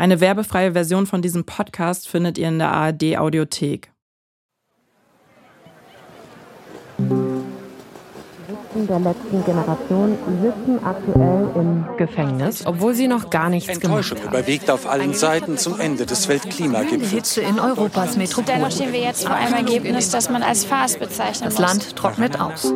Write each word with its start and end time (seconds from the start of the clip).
Eine 0.00 0.22
werbefreie 0.22 0.72
Version 0.72 1.06
von 1.06 1.20
diesem 1.20 1.44
Podcast 1.44 2.08
findet 2.08 2.38
ihr 2.38 2.48
in 2.48 2.58
der 2.58 2.72
ARD 2.72 3.18
Audiothek. 3.18 3.92
der 8.74 8.98
letzten 8.98 9.44
Generation 9.44 10.16
sitzen 10.40 10.82
aktuell 10.82 11.50
im 11.54 11.84
Gefängnis, 11.98 12.64
obwohl 12.64 12.94
sie 12.94 13.08
noch 13.08 13.28
gar 13.28 13.50
nichts 13.50 13.68
Enttäuschung 13.68 14.16
gemacht 14.16 14.32
haben. 14.32 14.42
überwiegt 14.42 14.70
auf 14.70 14.88
allen 14.88 15.12
Seiten 15.12 15.58
zum 15.58 15.78
Ende 15.78 16.06
des 16.06 16.28
Weltklimagipfels. 16.28 17.10
Hitze 17.10 17.42
in 17.42 17.60
Europas 17.60 18.16
Metropole. 18.16 18.56
Dennoch 18.56 18.70
stehen 18.70 18.94
wir 18.94 19.00
jetzt 19.00 19.26
vor 19.26 19.36
einem 19.36 19.52
Ergebnis, 19.52 20.10
das 20.10 20.30
man 20.30 20.42
als 20.42 20.64
Farce 20.64 20.96
bezeichnen 20.96 21.50
Das. 21.50 21.58
Land 21.58 21.94
trocknet 21.94 22.40
aus. 22.40 22.72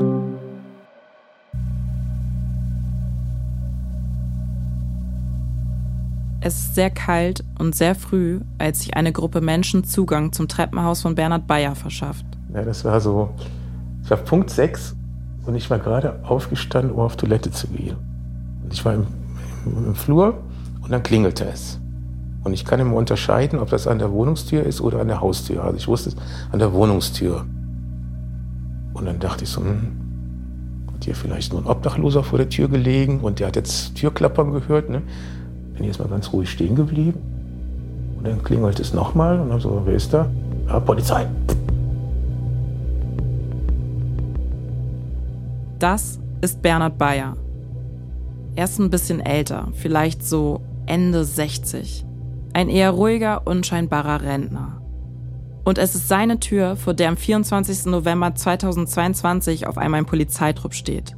Es 6.46 6.56
ist 6.58 6.74
sehr 6.74 6.90
kalt 6.90 7.42
und 7.58 7.74
sehr 7.74 7.94
früh, 7.94 8.40
als 8.58 8.80
sich 8.80 8.98
eine 8.98 9.12
Gruppe 9.12 9.40
Menschen 9.40 9.82
Zugang 9.82 10.30
zum 10.34 10.46
Treppenhaus 10.46 11.00
von 11.00 11.14
Bernhard 11.14 11.46
Bayer 11.46 11.74
verschafft. 11.74 12.26
Ja, 12.52 12.60
das 12.60 12.84
war 12.84 13.00
so, 13.00 13.30
ich 14.02 14.10
war 14.10 14.18
Punkt 14.18 14.50
6 14.50 14.94
und 15.46 15.54
ich 15.54 15.70
war 15.70 15.78
gerade 15.78 16.22
aufgestanden, 16.22 16.92
um 16.92 17.00
auf 17.00 17.16
Toilette 17.16 17.50
zu 17.50 17.66
gehen. 17.68 17.96
Und 18.62 18.74
ich 18.74 18.84
war 18.84 18.92
im, 18.92 19.06
im, 19.64 19.86
im 19.86 19.94
Flur 19.94 20.42
und 20.82 20.92
dann 20.92 21.02
klingelte 21.02 21.46
es. 21.46 21.80
Und 22.42 22.52
ich 22.52 22.66
kann 22.66 22.78
immer 22.78 22.96
unterscheiden, 22.96 23.58
ob 23.58 23.70
das 23.70 23.86
an 23.86 23.98
der 23.98 24.12
Wohnungstür 24.12 24.64
ist 24.64 24.82
oder 24.82 25.00
an 25.00 25.08
der 25.08 25.22
Haustür. 25.22 25.64
Also 25.64 25.78
ich 25.78 25.88
wusste 25.88 26.10
es 26.10 26.16
an 26.52 26.58
der 26.58 26.74
Wohnungstür. 26.74 27.46
Und 28.92 29.06
dann 29.06 29.18
dachte 29.18 29.44
ich 29.44 29.50
so, 29.50 29.62
hm, 29.62 29.96
hat 30.92 31.04
hier 31.04 31.14
vielleicht 31.14 31.54
nur 31.54 31.62
ein 31.62 31.66
Obdachloser 31.66 32.22
vor 32.22 32.36
der 32.36 32.50
Tür 32.50 32.68
gelegen 32.68 33.20
und 33.20 33.40
der 33.40 33.46
hat 33.46 33.56
jetzt 33.56 33.94
Türklappern 33.94 34.52
gehört. 34.52 34.90
Ne? 34.90 35.00
Bin 35.76 35.86
jetzt 35.86 35.98
mal 35.98 36.08
ganz 36.08 36.32
ruhig 36.32 36.50
stehen 36.50 36.74
geblieben. 36.74 37.20
Und 38.16 38.26
dann 38.26 38.42
klingelt 38.42 38.80
es 38.80 38.94
nochmal 38.94 39.40
und 39.40 39.50
dann 39.50 39.60
so, 39.60 39.82
wer 39.84 39.94
ist 39.94 40.12
da? 40.14 40.30
Ja, 40.66 40.80
Polizei. 40.80 41.26
Das 45.78 46.18
ist 46.40 46.62
Bernhard 46.62 46.96
Bayer. 46.96 47.36
Er 48.56 48.64
ist 48.64 48.78
ein 48.78 48.90
bisschen 48.90 49.20
älter, 49.20 49.68
vielleicht 49.74 50.24
so 50.24 50.60
Ende 50.86 51.24
60. 51.24 52.06
Ein 52.52 52.68
eher 52.68 52.92
ruhiger, 52.92 53.46
unscheinbarer 53.46 54.22
Rentner. 54.22 54.80
Und 55.64 55.78
es 55.78 55.94
ist 55.94 56.08
seine 56.08 56.38
Tür, 56.40 56.76
vor 56.76 56.94
der 56.94 57.08
am 57.08 57.16
24. 57.16 57.86
November 57.86 58.34
2022 58.34 59.66
auf 59.66 59.78
einmal 59.78 60.00
ein 60.00 60.06
Polizeitrupp 60.06 60.74
steht. 60.74 61.16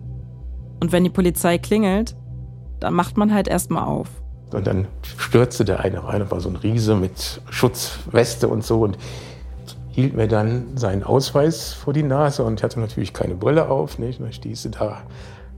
Und 0.80 0.92
wenn 0.92 1.04
die 1.04 1.10
Polizei 1.10 1.58
klingelt, 1.58 2.16
dann 2.80 2.94
macht 2.94 3.16
man 3.16 3.34
halt 3.34 3.48
erstmal 3.48 3.84
auf. 3.84 4.08
Und 4.52 4.66
dann 4.66 4.86
stürzte 5.18 5.64
der 5.64 5.80
eine 5.80 6.04
rein, 6.04 6.30
war 6.30 6.40
so 6.40 6.48
ein 6.48 6.56
Riese 6.56 6.94
mit 6.94 7.40
Schutzweste 7.50 8.48
und 8.48 8.64
so 8.64 8.80
und 8.82 8.96
hielt 9.90 10.14
mir 10.14 10.28
dann 10.28 10.76
seinen 10.76 11.02
Ausweis 11.02 11.72
vor 11.72 11.92
die 11.92 12.02
Nase 12.02 12.44
und 12.44 12.62
hatte 12.62 12.78
natürlich 12.78 13.12
keine 13.12 13.34
Brille 13.34 13.68
auf. 13.68 13.98
Nicht? 13.98 14.20
Und 14.20 14.26
dann 14.26 14.32
stieß 14.32 14.68
da 14.78 15.02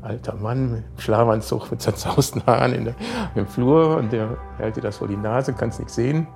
alter 0.00 0.36
Mann 0.36 0.72
mit 0.72 0.84
Schlafanzug 0.98 1.70
mit 1.70 1.82
zerzausten 1.82 2.46
Haaren 2.46 2.72
in 2.72 2.84
der, 2.86 2.94
im 3.34 3.46
Flur 3.46 3.96
und 3.96 4.12
der 4.12 4.38
hält 4.56 4.76
dir 4.76 4.80
das 4.80 4.98
vor 4.98 5.08
die 5.08 5.16
Nase, 5.16 5.52
kannst 5.52 5.80
nichts 5.80 5.96
sehen. 5.96 6.26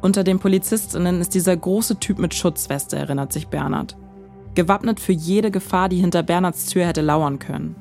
Unter 0.00 0.22
den 0.22 0.38
Polizistinnen 0.38 1.20
ist 1.20 1.34
dieser 1.34 1.56
große 1.56 1.98
Typ 1.98 2.18
mit 2.18 2.34
Schutzweste, 2.34 2.96
erinnert 2.96 3.32
sich 3.32 3.48
Bernhard. 3.48 3.96
Gewappnet 4.54 5.00
für 5.00 5.12
jede 5.12 5.50
Gefahr, 5.50 5.88
die 5.88 5.96
hinter 5.96 6.22
Bernhards 6.22 6.66
Tür 6.66 6.86
hätte 6.86 7.00
lauern 7.00 7.38
können. 7.38 7.74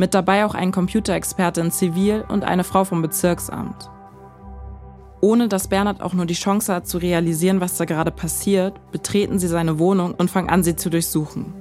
Mit 0.00 0.14
dabei 0.14 0.46
auch 0.46 0.54
ein 0.54 0.72
Computerexperte 0.72 1.60
in 1.60 1.70
Zivil 1.70 2.24
und 2.26 2.42
eine 2.42 2.64
Frau 2.64 2.84
vom 2.84 3.02
Bezirksamt. 3.02 3.90
Ohne 5.20 5.46
dass 5.46 5.68
Bernhard 5.68 6.00
auch 6.00 6.14
nur 6.14 6.24
die 6.24 6.32
Chance 6.32 6.74
hat 6.74 6.88
zu 6.88 6.96
realisieren, 6.96 7.60
was 7.60 7.76
da 7.76 7.84
gerade 7.84 8.10
passiert, 8.10 8.80
betreten 8.92 9.38
sie 9.38 9.46
seine 9.46 9.78
Wohnung 9.78 10.14
und 10.14 10.30
fangen 10.30 10.48
an, 10.48 10.62
sie 10.62 10.74
zu 10.74 10.88
durchsuchen. 10.88 11.52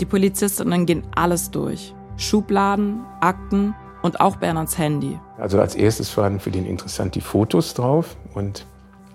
Die 0.00 0.06
Polizistinnen 0.06 0.86
gehen 0.86 1.02
alles 1.14 1.50
durch. 1.50 1.94
Schubladen, 2.16 3.02
Akten 3.20 3.74
und 4.00 4.22
auch 4.22 4.36
Bernhards 4.36 4.78
Handy. 4.78 5.20
Also 5.36 5.60
als 5.60 5.74
erstes 5.74 6.16
waren 6.16 6.40
für 6.40 6.50
den 6.50 6.64
interessant 6.64 7.14
die 7.16 7.20
Fotos 7.20 7.74
drauf 7.74 8.16
und 8.32 8.64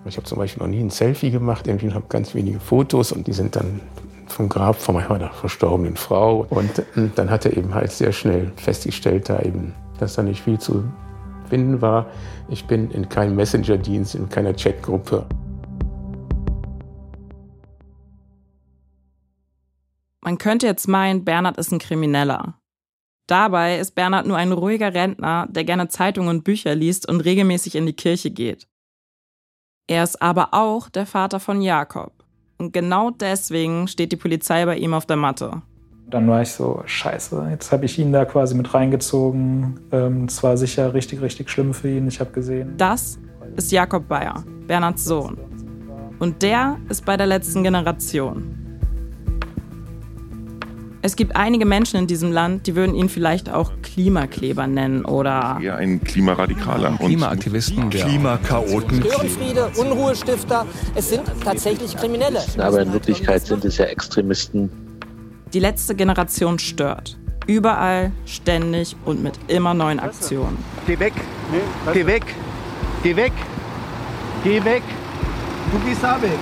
ich 0.05 0.17
habe 0.17 0.27
zum 0.27 0.37
Beispiel 0.37 0.61
noch 0.61 0.69
nie 0.69 0.79
ein 0.79 0.91
Selfie 0.91 1.31
gemacht, 1.31 1.65
irgendwie 1.65 1.91
habe 1.91 2.05
ganz 2.07 2.35
wenige 2.35 2.59
Fotos 2.59 3.11
und 3.11 3.25
die 3.25 3.33
sind 3.33 3.55
dann 3.55 3.79
vom 4.33 4.49
Grab 4.49 4.75
von 4.75 4.95
meiner 4.95 5.31
verstorbenen 5.31 5.95
Frau. 5.95 6.45
Und 6.49 6.83
dann 7.15 7.29
hat 7.29 7.45
er 7.45 7.55
eben 7.55 7.73
halt 7.73 7.91
sehr 7.91 8.11
schnell 8.11 8.51
festgestellt, 8.57 9.29
da 9.29 9.39
eben, 9.41 9.73
dass 9.99 10.15
da 10.15 10.23
nicht 10.23 10.41
viel 10.41 10.59
zu 10.59 10.83
finden 11.49 11.81
war. 11.81 12.07
Ich 12.49 12.65
bin 12.65 12.91
in 12.91 13.07
keinem 13.09 13.35
Messenger-Dienst, 13.35 14.15
in 14.15 14.29
keiner 14.29 14.53
Chatgruppe. 14.53 15.25
Man 20.21 20.37
könnte 20.37 20.65
jetzt 20.65 20.87
meinen, 20.87 21.25
Bernhard 21.25 21.57
ist 21.57 21.71
ein 21.71 21.79
Krimineller. 21.79 22.59
Dabei 23.27 23.77
ist 23.77 23.95
Bernhard 23.95 24.25
nur 24.25 24.37
ein 24.37 24.51
ruhiger 24.51 24.93
Rentner, 24.93 25.47
der 25.49 25.63
gerne 25.63 25.89
Zeitungen 25.89 26.29
und 26.29 26.43
Bücher 26.43 26.75
liest 26.75 27.07
und 27.07 27.21
regelmäßig 27.21 27.75
in 27.75 27.85
die 27.85 27.93
Kirche 27.93 28.31
geht. 28.31 28.67
Er 29.87 30.03
ist 30.03 30.21
aber 30.21 30.53
auch 30.53 30.89
der 30.89 31.05
Vater 31.05 31.39
von 31.39 31.61
Jakob. 31.61 32.22
Und 32.57 32.73
genau 32.73 33.09
deswegen 33.11 33.87
steht 33.87 34.11
die 34.11 34.17
Polizei 34.17 34.65
bei 34.65 34.77
ihm 34.77 34.93
auf 34.93 35.05
der 35.05 35.17
Matte. 35.17 35.61
Dann 36.09 36.27
war 36.27 36.41
ich 36.41 36.51
so, 36.51 36.83
scheiße, 36.85 37.47
jetzt 37.49 37.71
habe 37.71 37.85
ich 37.85 37.97
ihn 37.97 38.11
da 38.11 38.25
quasi 38.25 38.55
mit 38.55 38.73
reingezogen. 38.73 39.79
Ähm, 39.91 40.25
es 40.25 40.43
war 40.43 40.57
sicher 40.57 40.93
richtig, 40.93 41.21
richtig 41.21 41.49
schlimm 41.49 41.73
für 41.73 41.89
ihn. 41.89 42.07
Ich 42.07 42.19
habe 42.19 42.31
gesehen. 42.31 42.75
Das 42.77 43.17
ist 43.55 43.71
Jakob 43.71 44.07
Bayer, 44.07 44.43
Bernhards 44.67 45.05
Sohn. 45.05 45.37
Und 46.19 46.41
der 46.41 46.77
ist 46.89 47.05
bei 47.05 47.17
der 47.17 47.27
letzten 47.27 47.63
Generation. 47.63 48.62
Es 51.05 51.17
gibt 51.17 51.35
einige 51.35 51.65
Menschen 51.65 51.99
in 51.99 52.07
diesem 52.07 52.31
Land, 52.31 52.65
die 52.65 52.77
würden 52.77 52.95
ihn 52.95 53.09
vielleicht 53.09 53.49
auch 53.51 53.73
Klimakleber 53.81 54.67
nennen 54.67 55.03
oder 55.03 55.59
eher 55.61 55.75
ein 55.75 56.01
Klimaradikaler. 56.01 56.91
Und 56.91 56.99
Klimaaktivisten, 56.99 57.89
Klimakaoten. 57.89 59.03
Störenfriede, 59.03 59.69
Unruhestifter, 59.75 60.65
es 60.95 61.09
sind 61.09 61.23
tatsächlich 61.43 61.97
Kriminelle. 61.97 62.41
Aber 62.57 62.81
in 62.83 62.93
Wirklichkeit 62.93 63.45
sind 63.45 63.65
es 63.65 63.77
ja 63.79 63.85
Extremisten. 63.85 64.69
die 65.51 65.59
letzte 65.59 65.93
Generation 65.93 66.57
stört. 66.57 67.17
Überall, 67.47 68.13
ständig 68.25 68.95
und 69.03 69.21
mit 69.21 69.37
immer 69.49 69.73
neuen 69.73 69.99
Aktionen. 69.99 70.57
Geh 70.87 70.97
weg, 70.99 71.13
geh 71.91 72.05
weg, 72.05 72.23
geh 73.03 73.13
weg, 73.17 73.33
geh 74.45 74.63
weg. 74.63 74.83
Du 75.69 75.79
gehst 75.79 76.01
da 76.01 76.21
weg. 76.21 76.39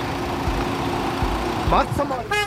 Warte 1.68 2.04
mal. 2.08 2.41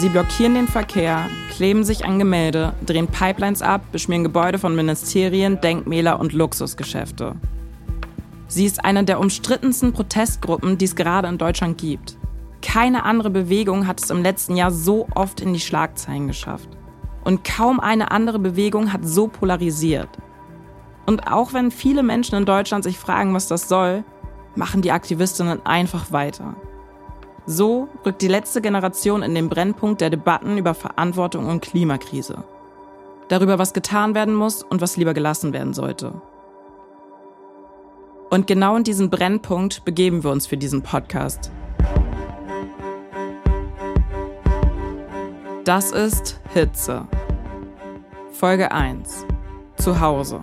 Sie 0.00 0.08
blockieren 0.08 0.54
den 0.54 0.66
Verkehr, 0.66 1.30
kleben 1.50 1.84
sich 1.84 2.04
an 2.04 2.18
Gemälde, 2.18 2.74
drehen 2.84 3.06
Pipelines 3.06 3.62
ab, 3.62 3.80
beschmieren 3.92 4.24
Gebäude 4.24 4.58
von 4.58 4.74
Ministerien, 4.74 5.60
Denkmäler 5.60 6.18
und 6.18 6.32
Luxusgeschäfte. 6.32 7.36
Sie 8.48 8.66
ist 8.66 8.84
eine 8.84 9.04
der 9.04 9.20
umstrittensten 9.20 9.92
Protestgruppen, 9.92 10.78
die 10.78 10.86
es 10.86 10.96
gerade 10.96 11.28
in 11.28 11.38
Deutschland 11.38 11.78
gibt. 11.78 12.18
Keine 12.60 13.04
andere 13.04 13.30
Bewegung 13.30 13.86
hat 13.86 14.02
es 14.02 14.10
im 14.10 14.22
letzten 14.22 14.56
Jahr 14.56 14.72
so 14.72 15.06
oft 15.14 15.40
in 15.40 15.52
die 15.52 15.60
Schlagzeilen 15.60 16.26
geschafft. 16.26 16.68
Und 17.22 17.44
kaum 17.44 17.78
eine 17.78 18.10
andere 18.10 18.40
Bewegung 18.40 18.92
hat 18.92 19.06
so 19.06 19.28
polarisiert. 19.28 20.08
Und 21.06 21.30
auch 21.30 21.52
wenn 21.52 21.70
viele 21.70 22.02
Menschen 22.02 22.34
in 22.34 22.46
Deutschland 22.46 22.82
sich 22.82 22.98
fragen, 22.98 23.32
was 23.32 23.46
das 23.46 23.68
soll, 23.68 24.02
machen 24.56 24.82
die 24.82 24.92
Aktivistinnen 24.92 25.64
einfach 25.64 26.10
weiter. 26.10 26.56
So 27.46 27.88
rückt 28.06 28.22
die 28.22 28.28
letzte 28.28 28.62
Generation 28.62 29.22
in 29.22 29.34
den 29.34 29.48
Brennpunkt 29.48 30.00
der 30.00 30.10
Debatten 30.10 30.56
über 30.56 30.74
Verantwortung 30.74 31.46
und 31.46 31.60
Klimakrise. 31.60 32.44
Darüber, 33.28 33.58
was 33.58 33.72
getan 33.72 34.14
werden 34.14 34.34
muss 34.34 34.62
und 34.62 34.80
was 34.80 34.96
lieber 34.96 35.14
gelassen 35.14 35.52
werden 35.52 35.74
sollte. 35.74 36.20
Und 38.30 38.46
genau 38.46 38.76
in 38.76 38.84
diesen 38.84 39.10
Brennpunkt 39.10 39.84
begeben 39.84 40.24
wir 40.24 40.30
uns 40.30 40.46
für 40.46 40.56
diesen 40.56 40.82
Podcast. 40.82 41.50
Das 45.64 45.92
ist 45.92 46.40
Hitze. 46.52 47.06
Folge 48.32 48.72
1. 48.72 49.24
Zuhause. 49.76 50.40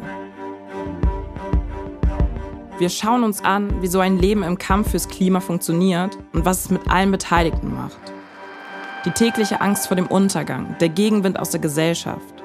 Wir 2.81 2.89
schauen 2.89 3.23
uns 3.23 3.43
an, 3.43 3.83
wie 3.83 3.87
so 3.87 3.99
ein 3.99 4.17
Leben 4.17 4.41
im 4.41 4.57
Kampf 4.57 4.89
fürs 4.89 5.07
Klima 5.07 5.39
funktioniert 5.39 6.17
und 6.33 6.45
was 6.45 6.65
es 6.65 6.71
mit 6.71 6.89
allen 6.89 7.11
Beteiligten 7.11 7.75
macht. 7.75 8.11
Die 9.05 9.11
tägliche 9.11 9.61
Angst 9.61 9.85
vor 9.85 9.95
dem 9.95 10.07
Untergang, 10.07 10.75
der 10.79 10.89
Gegenwind 10.89 11.37
aus 11.37 11.51
der 11.51 11.59
Gesellschaft. 11.59 12.41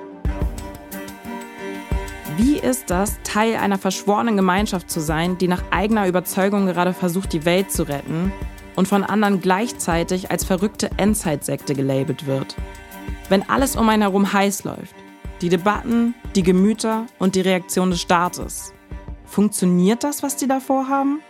Wie 2.37 2.59
ist 2.59 2.91
das, 2.91 3.17
Teil 3.25 3.57
einer 3.57 3.79
verschworenen 3.79 4.37
Gemeinschaft 4.37 4.91
zu 4.91 5.01
sein, 5.01 5.39
die 5.39 5.49
nach 5.49 5.63
eigener 5.71 6.07
Überzeugung 6.07 6.67
gerade 6.67 6.93
versucht, 6.93 7.33
die 7.33 7.47
Welt 7.47 7.73
zu 7.73 7.85
retten 7.85 8.31
und 8.75 8.87
von 8.87 9.05
anderen 9.05 9.41
gleichzeitig 9.41 10.31
als 10.31 10.45
verrückte 10.45 10.91
Endzeitsekte 10.99 11.75
gelabelt 11.75 12.27
wird? 12.27 12.57
Wenn 13.31 13.49
alles 13.49 13.75
um 13.75 13.89
einen 13.89 14.03
herum 14.03 14.35
heiß 14.35 14.65
läuft, 14.65 14.95
die 15.41 15.49
Debatten, 15.49 16.15
die 16.35 16.43
Gemüter 16.43 17.07
und 17.19 17.37
die 17.37 17.41
Reaktion 17.41 17.89
des 17.89 18.03
Staates. 18.03 18.75
Funktioniert 19.27 20.05
das, 20.05 20.23
was 20.23 20.37
die 20.37 20.47
da 20.47 20.61
vorhaben? 20.61 21.21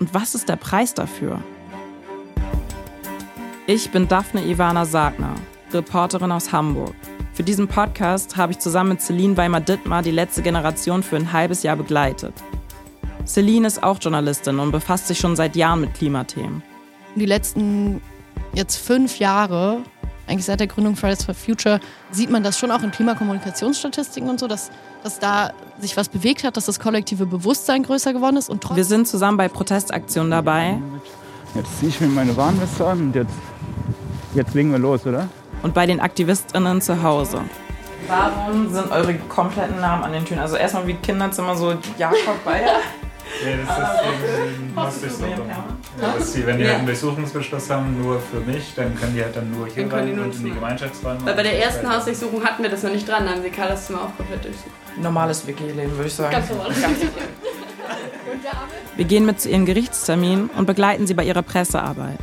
Und 0.00 0.12
was 0.14 0.34
ist 0.34 0.48
der 0.48 0.56
Preis 0.56 0.94
dafür? 0.94 1.42
Ich 3.66 3.90
bin 3.90 4.08
Daphne 4.08 4.44
Ivana 4.44 4.84
Sagner, 4.84 5.34
Reporterin 5.72 6.32
aus 6.32 6.52
Hamburg. 6.52 6.94
Für 7.32 7.42
diesen 7.42 7.68
Podcast 7.68 8.36
habe 8.36 8.52
ich 8.52 8.58
zusammen 8.58 8.90
mit 8.90 9.00
Celine 9.02 9.36
Weimar-Dittmar 9.36 10.02
die 10.02 10.10
letzte 10.10 10.42
Generation 10.42 11.02
für 11.02 11.16
ein 11.16 11.32
halbes 11.32 11.62
Jahr 11.62 11.76
begleitet. 11.76 12.34
Celine 13.24 13.66
ist 13.66 13.82
auch 13.82 13.98
Journalistin 14.00 14.58
und 14.58 14.72
befasst 14.72 15.06
sich 15.06 15.18
schon 15.18 15.36
seit 15.36 15.54
Jahren 15.54 15.82
mit 15.82 15.94
Klimathemen. 15.94 16.62
Die 17.14 17.26
letzten 17.26 18.00
jetzt 18.54 18.76
fünf 18.76 19.18
Jahre, 19.18 19.82
eigentlich 20.28 20.44
seit 20.44 20.60
der 20.60 20.66
Gründung 20.66 20.96
Fridays 20.96 21.24
for 21.24 21.34
Future, 21.34 21.80
sieht 22.10 22.30
man 22.30 22.42
das 22.42 22.58
schon 22.58 22.70
auch 22.70 22.82
in 22.82 22.90
Klimakommunikationsstatistiken 22.90 24.28
und 24.28 24.40
so, 24.40 24.46
dass, 24.46 24.70
dass 25.02 25.18
da 25.18 25.52
sich 25.80 25.96
was 25.96 26.08
bewegt 26.08 26.44
hat, 26.44 26.56
dass 26.56 26.66
das 26.66 26.80
kollektive 26.80 27.26
Bewusstsein 27.26 27.82
größer 27.82 28.12
geworden 28.12 28.36
ist. 28.36 28.50
Und 28.50 28.64
Wir 28.74 28.84
sind 28.84 29.08
zusammen 29.08 29.36
bei 29.36 29.48
Protestaktionen 29.48 30.30
dabei. 30.30 30.80
Jetzt 31.54 31.78
ziehe 31.78 31.88
ich 31.90 32.00
mir 32.00 32.08
meine 32.08 32.36
Warnweste 32.36 32.86
an 32.86 33.00
und 33.00 33.14
jetzt, 33.14 33.34
jetzt 34.34 34.54
legen 34.54 34.70
wir 34.70 34.78
los, 34.78 35.06
oder? 35.06 35.28
Und 35.62 35.74
bei 35.74 35.86
den 35.86 36.00
AktivistInnen 36.00 36.80
zu 36.80 37.02
Hause. 37.02 37.40
Warum 38.06 38.72
sind 38.72 38.90
eure 38.90 39.14
kompletten 39.28 39.80
Namen 39.80 40.04
an 40.04 40.12
den 40.12 40.24
Türen? 40.24 40.40
Also 40.40 40.56
erstmal 40.56 40.86
wie 40.86 40.94
Kinderzimmer 40.94 41.56
so 41.56 41.74
Jakob 41.98 42.44
Bayer. 42.44 42.76
Ja, 43.44 44.84
das 44.84 44.96
ist. 45.02 45.20
Ja, 45.20 46.12
dass 46.14 46.32
sie, 46.32 46.46
wenn 46.46 46.58
die 46.58 46.64
Ja. 46.64 46.68
halt 46.70 46.78
einen 46.78 46.86
Durchsuchungsbeschluss 46.86 47.70
haben, 47.70 48.00
nur 48.02 48.20
für 48.20 48.40
mich, 48.40 48.74
dann 48.74 48.94
können 48.96 49.14
die 49.14 49.22
halt 49.22 49.36
dann 49.36 49.50
nur 49.50 49.66
hier 49.66 49.86
Dann 49.86 49.98
rein 49.98 50.18
und 50.18 50.34
in 50.36 50.44
die. 50.44 50.50
Gemeinschaftsräume. 50.50 51.20
Weil 51.24 51.34
bei 51.34 51.42
der 51.42 51.62
ersten. 51.62 51.88
Hausdurchsuchung 51.92 52.42
hatten 52.44 52.62
wir 52.62 52.70
das 52.70 52.82
noch 52.82 52.92
nicht 52.92 53.08
dran, 53.08 53.24
da 53.26 53.32
haben 53.32 53.42
sie 53.42 53.50
Carlas 53.50 53.86
Zimmer 53.86 54.02
auch 54.02 54.16
komplett 54.16 54.44
durchsucht. 54.44 54.70
Normales 55.00 55.46
WG-Leben, 55.46 55.92
würde 55.96 56.06
ich 56.08 56.14
sagen. 56.14 56.32
Ganz 56.32 56.48
normal. 56.50 56.70
Wir 58.96 59.04
gehen 59.04 59.24
mit 59.26 59.40
zu 59.40 59.48
ihren 59.48 59.64
Gerichtsterminen 59.64 60.50
und 60.56 60.66
begleiten 60.66 61.06
sie 61.06 61.14
bei 61.14 61.22
ihrer 61.24 61.42
Pressearbeit. 61.42 62.18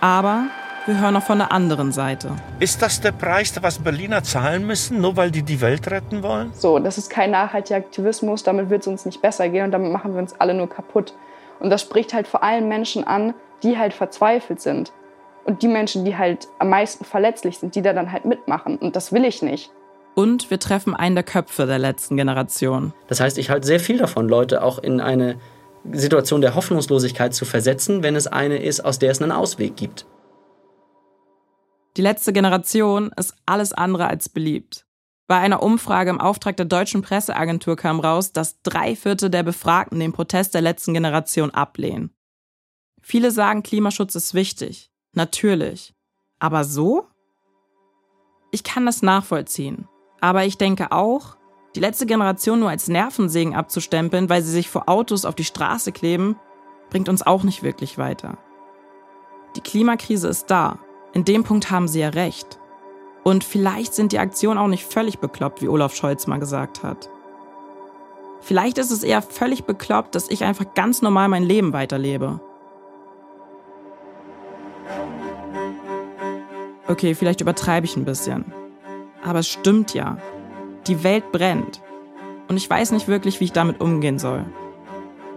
Aber 0.00 0.46
wir 0.86 1.00
hören 1.00 1.14
noch 1.14 1.22
von 1.24 1.38
der 1.38 1.50
anderen 1.50 1.90
Seite. 1.90 2.30
Ist 2.60 2.80
das 2.80 3.00
der 3.00 3.10
Preis, 3.10 3.52
was 3.60 3.80
Berliner 3.80 4.22
zahlen 4.22 4.66
müssen, 4.66 5.00
nur 5.00 5.16
weil 5.16 5.32
die 5.32 5.42
die 5.42 5.60
Welt 5.60 5.90
retten 5.90 6.22
wollen? 6.22 6.52
So, 6.54 6.78
das 6.78 6.96
ist 6.96 7.10
kein 7.10 7.32
nachhaltiger 7.32 7.76
Aktivismus, 7.76 8.44
damit 8.44 8.70
wird 8.70 8.82
es 8.82 8.86
uns 8.86 9.04
nicht 9.04 9.20
besser 9.20 9.48
gehen 9.48 9.64
und 9.64 9.72
damit 9.72 9.90
machen 9.92 10.14
wir 10.14 10.20
uns 10.20 10.34
alle 10.38 10.54
nur 10.54 10.68
kaputt. 10.68 11.12
Und 11.58 11.70
das 11.70 11.82
spricht 11.82 12.14
halt 12.14 12.28
vor 12.28 12.44
allem 12.44 12.68
Menschen 12.68 13.04
an, 13.04 13.34
die 13.62 13.76
halt 13.76 13.94
verzweifelt 13.94 14.60
sind. 14.60 14.92
Und 15.44 15.62
die 15.62 15.68
Menschen, 15.68 16.04
die 16.04 16.16
halt 16.16 16.48
am 16.58 16.70
meisten 16.70 17.04
verletzlich 17.04 17.58
sind, 17.58 17.74
die 17.74 17.82
da 17.82 17.92
dann 17.92 18.12
halt 18.12 18.24
mitmachen. 18.24 18.76
Und 18.76 18.96
das 18.96 19.12
will 19.12 19.24
ich 19.24 19.42
nicht. 19.42 19.72
Und 20.14 20.50
wir 20.50 20.58
treffen 20.58 20.94
einen 20.94 21.14
der 21.14 21.24
Köpfe 21.24 21.66
der 21.66 21.78
letzten 21.78 22.16
Generation. 22.16 22.92
Das 23.08 23.20
heißt, 23.20 23.38
ich 23.38 23.50
halte 23.50 23.66
sehr 23.66 23.80
viel 23.80 23.98
davon, 23.98 24.28
Leute 24.28 24.62
auch 24.62 24.78
in 24.78 25.00
eine 25.00 25.36
Situation 25.92 26.40
der 26.40 26.54
Hoffnungslosigkeit 26.54 27.34
zu 27.34 27.44
versetzen, 27.44 28.02
wenn 28.02 28.16
es 28.16 28.26
eine 28.26 28.58
ist, 28.58 28.84
aus 28.84 28.98
der 28.98 29.10
es 29.10 29.20
einen 29.20 29.32
Ausweg 29.32 29.76
gibt. 29.76 30.06
Die 31.96 32.02
letzte 32.02 32.32
Generation 32.32 33.10
ist 33.16 33.34
alles 33.46 33.72
andere 33.72 34.06
als 34.06 34.28
beliebt. 34.28 34.86
Bei 35.26 35.38
einer 35.38 35.62
Umfrage 35.62 36.10
im 36.10 36.20
Auftrag 36.20 36.56
der 36.56 36.66
deutschen 36.66 37.02
Presseagentur 37.02 37.74
kam 37.76 38.00
raus, 38.00 38.32
dass 38.32 38.60
drei 38.62 38.94
Viertel 38.94 39.30
der 39.30 39.42
Befragten 39.42 39.98
den 39.98 40.12
Protest 40.12 40.54
der 40.54 40.60
letzten 40.60 40.94
Generation 40.94 41.50
ablehnen. 41.50 42.14
Viele 43.02 43.30
sagen, 43.30 43.62
Klimaschutz 43.62 44.14
ist 44.14 44.34
wichtig. 44.34 44.90
Natürlich. 45.14 45.94
Aber 46.38 46.64
so? 46.64 47.06
Ich 48.52 48.62
kann 48.62 48.84
das 48.84 49.02
nachvollziehen. 49.02 49.88
Aber 50.20 50.44
ich 50.44 50.58
denke 50.58 50.92
auch, 50.92 51.36
die 51.74 51.80
letzte 51.80 52.06
Generation 52.06 52.60
nur 52.60 52.70
als 52.70 52.88
Nervensägen 52.88 53.54
abzustempeln, 53.54 54.28
weil 54.28 54.42
sie 54.42 54.52
sich 54.52 54.68
vor 54.68 54.88
Autos 54.88 55.24
auf 55.24 55.34
die 55.34 55.44
Straße 55.44 55.92
kleben, 55.92 56.38
bringt 56.90 57.08
uns 57.08 57.22
auch 57.22 57.42
nicht 57.42 57.62
wirklich 57.62 57.98
weiter. 57.98 58.38
Die 59.56 59.60
Klimakrise 59.60 60.28
ist 60.28 60.50
da. 60.50 60.78
In 61.16 61.24
dem 61.24 61.44
Punkt 61.44 61.70
haben 61.70 61.88
sie 61.88 62.00
ja 62.00 62.10
recht. 62.10 62.58
Und 63.24 63.42
vielleicht 63.42 63.94
sind 63.94 64.12
die 64.12 64.18
Aktionen 64.18 64.58
auch 64.58 64.68
nicht 64.68 64.84
völlig 64.84 65.18
bekloppt, 65.18 65.62
wie 65.62 65.68
Olaf 65.68 65.94
Scholz 65.94 66.26
mal 66.26 66.38
gesagt 66.38 66.82
hat. 66.82 67.08
Vielleicht 68.42 68.76
ist 68.76 68.90
es 68.90 69.02
eher 69.02 69.22
völlig 69.22 69.64
bekloppt, 69.64 70.14
dass 70.14 70.28
ich 70.28 70.44
einfach 70.44 70.74
ganz 70.74 71.00
normal 71.00 71.28
mein 71.28 71.42
Leben 71.42 71.72
weiterlebe. 71.72 72.38
Okay, 76.86 77.14
vielleicht 77.14 77.40
übertreibe 77.40 77.86
ich 77.86 77.96
ein 77.96 78.04
bisschen. 78.04 78.52
Aber 79.24 79.38
es 79.38 79.48
stimmt 79.48 79.94
ja. 79.94 80.18
Die 80.86 81.02
Welt 81.02 81.32
brennt. 81.32 81.80
Und 82.46 82.58
ich 82.58 82.68
weiß 82.68 82.92
nicht 82.92 83.08
wirklich, 83.08 83.40
wie 83.40 83.44
ich 83.44 83.52
damit 83.52 83.80
umgehen 83.80 84.18
soll. 84.18 84.44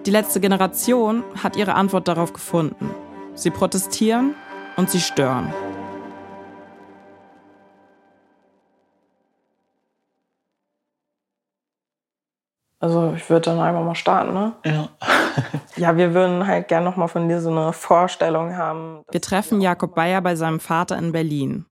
Die 0.05 0.11
letzte 0.11 0.41
Generation 0.41 1.23
hat 1.41 1.55
ihre 1.55 1.75
Antwort 1.75 2.09
darauf 2.09 2.33
gefunden. 2.33 2.89
Sie 3.33 3.49
protestieren 3.49 4.35
und 4.75 4.89
sie 4.89 4.99
stören. 4.99 5.53
Also 12.81 13.13
ich 13.15 13.29
würde 13.29 13.45
dann 13.51 13.59
einfach 13.59 13.83
mal 13.83 13.95
starten, 13.95 14.33
ne? 14.33 14.53
Ja. 14.65 14.87
ja, 15.75 15.97
wir 15.97 16.13
würden 16.13 16.47
halt 16.47 16.67
gerne 16.69 16.85
noch 16.85 16.95
mal 16.95 17.07
von 17.07 17.27
dir 17.27 17.41
so 17.41 17.49
eine 17.51 17.73
Vorstellung 17.73 18.55
haben. 18.55 19.01
Wir 19.11 19.21
treffen 19.21 19.59
Jakob 19.61 19.95
Bayer 19.95 20.21
bei 20.21 20.35
seinem 20.35 20.59
Vater 20.59 20.97
in 20.97 21.11
Berlin. 21.11 21.65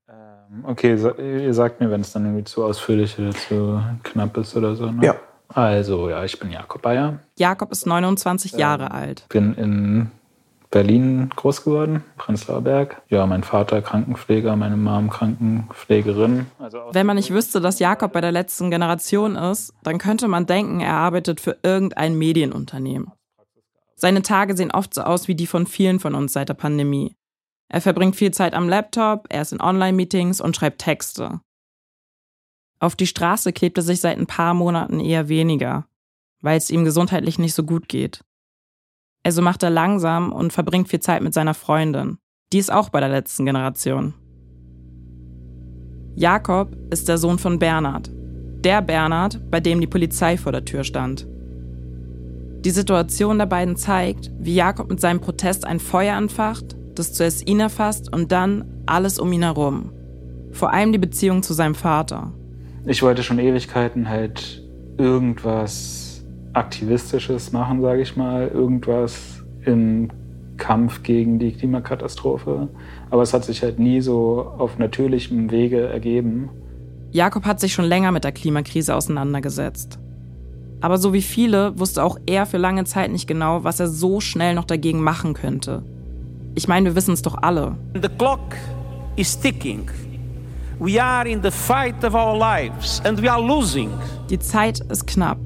Okay, 0.64 0.96
sa- 0.96 1.14
ihr 1.16 1.52
sagt 1.55 1.81
mir, 1.81 1.90
wenn 1.90 2.00
es 2.00 2.12
dann 2.12 2.25
irgendwie 2.25 2.44
zu 2.44 2.64
ausführlich 2.64 3.19
oder 3.19 3.31
zu 3.32 3.82
knapp 4.02 4.37
ist 4.38 4.56
oder 4.56 4.75
so. 4.75 4.87
Ne? 4.90 5.05
Ja. 5.05 5.14
Also, 5.49 6.10
ja, 6.10 6.25
ich 6.25 6.38
bin 6.38 6.50
Jakob 6.50 6.82
Bayer. 6.82 7.19
Jakob 7.38 7.70
ist 7.72 7.87
29 7.87 8.52
Jahre 8.52 8.90
alt. 8.90 9.25
Bin 9.31 9.55
in 9.55 10.10
Berlin 10.70 11.31
groß 11.35 11.65
geworden, 11.65 12.05
Prenzlauer 12.19 12.61
Berg. 12.61 13.00
Ja, 13.09 13.26
mein 13.26 13.43
Vater 13.43 13.81
Krankenpfleger, 13.81 14.55
meine 14.56 14.76
Mom 14.76 15.09
Krankenpflegerin. 15.09 16.47
Also 16.59 16.82
Wenn 16.93 17.06
man 17.06 17.17
nicht 17.17 17.32
wüsste, 17.32 17.61
dass 17.61 17.79
Jakob 17.79 18.12
bei 18.12 18.20
der 18.20 18.32
letzten 18.32 18.70
Generation 18.70 19.37
ist, 19.37 19.73
dann 19.82 19.99
könnte 19.99 20.29
man 20.29 20.47
denken, 20.47 20.81
er 20.81 20.94
arbeitet 20.94 21.41
für 21.41 21.56
irgendein 21.62 22.17
Medienunternehmen. 22.17 23.12
Seine 23.97 24.23
Tage 24.23 24.56
sehen 24.56 24.70
oft 24.70 24.94
so 24.94 25.03
aus 25.03 25.26
wie 25.26 25.35
die 25.35 25.47
von 25.47 25.67
vielen 25.67 26.00
von 26.00 26.15
uns 26.15 26.35
seit 26.35 26.50
der 26.50 26.55
Pandemie. 26.55 27.17
Er 27.69 27.81
verbringt 27.81 28.17
viel 28.17 28.31
Zeit 28.31 28.55
am 28.55 28.69
Laptop, 28.69 29.26
er 29.31 29.43
ist 29.43 29.53
in 29.53 29.61
Online-Meetings 29.61 30.41
und 30.41 30.55
schreibt 30.55 30.81
Texte. 30.81 31.41
Auf 32.79 32.94
die 32.94 33.06
Straße 33.06 33.53
klebt 33.53 33.79
er 33.79 33.82
sich 33.82 34.00
seit 34.00 34.19
ein 34.19 34.26
paar 34.26 34.55
Monaten 34.55 35.00
eher 35.00 35.29
weniger, 35.29 35.87
weil 36.41 36.56
es 36.56 36.70
ihm 36.70 36.85
gesundheitlich 36.85 37.38
nicht 37.38 37.55
so 37.55 37.65
gut 37.65 37.88
geht. 37.88 38.23
Also 39.23 39.43
macht 39.43 39.63
er 39.63 39.70
langsam 39.70 40.32
und 40.32 40.53
verbringt 40.53 40.89
viel 40.89 41.01
Zeit 41.01 41.22
mit 41.22 41.34
seiner 41.34 41.55
Freundin. 41.55 42.19
Die 42.53 42.58
ist 42.58 42.72
auch 42.72 42.89
bei 42.89 43.01
der 43.01 43.08
letzten 43.08 43.44
Generation. 43.44 44.15
Jakob 46.15 46.77
ist 46.91 47.08
der 47.08 47.19
Sohn 47.19 47.39
von 47.39 47.58
Bernhard. 47.58 48.10
Der 48.65 48.82
Bernhard, 48.82 49.51
bei 49.51 49.60
dem 49.60 49.81
die 49.81 49.87
Polizei 49.87 50.37
vor 50.37 50.53
der 50.53 50.65
Tür 50.65 50.82
stand. 50.82 51.27
Die 52.65 52.70
Situation 52.70 53.39
der 53.39 53.46
beiden 53.46 53.77
zeigt, 53.77 54.32
wie 54.39 54.55
Jakob 54.55 54.91
mit 54.91 55.01
seinem 55.01 55.20
Protest 55.20 55.65
ein 55.65 55.79
Feuer 55.79 56.17
anfacht, 56.17 56.77
das 56.96 57.13
zuerst 57.13 57.48
ihn 57.48 57.60
erfasst 57.60 58.13
und 58.13 58.32
dann 58.32 58.65
alles 58.87 59.20
um 59.20 59.32
ihn 59.32 59.43
herum. 59.43 59.93
Vor 60.51 60.72
allem 60.72 60.91
die 60.91 60.98
Beziehung 60.98 61.43
zu 61.43 61.55
seinem 61.55 61.77
Vater. 61.77 62.32
Ich 62.84 63.03
wollte 63.03 63.22
schon 63.22 63.39
Ewigkeiten 63.39 64.08
halt 64.08 64.65
irgendwas 64.96 66.07
Aktivistisches 66.52 67.52
machen, 67.52 67.81
sage 67.81 68.02
ich 68.02 68.17
mal. 68.17 68.48
Irgendwas 68.48 69.44
im 69.64 70.08
Kampf 70.56 71.02
gegen 71.02 71.38
die 71.38 71.52
Klimakatastrophe. 71.52 72.69
Aber 73.10 73.22
es 73.22 73.32
hat 73.32 73.44
sich 73.44 73.62
halt 73.62 73.78
nie 73.78 74.00
so 74.00 74.52
auf 74.58 74.78
natürlichem 74.78 75.50
Wege 75.50 75.88
ergeben. 75.88 76.50
Jakob 77.10 77.46
hat 77.46 77.60
sich 77.60 77.72
schon 77.72 77.86
länger 77.86 78.12
mit 78.12 78.24
der 78.24 78.32
Klimakrise 78.32 78.94
auseinandergesetzt. 78.94 79.98
Aber 80.81 80.98
so 80.98 81.12
wie 81.12 81.22
viele 81.22 81.78
wusste 81.78 82.05
auch 82.05 82.19
er 82.26 82.46
für 82.46 82.58
lange 82.58 82.84
Zeit 82.84 83.10
nicht 83.10 83.26
genau, 83.26 83.64
was 83.64 83.81
er 83.81 83.88
so 83.88 84.20
schnell 84.20 84.55
noch 84.55 84.64
dagegen 84.64 85.00
machen 85.00 85.34
könnte. 85.34 85.82
Ich 86.55 86.69
meine, 86.69 86.90
wir 86.90 86.96
wissen 86.96 87.14
es 87.14 87.22
doch 87.22 87.36
alle. 87.40 87.76
The 87.94 88.08
clock 88.19 88.56
is 89.17 89.38
ticking. 89.38 89.90
We 90.78 91.02
are 91.02 91.28
in 91.28 91.43
the 91.43 91.50
fight 91.50 92.05
of 92.05 92.14
our 92.14 92.38
lives 92.38 93.02
and 93.05 93.20
we 93.20 93.31
are 93.31 93.44
losing. 93.44 93.90
Die 94.31 94.38
Zeit 94.38 94.81
ist 94.90 95.06
knapp. 95.06 95.38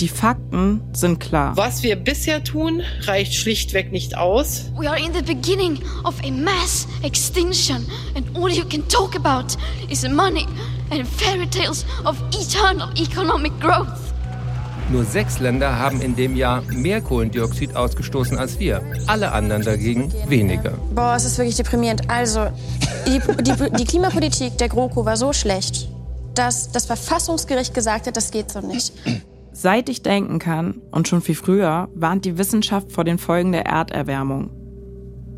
Die 0.00 0.08
Fakten 0.08 0.80
sind 0.94 1.20
klar. 1.20 1.54
Was 1.58 1.82
wir 1.82 1.94
bisher 1.94 2.42
tun, 2.42 2.80
reicht 3.02 3.34
schlichtweg 3.34 3.92
nicht 3.92 4.16
aus. 4.16 4.70
We 4.78 4.88
are 4.88 4.98
in 4.98 5.12
the 5.12 5.20
beginning 5.20 5.78
of 6.04 6.14
a 6.24 6.30
mass 6.30 6.88
extinction, 7.02 7.86
and 8.14 8.24
all 8.34 8.48
you 8.48 8.64
can 8.64 8.88
talk 8.88 9.14
about 9.14 9.58
is 9.90 10.08
money 10.08 10.46
and 10.90 11.06
fairy 11.06 11.46
tales 11.46 11.84
of 12.06 12.16
eternal 12.30 12.88
economic 12.98 13.52
growth. 13.60 13.88
Nur 14.90 15.04
sechs 15.04 15.38
Länder 15.38 15.78
haben 15.78 16.00
in 16.00 16.16
dem 16.16 16.34
Jahr 16.34 16.62
mehr 16.70 17.02
Kohlendioxid 17.02 17.76
ausgestoßen 17.76 18.38
als 18.38 18.58
wir. 18.58 18.80
Alle 19.06 19.32
anderen 19.32 19.62
dagegen 19.62 20.10
weniger. 20.28 20.78
Boah, 20.94 21.14
es 21.14 21.26
ist 21.26 21.36
wirklich 21.36 21.56
deprimierend. 21.56 22.08
Also, 22.08 22.48
die, 23.06 23.20
die, 23.42 23.70
die 23.76 23.84
Klimapolitik 23.84 24.56
der 24.56 24.70
GroKo 24.70 25.04
war 25.04 25.18
so 25.18 25.34
schlecht, 25.34 25.90
dass 26.34 26.72
das 26.72 26.86
Verfassungsgericht 26.86 27.74
gesagt 27.74 28.06
hat, 28.06 28.16
das 28.16 28.30
geht 28.30 28.50
so 28.50 28.60
nicht. 28.60 28.94
Seit 29.62 29.90
ich 29.90 30.00
denken 30.00 30.38
kann 30.38 30.80
und 30.90 31.06
schon 31.06 31.20
viel 31.20 31.34
früher 31.34 31.90
warnt 31.94 32.24
die 32.24 32.38
Wissenschaft 32.38 32.92
vor 32.92 33.04
den 33.04 33.18
Folgen 33.18 33.52
der 33.52 33.66
Erderwärmung. 33.66 34.48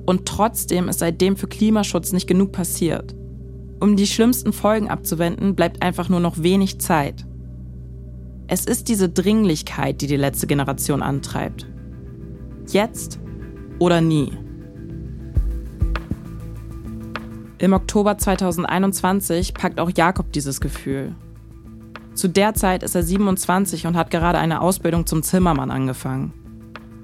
Und 0.07 0.27
trotzdem 0.27 0.89
ist 0.89 1.01
seitdem 1.01 1.37
für 1.37 1.49
Klimaschutz 1.49 2.13
nicht 2.13 2.29
genug 2.29 2.53
passiert. 2.53 3.17
Um 3.81 3.97
die 3.97 4.07
schlimmsten 4.07 4.53
Folgen 4.53 4.89
abzuwenden, 4.89 5.57
bleibt 5.57 5.83
einfach 5.83 6.09
nur 6.09 6.21
noch 6.21 6.41
wenig 6.41 6.81
Zeit. 6.81 7.27
Es 8.47 8.65
ist 8.65 8.87
diese 8.87 9.09
Dringlichkeit, 9.09 10.01
die 10.01 10.07
die 10.07 10.17
letzte 10.17 10.47
Generation 10.47 11.03
antreibt. 11.03 11.67
Jetzt 12.69 13.19
oder 13.81 14.01
nie. 14.01 14.31
Im 17.59 17.73
Oktober 17.73 18.19
2021 18.19 19.53
packt 19.53 19.81
auch 19.81 19.91
Jakob 19.93 20.33
dieses 20.33 20.61
Gefühl. 20.61 21.17
Zu 22.15 22.29
der 22.29 22.55
Zeit 22.55 22.83
ist 22.83 22.95
er 22.95 23.03
27 23.03 23.87
und 23.87 23.97
hat 23.97 24.11
gerade 24.11 24.39
eine 24.39 24.61
Ausbildung 24.61 25.07
zum 25.07 25.23
Zimmermann 25.23 25.71
angefangen. 25.71 26.33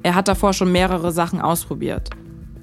Er 0.02 0.14
hat 0.14 0.28
davor 0.28 0.52
schon 0.52 0.70
mehrere 0.70 1.12
Sachen 1.12 1.40
ausprobiert. 1.40 2.10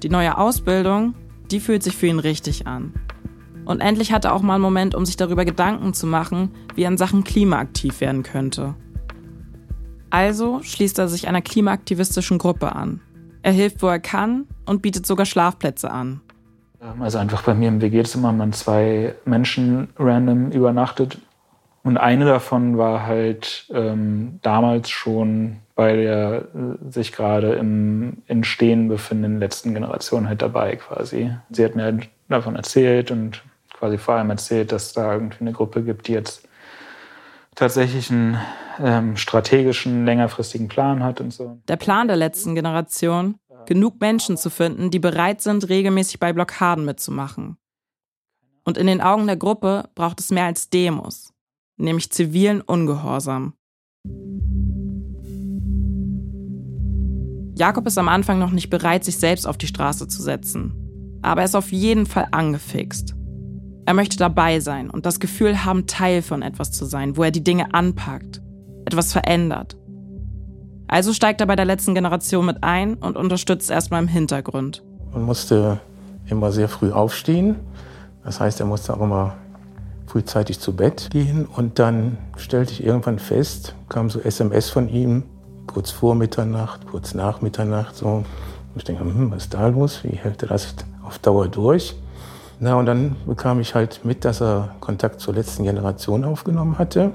Die 0.02 0.08
neue 0.08 0.38
Ausbildung, 0.38 1.14
die 1.50 1.60
fühlt 1.60 1.82
sich 1.82 1.96
für 1.96 2.06
ihn 2.06 2.18
richtig 2.18 2.66
an. 2.66 2.94
Und 3.64 3.80
endlich 3.80 4.12
hat 4.12 4.24
er 4.24 4.32
auch 4.32 4.42
mal 4.42 4.54
einen 4.54 4.62
Moment, 4.62 4.94
um 4.94 5.04
sich 5.04 5.16
darüber 5.16 5.44
Gedanken 5.44 5.92
zu 5.92 6.06
machen, 6.06 6.50
wie 6.76 6.84
er 6.84 6.90
in 6.90 6.96
Sachen 6.96 7.24
Klima 7.24 7.58
aktiv 7.58 8.00
werden 8.00 8.22
könnte. 8.22 8.74
Also 10.08 10.62
schließt 10.62 10.98
er 11.00 11.08
sich 11.08 11.26
einer 11.26 11.42
klimaaktivistischen 11.42 12.38
Gruppe 12.38 12.74
an. 12.74 13.00
Er 13.42 13.52
hilft, 13.52 13.82
wo 13.82 13.88
er 13.88 13.98
kann 13.98 14.46
und 14.64 14.82
bietet 14.82 15.04
sogar 15.04 15.26
Schlafplätze 15.26 15.90
an. 15.90 16.20
Also 17.00 17.18
einfach 17.18 17.42
bei 17.42 17.54
mir 17.54 17.68
im 17.68 17.80
WG-Zimmer 17.80 18.28
haben 18.28 18.52
zwei 18.52 19.14
Menschen 19.24 19.88
random 19.98 20.52
übernachtet. 20.52 21.18
Und 21.86 21.98
eine 21.98 22.24
davon 22.24 22.78
war 22.78 23.06
halt 23.06 23.66
ähm, 23.72 24.40
damals 24.42 24.90
schon 24.90 25.58
bei 25.76 25.94
der 25.94 26.48
äh, 26.52 26.90
sich 26.90 27.12
gerade 27.12 27.52
im 27.52 28.24
Entstehen 28.26 28.88
befindenden 28.88 29.38
letzten 29.38 29.72
Generation 29.72 30.26
halt 30.26 30.42
dabei 30.42 30.74
quasi. 30.74 31.30
Sie 31.48 31.64
hat 31.64 31.76
mir 31.76 31.84
halt 31.84 32.08
davon 32.28 32.56
erzählt 32.56 33.12
und 33.12 33.44
quasi 33.72 33.98
vor 33.98 34.16
allem 34.16 34.30
erzählt, 34.30 34.72
dass 34.72 34.94
da 34.94 35.12
irgendwie 35.12 35.42
eine 35.42 35.52
Gruppe 35.52 35.84
gibt, 35.84 36.08
die 36.08 36.14
jetzt 36.14 36.48
tatsächlich 37.54 38.10
einen 38.10 38.36
ähm, 38.82 39.16
strategischen, 39.16 40.04
längerfristigen 40.04 40.66
Plan 40.66 41.04
hat 41.04 41.20
und 41.20 41.32
so. 41.32 41.60
Der 41.68 41.76
Plan 41.76 42.08
der 42.08 42.16
letzten 42.16 42.56
Generation, 42.56 43.36
genug 43.66 44.00
Menschen 44.00 44.36
zu 44.36 44.50
finden, 44.50 44.90
die 44.90 44.98
bereit 44.98 45.40
sind, 45.40 45.68
regelmäßig 45.68 46.18
bei 46.18 46.32
Blockaden 46.32 46.84
mitzumachen. 46.84 47.58
Und 48.64 48.76
in 48.76 48.88
den 48.88 49.00
Augen 49.00 49.28
der 49.28 49.36
Gruppe 49.36 49.88
braucht 49.94 50.18
es 50.18 50.32
mehr 50.32 50.46
als 50.46 50.68
Demos, 50.68 51.32
nämlich 51.76 52.10
zivilen 52.10 52.60
Ungehorsam. 52.60 53.54
Jakob 57.58 57.86
ist 57.86 57.96
am 57.96 58.08
Anfang 58.08 58.38
noch 58.38 58.50
nicht 58.50 58.68
bereit, 58.68 59.04
sich 59.04 59.18
selbst 59.18 59.46
auf 59.46 59.56
die 59.56 59.66
Straße 59.66 60.08
zu 60.08 60.22
setzen. 60.22 61.18
Aber 61.22 61.40
er 61.40 61.46
ist 61.46 61.56
auf 61.56 61.72
jeden 61.72 62.04
Fall 62.04 62.28
angefixt. 62.30 63.14
Er 63.86 63.94
möchte 63.94 64.16
dabei 64.16 64.60
sein 64.60 64.90
und 64.90 65.06
das 65.06 65.20
Gefühl 65.20 65.64
haben, 65.64 65.86
Teil 65.86 66.20
von 66.20 66.42
etwas 66.42 66.72
zu 66.72 66.84
sein, 66.84 67.16
wo 67.16 67.22
er 67.22 67.30
die 67.30 67.44
Dinge 67.44 67.72
anpackt, 67.72 68.42
etwas 68.84 69.12
verändert. 69.12 69.76
Also 70.88 71.12
steigt 71.12 71.40
er 71.40 71.46
bei 71.46 71.56
der 71.56 71.64
letzten 71.64 71.94
Generation 71.94 72.46
mit 72.46 72.62
ein 72.62 72.94
und 72.94 73.16
unterstützt 73.16 73.70
erstmal 73.70 74.02
im 74.02 74.08
Hintergrund. 74.08 74.84
Man 75.12 75.22
musste 75.22 75.80
immer 76.26 76.52
sehr 76.52 76.68
früh 76.68 76.92
aufstehen. 76.92 77.56
Das 78.24 78.40
heißt, 78.40 78.60
er 78.60 78.66
musste 78.66 78.94
auch 78.94 79.00
immer 79.00 79.34
frühzeitig 80.06 80.60
zu 80.60 80.74
Bett 80.74 81.08
gehen. 81.10 81.46
Und 81.46 81.78
dann 81.78 82.18
stellte 82.36 82.72
ich 82.72 82.84
irgendwann 82.84 83.18
fest, 83.18 83.74
kam 83.88 84.10
so 84.10 84.20
SMS 84.20 84.70
von 84.70 84.88
ihm, 84.88 85.24
kurz 85.66 85.90
vor 85.90 86.14
Mitternacht, 86.14 86.86
kurz 86.90 87.14
nach 87.14 87.40
Mitternacht. 87.40 87.96
So. 87.96 88.06
Und 88.06 88.24
ich 88.76 88.84
denke, 88.84 89.04
hm, 89.04 89.30
was 89.30 89.44
ist 89.44 89.54
da 89.54 89.66
los? 89.68 90.04
Wie 90.04 90.16
hält 90.16 90.42
er 90.42 90.48
das 90.48 90.74
auf 91.04 91.18
Dauer 91.18 91.48
durch? 91.48 91.96
Na, 92.58 92.74
und 92.76 92.86
dann 92.86 93.16
bekam 93.26 93.60
ich 93.60 93.74
halt 93.74 94.04
mit, 94.04 94.24
dass 94.24 94.40
er 94.40 94.74
Kontakt 94.80 95.20
zur 95.20 95.34
letzten 95.34 95.64
Generation 95.64 96.24
aufgenommen 96.24 96.78
hatte. 96.78 97.12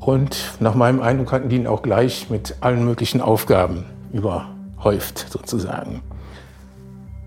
Und 0.00 0.36
nach 0.60 0.74
meinem 0.74 1.00
Eindruck 1.00 1.32
hatten 1.32 1.48
die 1.48 1.56
ihn 1.56 1.66
auch 1.66 1.82
gleich 1.82 2.30
mit 2.30 2.56
allen 2.60 2.84
möglichen 2.84 3.20
Aufgaben 3.20 3.84
überhäuft, 4.12 5.26
sozusagen. 5.30 6.02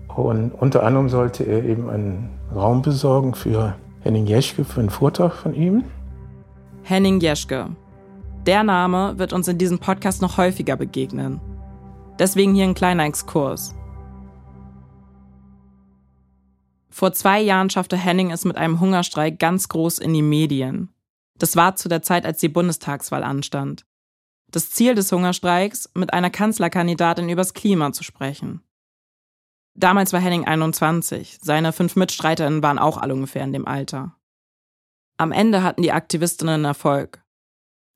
Und 0.08 0.50
unter 0.50 0.82
anderem 0.82 1.08
sollte 1.08 1.44
er 1.44 1.64
eben 1.64 1.88
einen 1.88 2.28
Raum 2.54 2.82
besorgen 2.82 3.34
für 3.34 3.74
Henning 4.02 4.26
Jeschke, 4.26 4.64
für 4.64 4.80
einen 4.80 4.90
Vortrag 4.90 5.34
von 5.34 5.54
ihm. 5.54 5.84
Henning 6.82 7.20
Jeschke, 7.20 7.76
der 8.46 8.64
Name 8.64 9.18
wird 9.18 9.34
uns 9.34 9.46
in 9.48 9.58
diesem 9.58 9.78
Podcast 9.78 10.22
noch 10.22 10.38
häufiger 10.38 10.76
begegnen. 10.76 11.40
Deswegen 12.18 12.54
hier 12.54 12.64
ein 12.64 12.74
kleiner 12.74 13.04
Exkurs. 13.04 13.74
Vor 16.88 17.12
zwei 17.12 17.40
Jahren 17.40 17.70
schaffte 17.70 17.96
Henning 17.96 18.30
es 18.30 18.44
mit 18.44 18.56
einem 18.56 18.80
Hungerstreik 18.80 19.38
ganz 19.38 19.68
groß 19.68 19.98
in 19.98 20.14
die 20.14 20.22
Medien. 20.22 20.88
Das 21.38 21.56
war 21.56 21.76
zu 21.76 21.88
der 21.88 22.02
Zeit, 22.02 22.26
als 22.26 22.40
die 22.40 22.48
Bundestagswahl 22.48 23.22
anstand. 23.22 23.84
Das 24.50 24.70
Ziel 24.70 24.94
des 24.94 25.12
Hungerstreiks, 25.12 25.90
mit 25.94 26.12
einer 26.12 26.30
Kanzlerkandidatin 26.30 27.28
übers 27.28 27.54
Klima 27.54 27.92
zu 27.92 28.02
sprechen. 28.02 28.62
Damals 29.80 30.12
war 30.12 30.20
Henning 30.20 30.44
21, 30.44 31.38
seine 31.40 31.72
fünf 31.72 31.96
Mitstreiterinnen 31.96 32.62
waren 32.62 32.78
auch 32.78 32.98
alle 32.98 33.14
ungefähr 33.14 33.44
in 33.44 33.54
dem 33.54 33.66
Alter. 33.66 34.14
Am 35.16 35.32
Ende 35.32 35.62
hatten 35.62 35.80
die 35.80 35.92
Aktivistinnen 35.92 36.66
Erfolg. 36.66 37.22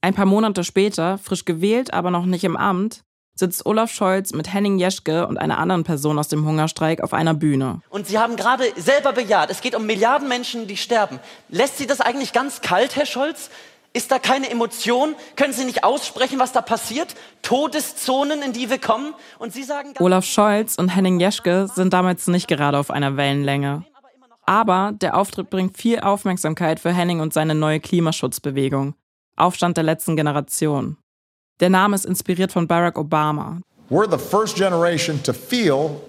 Ein 0.00 0.14
paar 0.14 0.24
Monate 0.24 0.64
später, 0.64 1.18
frisch 1.18 1.44
gewählt, 1.44 1.92
aber 1.92 2.10
noch 2.10 2.24
nicht 2.24 2.44
im 2.44 2.56
Amt, 2.56 3.04
sitzt 3.34 3.66
Olaf 3.66 3.90
Scholz 3.90 4.32
mit 4.32 4.50
Henning 4.50 4.78
Jeschke 4.78 5.26
und 5.26 5.36
einer 5.36 5.58
anderen 5.58 5.84
Person 5.84 6.18
aus 6.18 6.28
dem 6.28 6.46
Hungerstreik 6.46 7.02
auf 7.02 7.12
einer 7.12 7.34
Bühne. 7.34 7.82
Und 7.90 8.06
Sie 8.06 8.18
haben 8.18 8.36
gerade 8.36 8.64
selber 8.76 9.12
bejaht, 9.12 9.50
es 9.50 9.60
geht 9.60 9.74
um 9.74 9.84
Milliarden 9.84 10.26
Menschen, 10.26 10.66
die 10.66 10.78
sterben. 10.78 11.20
Lässt 11.50 11.76
Sie 11.76 11.86
das 11.86 12.00
eigentlich 12.00 12.32
ganz 12.32 12.62
kalt, 12.62 12.96
Herr 12.96 13.06
Scholz? 13.06 13.50
Ist 13.96 14.10
da 14.10 14.18
keine 14.18 14.50
Emotion? 14.50 15.14
Können 15.36 15.52
Sie 15.52 15.64
nicht 15.64 15.84
aussprechen, 15.84 16.40
was 16.40 16.50
da 16.50 16.62
passiert? 16.62 17.14
Todeszonen, 17.42 18.42
in 18.42 18.52
die 18.52 18.68
wir 18.68 18.80
kommen? 18.80 19.14
Und 19.38 19.52
Sie 19.52 19.62
sagen. 19.62 19.94
Olaf 20.00 20.24
Scholz 20.24 20.74
und 20.74 20.88
Henning 20.88 21.20
Jeschke 21.20 21.68
sind 21.72 21.92
damals 21.92 22.26
nicht 22.26 22.48
gerade 22.48 22.76
auf 22.76 22.90
einer 22.90 23.16
Wellenlänge. 23.16 23.84
Aber 24.46 24.90
der 24.92 25.16
Auftritt 25.16 25.48
bringt 25.48 25.78
viel 25.78 26.00
Aufmerksamkeit 26.00 26.80
für 26.80 26.92
Henning 26.92 27.20
und 27.20 27.32
seine 27.32 27.54
neue 27.54 27.78
Klimaschutzbewegung. 27.78 28.94
Aufstand 29.36 29.76
der 29.76 29.84
letzten 29.84 30.16
Generation. 30.16 30.96
Der 31.60 31.70
Name 31.70 31.94
ist 31.94 32.04
inspiriert 32.04 32.50
von 32.50 32.66
Barack 32.66 32.98
Obama. 32.98 33.60
We're 33.90 34.10
the 34.10 34.18
first 34.18 34.56
generation 34.56 35.22
to 35.22 35.32
feel 35.32 36.00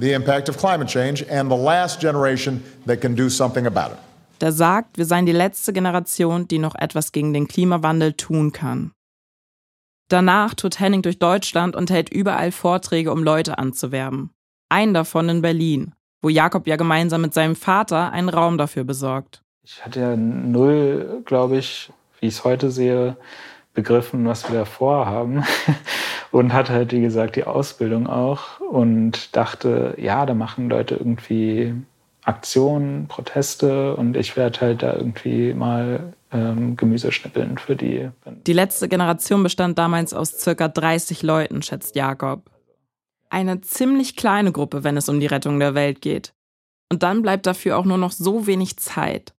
the 0.00 0.12
impact 0.12 0.48
of 0.48 0.56
climate 0.58 0.88
change 0.88 1.24
and 1.30 1.48
the 1.48 1.56
last 1.56 2.00
generation 2.02 2.64
that 2.86 3.00
can 3.00 3.14
do 3.14 3.28
something 3.28 3.64
about 3.64 3.92
it. 3.92 4.07
Der 4.40 4.52
sagt, 4.52 4.98
wir 4.98 5.04
seien 5.04 5.26
die 5.26 5.32
letzte 5.32 5.72
Generation, 5.72 6.46
die 6.48 6.58
noch 6.58 6.74
etwas 6.74 7.12
gegen 7.12 7.32
den 7.32 7.48
Klimawandel 7.48 8.12
tun 8.12 8.52
kann. 8.52 8.92
Danach 10.08 10.54
tourt 10.54 10.80
Henning 10.80 11.02
durch 11.02 11.18
Deutschland 11.18 11.76
und 11.76 11.90
hält 11.90 12.08
überall 12.08 12.50
Vorträge, 12.50 13.12
um 13.12 13.22
Leute 13.22 13.58
anzuwerben. 13.58 14.30
Einen 14.70 14.94
davon 14.94 15.28
in 15.28 15.42
Berlin, 15.42 15.94
wo 16.22 16.28
Jakob 16.28 16.66
ja 16.66 16.76
gemeinsam 16.76 17.20
mit 17.20 17.34
seinem 17.34 17.56
Vater 17.56 18.12
einen 18.12 18.28
Raum 18.28 18.56
dafür 18.58 18.84
besorgt. 18.84 19.42
Ich 19.62 19.84
hatte 19.84 20.00
ja 20.00 20.16
null, 20.16 21.22
glaube 21.26 21.58
ich, 21.58 21.92
wie 22.20 22.26
ich 22.26 22.34
es 22.34 22.44
heute 22.44 22.70
sehe, 22.70 23.16
begriffen, 23.74 24.26
was 24.26 24.50
wir 24.50 24.58
da 24.58 24.64
vorhaben. 24.64 25.44
Und 26.30 26.52
hatte 26.52 26.72
halt, 26.74 26.92
wie 26.92 27.00
gesagt, 27.00 27.36
die 27.36 27.44
Ausbildung 27.44 28.06
auch 28.06 28.60
und 28.60 29.34
dachte, 29.34 29.94
ja, 29.96 30.26
da 30.26 30.34
machen 30.34 30.68
Leute 30.68 30.96
irgendwie 30.96 31.74
Aktionen, 32.28 33.08
Proteste 33.08 33.96
und 33.96 34.14
ich 34.14 34.36
werde 34.36 34.60
halt 34.60 34.82
da 34.82 34.94
irgendwie 34.94 35.54
mal 35.54 36.12
ähm, 36.30 36.76
Gemüse 36.76 37.10
schnippeln 37.10 37.56
für 37.56 37.74
die. 37.74 38.10
Die 38.46 38.52
letzte 38.52 38.86
Generation 38.86 39.42
bestand 39.42 39.78
damals 39.78 40.12
aus 40.12 40.38
circa 40.38 40.68
30 40.68 41.22
Leuten, 41.22 41.62
schätzt 41.62 41.96
Jakob. 41.96 42.50
Eine 43.30 43.62
ziemlich 43.62 44.14
kleine 44.14 44.52
Gruppe, 44.52 44.84
wenn 44.84 44.98
es 44.98 45.08
um 45.08 45.20
die 45.20 45.26
Rettung 45.26 45.58
der 45.58 45.74
Welt 45.74 46.02
geht. 46.02 46.34
Und 46.90 47.02
dann 47.02 47.22
bleibt 47.22 47.46
dafür 47.46 47.78
auch 47.78 47.86
nur 47.86 47.96
noch 47.96 48.12
so 48.12 48.46
wenig 48.46 48.76
Zeit. 48.76 49.34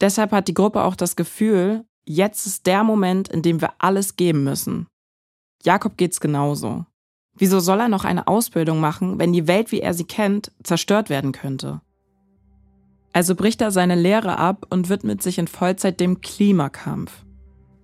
Deshalb 0.00 0.32
hat 0.32 0.48
die 0.48 0.54
Gruppe 0.54 0.84
auch 0.84 0.96
das 0.96 1.16
Gefühl, 1.16 1.84
jetzt 2.06 2.46
ist 2.46 2.66
der 2.66 2.82
Moment, 2.82 3.28
in 3.28 3.42
dem 3.42 3.60
wir 3.60 3.74
alles 3.78 4.16
geben 4.16 4.42
müssen. 4.42 4.86
Jakob 5.62 5.98
geht's 5.98 6.18
genauso. 6.20 6.86
Wieso 7.36 7.60
soll 7.60 7.80
er 7.80 7.88
noch 7.88 8.06
eine 8.06 8.26
Ausbildung 8.26 8.80
machen, 8.80 9.18
wenn 9.18 9.34
die 9.34 9.46
Welt, 9.46 9.70
wie 9.70 9.80
er 9.82 9.92
sie 9.92 10.04
kennt, 10.04 10.50
zerstört 10.62 11.10
werden 11.10 11.32
könnte? 11.32 11.82
Also 13.12 13.34
bricht 13.34 13.60
er 13.60 13.70
seine 13.70 13.96
Lehre 13.96 14.38
ab 14.38 14.66
und 14.70 14.88
widmet 14.88 15.22
sich 15.22 15.38
in 15.38 15.48
Vollzeit 15.48 15.98
dem 16.00 16.20
Klimakampf. 16.20 17.12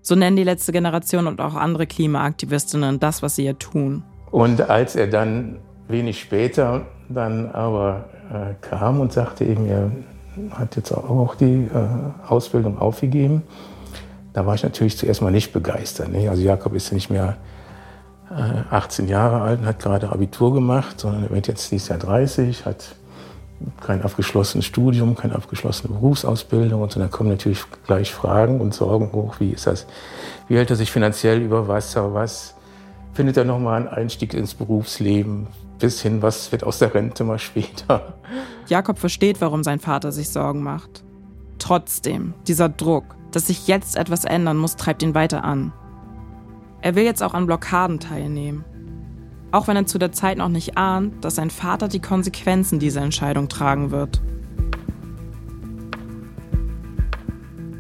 So 0.01 0.15
nennen 0.15 0.37
die 0.37 0.45
letzte 0.45 0.71
Generation 0.71 1.27
und 1.27 1.41
auch 1.41 1.55
andere 1.55 1.87
Klimaaktivistinnen 1.87 3.01
das, 3.01 3.23
was 3.23 3.37
sie 3.37 3.43
hier 3.43 3.59
tun. 3.59 4.05
Und 4.31 4.61
als 4.61 4.95
er 4.95 5.09
dann 5.09 5.59
wenig 5.89 6.21
später 6.21 6.87
dann 7.09 7.51
aber 7.51 8.05
äh, 8.33 8.55
kam 8.61 9.01
und 9.01 9.13
sagte 9.13 9.45
eben, 9.45 9.67
er 9.67 9.91
hat 10.51 10.77
jetzt 10.77 10.93
auch 10.93 11.35
die 11.35 11.65
äh, 11.65 12.29
Ausbildung 12.29 12.79
aufgegeben, 12.79 13.43
Da 14.33 14.45
war 14.45 14.55
ich 14.55 14.63
natürlich 14.63 14.99
zuerst 14.99 15.23
mal 15.23 15.33
nicht 15.33 15.55
begeistert. 15.55 16.13
Ne? 16.13 16.29
Also 16.29 16.43
Jakob 16.43 16.75
ist 16.75 16.91
ja 16.91 16.95
nicht 16.95 17.09
mehr 17.09 17.39
äh, 18.31 18.75
18 18.75 19.09
Jahre 19.09 19.41
alt 19.41 19.61
und 19.61 19.67
hat 19.67 19.79
gerade 19.79 20.13
Abitur 20.13 20.53
gemacht, 20.53 21.01
sondern 21.01 21.25
er 21.25 21.31
wird 21.31 21.49
jetzt 21.49 21.73
dieses 21.73 21.89
Jahr 21.89 21.99
30, 21.99 22.67
hat 22.67 22.97
kein 23.81 24.03
abgeschlossenes 24.03 24.65
Studium, 24.65 25.15
keine 25.15 25.35
abgeschlossene 25.35 25.93
Berufsausbildung 25.95 26.83
und 26.83 26.93
so. 26.93 27.01
Dann 27.01 27.11
kommen 27.11 27.31
natürlich 27.31 27.63
gleich 27.87 28.13
Fragen 28.13 28.61
und 28.61 28.75
Sorgen 28.75 29.13
hoch. 29.13 29.37
Wie 29.39 29.51
ist 29.51 29.67
das? 29.67 29.87
Wie 30.49 30.57
hält 30.57 30.71
er 30.71 30.77
sich 30.77 30.91
finanziell 30.91 31.41
über 31.41 31.69
Wasser? 31.69 32.15
Was 32.15 32.55
findet 33.15 33.37
er 33.37 33.45
nochmal 33.45 33.81
einen 33.81 33.89
Einstieg 33.89 34.35
ins 34.35 34.55
Berufsleben? 34.55 35.47
Bis 35.79 36.01
hin, 36.01 36.23
was 36.23 36.53
wird 36.53 36.65
aus 36.65 36.79
der 36.79 36.95
Rente 36.95 37.25
mal 37.25 37.39
später? 37.39 38.15
Jakob 38.67 38.99
versteht, 38.99 39.41
warum 39.41 39.63
sein 39.63 39.79
Vater 39.79 40.11
sich 40.11 40.31
Sorgen 40.31 40.63
macht. 40.63 41.05
Trotzdem, 41.59 42.35
dieser 42.47 42.69
Druck, 42.69 43.17
dass 43.31 43.49
sich 43.49 43.67
jetzt 43.67 43.97
etwas 43.97 44.25
ändern 44.25 44.57
muss, 44.57 44.77
treibt 44.77 45.03
ihn 45.03 45.15
weiter 45.15 45.45
an. 45.45 45.73
Er 46.81 46.95
will 46.95 47.05
jetzt 47.05 47.23
auch 47.23 47.35
an 47.35 47.47
Blockaden 47.47 48.01
teilnehmen. 48.01 48.65
Auch 49.57 49.69
wenn 49.69 49.77
er 49.77 49.87
zu 49.87 49.97
der 49.97 50.13
Zeit 50.13 50.37
noch 50.37 50.51
nicht 50.51 50.77
ahnt, 50.77 51.25
dass 51.25 51.37
sein 51.37 51.49
Vater 51.49 51.89
die 51.89 52.03
Konsequenzen 52.03 52.79
dieser 52.79 53.01
Entscheidung 53.01 53.49
tragen 53.49 53.91
wird. 53.91 54.21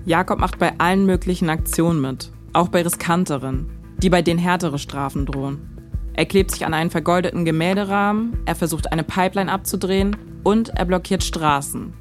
Jakob 0.06 0.38
macht 0.38 0.58
bei 0.58 0.72
allen 0.78 1.04
möglichen 1.04 1.50
Aktionen 1.50 2.00
mit, 2.00 2.32
auch 2.54 2.68
bei 2.68 2.80
riskanteren, 2.80 3.68
die 3.98 4.08
bei 4.08 4.22
denen 4.22 4.38
härtere 4.38 4.78
Strafen 4.78 5.26
drohen. 5.26 5.68
Er 6.14 6.24
klebt 6.24 6.52
sich 6.52 6.64
an 6.64 6.72
einen 6.72 6.88
vergoldeten 6.88 7.44
Gemälderahmen, 7.44 8.38
er 8.46 8.54
versucht 8.54 8.90
eine 8.90 9.02
Pipeline 9.02 9.52
abzudrehen 9.52 10.16
und 10.44 10.70
er 10.70 10.86
blockiert 10.86 11.24
Straßen. 11.24 11.92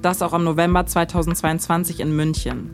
Das 0.00 0.22
auch 0.22 0.32
am 0.32 0.44
November 0.44 0.86
2022 0.86 1.98
in 1.98 2.14
München. 2.14 2.70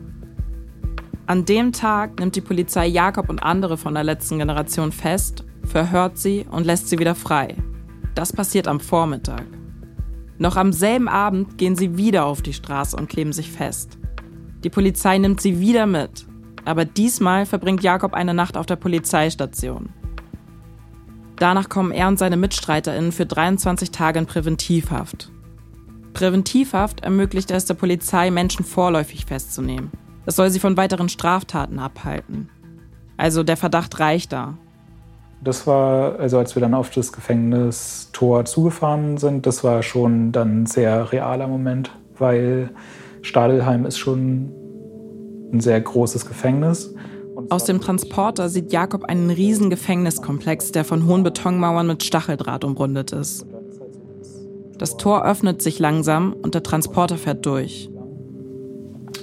An 1.25 1.43
dem 1.43 1.71
Tag 1.71 2.19
nimmt 2.19 2.35
die 2.35 2.41
Polizei 2.41 2.85
Jakob 2.85 3.29
und 3.29 3.41
andere 3.41 3.77
von 3.77 3.95
der 3.95 4.03
letzten 4.03 4.37
Generation 4.37 4.91
fest, 4.91 5.43
verhört 5.63 6.17
sie 6.17 6.45
und 6.49 6.65
lässt 6.65 6.89
sie 6.89 6.99
wieder 6.99 7.15
frei. 7.15 7.55
Das 8.15 8.33
passiert 8.33 8.67
am 8.67 8.79
Vormittag. 8.79 9.45
Noch 10.37 10.57
am 10.57 10.73
selben 10.73 11.07
Abend 11.07 11.57
gehen 11.57 11.75
sie 11.75 11.97
wieder 11.97 12.25
auf 12.25 12.41
die 12.41 12.53
Straße 12.53 12.97
und 12.97 13.09
kleben 13.09 13.33
sich 13.33 13.51
fest. 13.51 13.97
Die 14.63 14.69
Polizei 14.69 15.17
nimmt 15.17 15.41
sie 15.41 15.59
wieder 15.59 15.85
mit, 15.85 16.25
aber 16.65 16.85
diesmal 16.85 17.45
verbringt 17.45 17.83
Jakob 17.83 18.13
eine 18.13 18.33
Nacht 18.33 18.57
auf 18.57 18.65
der 18.65 18.75
Polizeistation. 18.75 19.89
Danach 21.37 21.69
kommen 21.69 21.91
er 21.91 22.07
und 22.07 22.19
seine 22.19 22.37
MitstreiterInnen 22.37 23.11
für 23.11 23.25
23 23.25 23.91
Tage 23.91 24.19
in 24.19 24.27
Präventivhaft. 24.27 25.31
Präventivhaft 26.13 27.01
ermöglicht 27.01 27.51
es 27.51 27.65
der 27.65 27.73
Polizei, 27.73 28.29
Menschen 28.29 28.65
vorläufig 28.65 29.25
festzunehmen. 29.25 29.91
Es 30.25 30.35
soll 30.35 30.51
sie 30.51 30.59
von 30.59 30.77
weiteren 30.77 31.09
Straftaten 31.09 31.79
abhalten. 31.79 32.49
Also 33.17 33.43
der 33.43 33.57
Verdacht 33.57 33.99
reicht 33.99 34.31
da. 34.31 34.57
Das 35.43 35.65
war, 35.65 36.19
also 36.19 36.37
als 36.37 36.55
wir 36.55 36.61
dann 36.61 36.75
auf 36.75 36.91
das 36.91 37.11
Gefängnistor 37.11 38.45
zugefahren 38.45 39.17
sind, 39.17 39.47
das 39.47 39.63
war 39.63 39.81
schon 39.81 40.31
dann 40.31 40.63
ein 40.63 40.65
sehr 40.67 41.11
realer 41.11 41.47
Moment, 41.47 41.91
weil 42.17 42.69
Stadelheim 43.23 43.85
ist 43.85 43.97
schon 43.97 44.51
ein 45.51 45.59
sehr 45.59 45.81
großes 45.81 46.27
Gefängnis. 46.27 46.93
Aus 47.49 47.65
dem 47.65 47.81
Transporter 47.81 48.49
sieht 48.49 48.71
Jakob 48.71 49.05
einen 49.05 49.31
riesen 49.31 49.69
Gefängniskomplex, 49.71 50.71
der 50.73 50.85
von 50.85 51.07
hohen 51.07 51.23
Betonmauern 51.23 51.87
mit 51.87 52.03
Stacheldraht 52.03 52.63
umrundet 52.63 53.11
ist. 53.11 53.45
Das 54.77 54.97
Tor 54.97 55.25
öffnet 55.25 55.61
sich 55.61 55.79
langsam 55.79 56.33
und 56.33 56.53
der 56.55 56.63
Transporter 56.63 57.17
fährt 57.17 57.45
durch. 57.45 57.89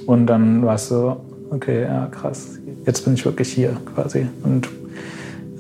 Und 0.07 0.27
dann 0.27 0.65
war 0.65 0.77
es 0.77 0.89
so, 0.89 1.21
okay, 1.51 1.83
ja, 1.83 2.07
krass, 2.07 2.59
jetzt 2.87 3.05
bin 3.05 3.15
ich 3.15 3.25
wirklich 3.25 3.53
hier 3.53 3.77
quasi 3.95 4.27
und 4.43 4.69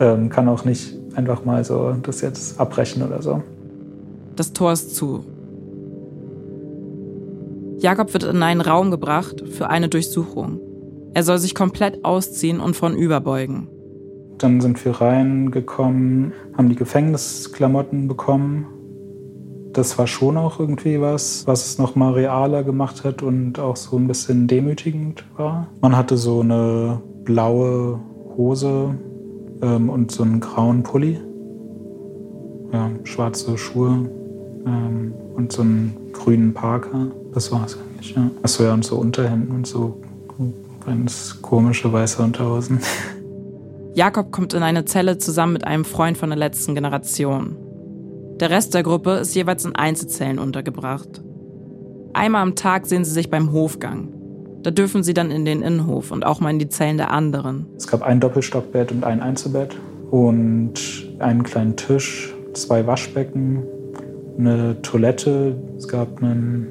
ähm, 0.00 0.28
kann 0.28 0.49
auch 0.49 0.64
nicht 0.64 0.95
einfach 1.14 1.45
mal 1.45 1.64
so 1.64 1.95
das 2.02 2.21
jetzt 2.21 2.61
abbrechen 2.61 3.02
oder 3.02 3.23
so. 3.23 3.43
Das 4.37 4.52
Tor 4.52 4.73
ist 4.73 4.95
zu. 4.95 5.25
Jakob 7.78 8.13
wird 8.13 8.25
in 8.25 8.43
einen 8.43 8.61
Raum 8.61 8.91
gebracht 8.91 9.45
für 9.49 9.69
eine 9.69 9.89
Durchsuchung. 9.89 10.61
Er 11.15 11.23
soll 11.23 11.39
sich 11.39 11.54
komplett 11.54 12.04
ausziehen 12.04 12.61
und 12.61 12.76
von 12.76 12.97
überbeugen. 12.97 13.69
Dann 14.39 14.61
sind 14.61 14.84
wir 14.84 15.00
reingekommen, 15.00 16.32
haben 16.56 16.69
die 16.69 16.76
Gefängnisklamotten 16.76 18.06
bekommen 18.06 18.67
das 19.73 19.99
war 19.99 20.06
schon 20.06 20.37
auch 20.37 20.58
irgendwie 20.58 21.00
was, 21.00 21.47
was 21.47 21.67
es 21.67 21.78
nochmal 21.78 22.15
realer 22.15 22.65
gemacht 22.65 23.04
hat 23.04 23.23
und 23.23 23.58
auch 23.58 23.76
so 23.76 23.97
ein 23.97 24.08
bisschen 24.08 24.49
demütigend 24.49 25.25
war. 25.37 25.69
Man 25.80 25.97
hatte 25.97 26.17
so 26.17 26.41
eine 26.41 27.00
blaue 27.25 28.00
Hose 28.37 28.99
ähm, 29.62 29.90
und 29.90 30.10
so 30.10 30.23
einen 30.23 30.40
grauen 30.40 30.82
Pulli, 30.82 31.21
ja, 32.73 32.90
schwarze 33.04 33.56
Schuhe 33.56 34.08
ähm, 34.66 35.14
und 35.34 35.52
so 35.52 35.62
einen 35.62 35.94
grünen 36.12 36.54
Parker. 36.54 37.08
Das 37.32 37.50
war 37.52 37.64
es 37.66 37.76
eigentlich. 37.78 38.14
Ja. 38.14 38.30
Achso, 38.42 38.64
ja, 38.64 38.75
und 38.75 38.84
so 38.84 38.97
Unterhemden 38.97 39.54
und 39.54 39.66
so 39.66 40.00
ganz 40.84 41.40
komische 41.42 41.92
weiße 41.92 42.23
Unterhosen. 42.23 42.80
Jakob 43.94 44.30
kommt 44.30 44.54
in 44.54 44.62
eine 44.62 44.84
Zelle 44.84 45.18
zusammen 45.18 45.54
mit 45.54 45.64
einem 45.64 45.84
Freund 45.84 46.16
von 46.16 46.30
der 46.30 46.38
letzten 46.38 46.75
Generation. 46.75 47.56
Der 48.40 48.50
Rest 48.50 48.75
der 48.75 48.84
Gruppe 48.84 49.12
ist 49.12 49.34
jeweils 49.34 49.64
in 49.64 49.75
Einzelzellen 49.75 50.38
untergebracht. 50.38 51.23
Einmal 52.12 52.42
am 52.42 52.54
Tag 52.54 52.86
sehen 52.86 53.04
sie 53.04 53.10
sich 53.10 53.28
beim 53.28 53.52
Hofgang. 53.52 54.12
Da 54.62 54.71
dürfen 54.71 55.02
sie 55.02 55.14
dann 55.14 55.30
in 55.30 55.44
den 55.44 55.62
Innenhof 55.62 56.10
und 56.10 56.26
auch 56.26 56.40
mal 56.40 56.50
in 56.50 56.58
die 56.58 56.68
Zellen 56.68 56.97
der 56.97 57.10
anderen. 57.10 57.66
Es 57.76 57.86
gab 57.86 58.02
ein 58.02 58.21
Doppelstockbett 58.21 58.90
und 58.92 59.04
ein 59.04 59.21
Einzelbett 59.21 59.76
und 60.10 60.75
einen 61.18 61.42
kleinen 61.42 61.76
Tisch, 61.76 62.34
zwei 62.54 62.86
Waschbecken, 62.86 63.62
eine 64.38 64.80
Toilette. 64.82 65.56
Es 65.76 65.88
gab 65.88 66.23
einen, 66.23 66.68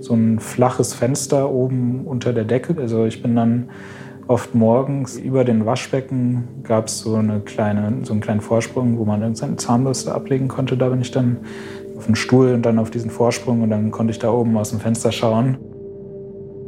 so 0.00 0.14
ein 0.14 0.38
flaches 0.38 0.94
Fenster 0.94 1.50
oben 1.50 2.04
unter 2.06 2.32
der 2.32 2.44
Decke. 2.44 2.76
Also 2.78 3.04
ich 3.04 3.22
bin 3.22 3.36
dann 3.36 3.70
oft 4.26 4.54
morgens 4.54 5.16
über 5.16 5.44
den 5.44 5.66
Waschbecken 5.66 6.44
gab 6.62 6.86
es 6.86 7.00
so, 7.00 7.16
eine 7.16 7.40
kleine, 7.40 8.04
so 8.04 8.12
einen 8.12 8.20
kleinen 8.20 8.40
Vorsprung, 8.40 8.96
wo 8.98 9.04
man 9.04 9.34
seine 9.34 9.56
Zahnbürste 9.56 10.14
ablegen 10.14 10.46
konnte. 10.46 10.76
Da 10.76 10.88
bin 10.88 11.00
ich 11.00 11.10
dann 11.10 11.38
auf 11.96 12.06
den 12.06 12.14
Stuhl 12.14 12.54
und 12.54 12.62
dann 12.62 12.78
auf 12.78 12.90
diesen 12.90 13.10
Vorsprung 13.10 13.62
und 13.62 13.70
dann 13.70 13.90
konnte 13.90 14.12
ich 14.12 14.18
da 14.18 14.30
oben 14.30 14.56
aus 14.56 14.70
dem 14.70 14.78
Fenster 14.78 15.10
schauen. 15.10 15.58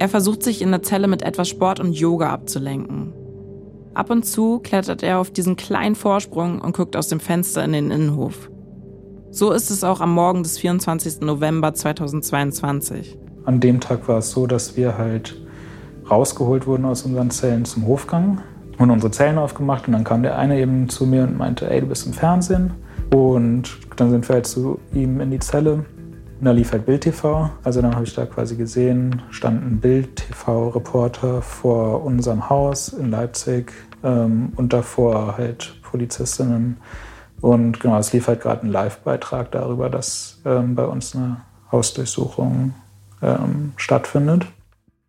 Er 0.02 0.08
versucht 0.08 0.42
sich 0.42 0.62
in 0.62 0.72
der 0.72 0.82
Zelle 0.82 1.06
mit 1.06 1.22
etwas 1.22 1.48
Sport 1.48 1.78
und 1.78 1.92
Yoga 1.92 2.30
abzulenken. 2.30 3.12
Ab 3.94 4.10
und 4.10 4.24
zu 4.24 4.58
klettert 4.58 5.04
er 5.04 5.20
auf 5.20 5.30
diesen 5.30 5.54
kleinen 5.54 5.94
Vorsprung 5.94 6.60
und 6.60 6.74
guckt 6.74 6.96
aus 6.96 7.06
dem 7.06 7.20
Fenster 7.20 7.64
in 7.64 7.70
den 7.70 7.92
Innenhof. 7.92 8.50
So 9.30 9.52
ist 9.52 9.70
es 9.70 9.84
auch 9.84 10.00
am 10.00 10.12
Morgen 10.12 10.42
des 10.42 10.58
24. 10.58 11.20
November 11.20 11.72
2022. 11.72 13.16
An 13.44 13.60
dem 13.60 13.78
Tag 13.78 14.08
war 14.08 14.18
es 14.18 14.32
so, 14.32 14.48
dass 14.48 14.76
wir 14.76 14.98
halt 14.98 15.40
rausgeholt 16.10 16.66
wurden 16.66 16.84
aus 16.84 17.02
unseren 17.02 17.30
Zellen 17.30 17.64
zum 17.64 17.86
Hofgang 17.86 18.40
und 18.78 18.90
unsere 18.90 19.12
Zellen 19.12 19.38
aufgemacht. 19.38 19.86
Und 19.86 19.92
dann 19.92 20.02
kam 20.02 20.24
der 20.24 20.36
eine 20.36 20.58
eben 20.58 20.88
zu 20.88 21.06
mir 21.06 21.22
und 21.22 21.38
meinte, 21.38 21.70
ey, 21.70 21.80
du 21.80 21.86
bist 21.86 22.08
im 22.08 22.12
Fernsehen. 22.12 22.72
Und 23.14 23.78
dann 23.94 24.10
sind 24.10 24.28
wir 24.28 24.34
halt 24.34 24.48
zu 24.48 24.80
ihm 24.92 25.20
in 25.20 25.30
die 25.30 25.38
Zelle. 25.38 25.84
Und 26.42 26.46
da 26.46 26.50
lief 26.50 26.72
halt 26.72 26.86
Bild 26.86 27.02
TV. 27.02 27.50
Also 27.62 27.80
dann 27.82 27.94
habe 27.94 28.04
ich 28.04 28.14
da 28.14 28.26
quasi 28.26 28.56
gesehen, 28.56 29.22
stand 29.30 29.64
ein 29.64 29.78
Bild 29.78 30.16
TV-Reporter 30.16 31.40
vor 31.40 32.02
unserem 32.02 32.50
Haus 32.50 32.88
in 32.88 33.12
Leipzig 33.12 33.72
ähm, 34.02 34.52
und 34.56 34.72
davor 34.72 35.36
halt 35.38 35.80
Polizistinnen. 35.82 36.78
Und 37.40 37.78
genau, 37.78 37.96
es 37.96 38.12
lief 38.12 38.26
halt 38.26 38.40
gerade 38.40 38.66
ein 38.66 38.72
Live-Beitrag 38.72 39.52
darüber, 39.52 39.88
dass 39.88 40.40
ähm, 40.44 40.74
bei 40.74 40.84
uns 40.84 41.14
eine 41.14 41.42
Hausdurchsuchung 41.70 42.74
ähm, 43.22 43.74
stattfindet. 43.76 44.46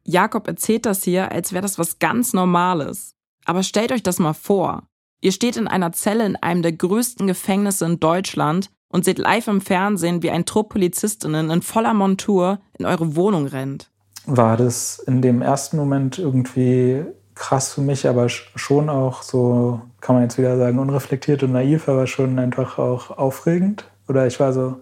Jakob 0.03 0.47
erzählt 0.47 0.85
das 0.85 1.03
hier, 1.03 1.31
als 1.31 1.51
wäre 1.51 1.63
das 1.63 1.79
was 1.79 1.97
ganz 1.97 2.33
Normales. 2.33 3.15
Aber 3.43 3.63
stellt 3.63 3.91
euch 3.91 4.03
das 4.03 4.19
mal 4.19 4.33
vor. 4.33 4.83
Ihr 5.19 5.31
steht 5.31 5.57
in 5.57 5.67
einer 5.67 5.93
Zelle 5.93 6.27
in 6.27 6.35
einem 6.35 6.61
der 6.61 6.73
größten 6.73 7.25
Gefängnisse 7.25 7.85
in 7.85 7.99
Deutschland 7.99 8.69
und 8.93 9.03
seht 9.03 9.17
live 9.17 9.47
im 9.47 9.59
Fernsehen, 9.59 10.21
wie 10.21 10.29
ein 10.29 10.45
Trupp 10.45 10.69
Polizistinnen 10.69 11.49
in 11.49 11.61
voller 11.63 11.95
Montur 11.95 12.59
in 12.77 12.85
eure 12.85 13.15
Wohnung 13.15 13.47
rennt. 13.47 13.89
War 14.27 14.55
das 14.55 14.99
in 14.99 15.21
dem 15.21 15.41
ersten 15.41 15.77
Moment 15.77 16.19
irgendwie 16.19 17.03
krass 17.33 17.73
für 17.73 17.81
mich, 17.81 18.07
aber 18.07 18.29
schon 18.29 18.89
auch 18.89 19.23
so, 19.23 19.81
kann 19.99 20.15
man 20.15 20.23
jetzt 20.23 20.37
wieder 20.37 20.57
sagen, 20.57 20.77
unreflektiert 20.77 21.41
und 21.41 21.53
naiv, 21.53 21.89
aber 21.89 22.05
schon 22.05 22.37
einfach 22.37 22.77
auch 22.77 23.09
aufregend. 23.17 23.85
Oder 24.07 24.27
ich 24.27 24.39
war 24.39 24.53
so, 24.53 24.77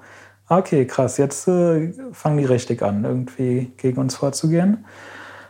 okay, 0.49 0.85
krass, 0.85 1.17
jetzt 1.17 1.47
äh, 1.47 1.93
fangen 2.11 2.37
die 2.37 2.45
richtig 2.45 2.81
an, 2.81 3.05
irgendwie 3.05 3.71
gegen 3.77 4.01
uns 4.01 4.15
vorzugehen. 4.15 4.85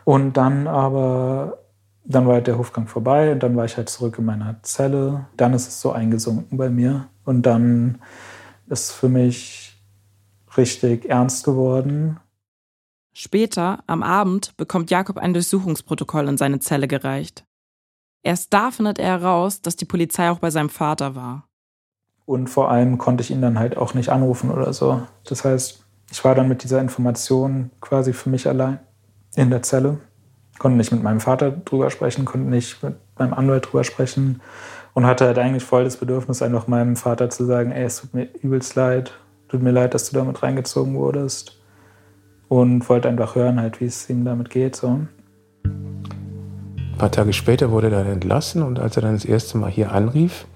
Und 0.04 0.36
dann 0.36 0.68
aber, 0.68 1.58
dann 2.04 2.26
war 2.28 2.34
halt 2.34 2.46
der 2.46 2.58
Hofgang 2.58 2.86
vorbei 2.86 3.32
und 3.32 3.42
dann 3.42 3.56
war 3.56 3.64
ich 3.64 3.76
halt 3.76 3.88
zurück 3.88 4.18
in 4.18 4.24
meiner 4.24 4.62
Zelle. 4.62 5.26
Dann 5.36 5.52
ist 5.52 5.66
es 5.66 5.80
so 5.80 5.90
eingesunken 5.90 6.56
bei 6.56 6.70
mir 6.70 7.08
und 7.24 7.42
dann 7.42 7.98
ist 8.68 8.92
für 8.92 9.08
mich 9.08 9.76
richtig 10.56 11.08
ernst 11.08 11.44
geworden. 11.44 12.20
Später, 13.12 13.82
am 13.86 14.02
Abend, 14.02 14.56
bekommt 14.56 14.90
Jakob 14.90 15.18
ein 15.18 15.34
Durchsuchungsprotokoll 15.34 16.28
in 16.28 16.38
seine 16.38 16.60
Zelle 16.60 16.88
gereicht. 16.88 17.44
Erst 18.22 18.54
da 18.54 18.70
findet 18.70 18.98
er 18.98 19.20
heraus, 19.20 19.60
dass 19.60 19.76
die 19.76 19.84
Polizei 19.84 20.30
auch 20.30 20.38
bei 20.38 20.50
seinem 20.50 20.70
Vater 20.70 21.14
war. 21.14 21.48
Und 22.24 22.48
vor 22.48 22.70
allem 22.70 22.98
konnte 22.98 23.22
ich 23.22 23.30
ihn 23.30 23.42
dann 23.42 23.58
halt 23.58 23.76
auch 23.76 23.94
nicht 23.94 24.08
anrufen 24.08 24.50
oder 24.50 24.72
so. 24.72 25.02
Das 25.24 25.44
heißt, 25.44 25.84
ich 26.10 26.24
war 26.24 26.34
dann 26.34 26.48
mit 26.48 26.62
dieser 26.62 26.80
Information 26.80 27.70
quasi 27.80 28.12
für 28.12 28.30
mich 28.30 28.46
allein 28.46 28.78
in 29.34 29.50
der 29.50 29.62
Zelle. 29.62 29.98
Konnte 30.58 30.76
nicht 30.76 30.92
mit 30.92 31.02
meinem 31.02 31.20
Vater 31.20 31.50
drüber 31.50 31.90
sprechen, 31.90 32.24
konnte 32.24 32.48
nicht 32.48 32.82
mit 32.82 32.94
meinem 33.18 33.34
Anwalt 33.34 33.66
drüber 33.66 33.84
sprechen 33.84 34.40
und 34.94 35.06
hatte 35.06 35.26
halt 35.26 35.38
eigentlich 35.38 35.64
voll 35.64 35.84
das 35.84 35.96
Bedürfnis, 35.96 36.42
einfach 36.42 36.66
meinem 36.66 36.96
Vater 36.96 37.30
zu 37.30 37.44
sagen, 37.44 37.72
ey, 37.72 37.84
es 37.84 38.00
tut 38.00 38.14
mir 38.14 38.28
übelst 38.42 38.74
leid, 38.74 39.12
tut 39.48 39.62
mir 39.62 39.70
leid, 39.70 39.94
dass 39.94 40.10
du 40.10 40.16
damit 40.16 40.42
reingezogen 40.42 40.94
wurdest 40.94 41.60
und 42.48 42.88
wollte 42.88 43.08
einfach 43.08 43.34
hören, 43.34 43.60
halt, 43.60 43.80
wie 43.80 43.86
es 43.86 44.08
ihm 44.10 44.24
damit 44.24 44.50
geht. 44.50 44.76
So. 44.76 45.00
Ein 45.64 46.98
paar 46.98 47.10
Tage 47.10 47.32
später 47.32 47.70
wurde 47.70 47.88
er 47.88 48.04
dann 48.04 48.12
entlassen 48.12 48.62
und 48.62 48.78
als 48.78 48.96
er 48.96 49.02
dann 49.02 49.14
das 49.14 49.24
erste 49.24 49.56
Mal 49.58 49.70
hier 49.70 49.92
anrief, 49.92 50.46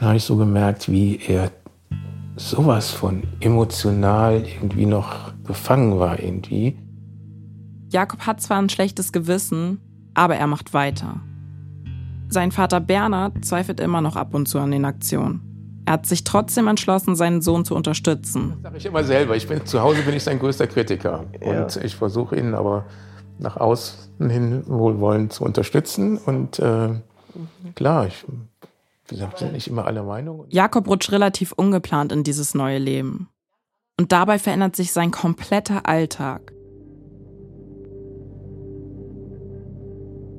habe 0.00 0.16
ich 0.16 0.24
so 0.24 0.36
gemerkt, 0.36 0.90
wie 0.90 1.20
er 1.26 1.50
sowas 2.36 2.90
von 2.90 3.22
emotional 3.40 4.42
irgendwie 4.46 4.86
noch 4.86 5.32
befangen 5.44 5.98
war 5.98 6.18
irgendwie. 6.18 6.78
Jakob 7.90 8.20
hat 8.26 8.40
zwar 8.40 8.58
ein 8.58 8.70
schlechtes 8.70 9.12
Gewissen, 9.12 9.78
aber 10.14 10.36
er 10.36 10.46
macht 10.46 10.72
weiter. 10.72 11.20
Sein 12.32 12.50
Vater 12.50 12.80
Bernhard 12.80 13.44
zweifelt 13.44 13.78
immer 13.78 14.00
noch 14.00 14.16
ab 14.16 14.32
und 14.32 14.48
zu 14.48 14.58
an 14.58 14.70
den 14.70 14.86
Aktionen. 14.86 15.82
Er 15.84 15.94
hat 15.94 16.06
sich 16.06 16.24
trotzdem 16.24 16.66
entschlossen, 16.66 17.14
seinen 17.14 17.42
Sohn 17.42 17.66
zu 17.66 17.74
unterstützen. 17.74 18.54
Das 18.54 18.62
sage 18.62 18.78
ich 18.78 18.86
immer 18.86 19.04
selber. 19.04 19.36
Ich 19.36 19.46
bin, 19.46 19.66
zu 19.66 19.82
Hause 19.82 20.00
bin 20.00 20.16
ich 20.16 20.24
sein 20.24 20.38
größter 20.38 20.66
Kritiker. 20.66 21.26
Ja. 21.44 21.64
Und 21.64 21.76
ich 21.76 21.94
versuche 21.94 22.36
ihn 22.36 22.54
aber 22.54 22.86
nach 23.38 23.58
außen 23.58 24.30
hin 24.30 24.62
wohlwollend 24.66 25.34
zu 25.34 25.44
unterstützen. 25.44 26.16
Und 26.16 26.58
äh, 26.58 26.88
klar, 27.74 28.06
ich, 28.06 28.24
wie 29.08 29.14
gesagt, 29.16 29.40
sind 29.40 29.52
nicht 29.52 29.68
immer 29.68 29.84
alle 29.84 30.02
Meinung. 30.02 30.46
Jakob 30.48 30.88
rutscht 30.88 31.12
relativ 31.12 31.52
ungeplant 31.52 32.12
in 32.12 32.24
dieses 32.24 32.54
neue 32.54 32.78
Leben. 32.78 33.28
Und 34.00 34.10
dabei 34.12 34.38
verändert 34.38 34.74
sich 34.74 34.92
sein 34.92 35.10
kompletter 35.10 35.86
Alltag. 35.86 36.54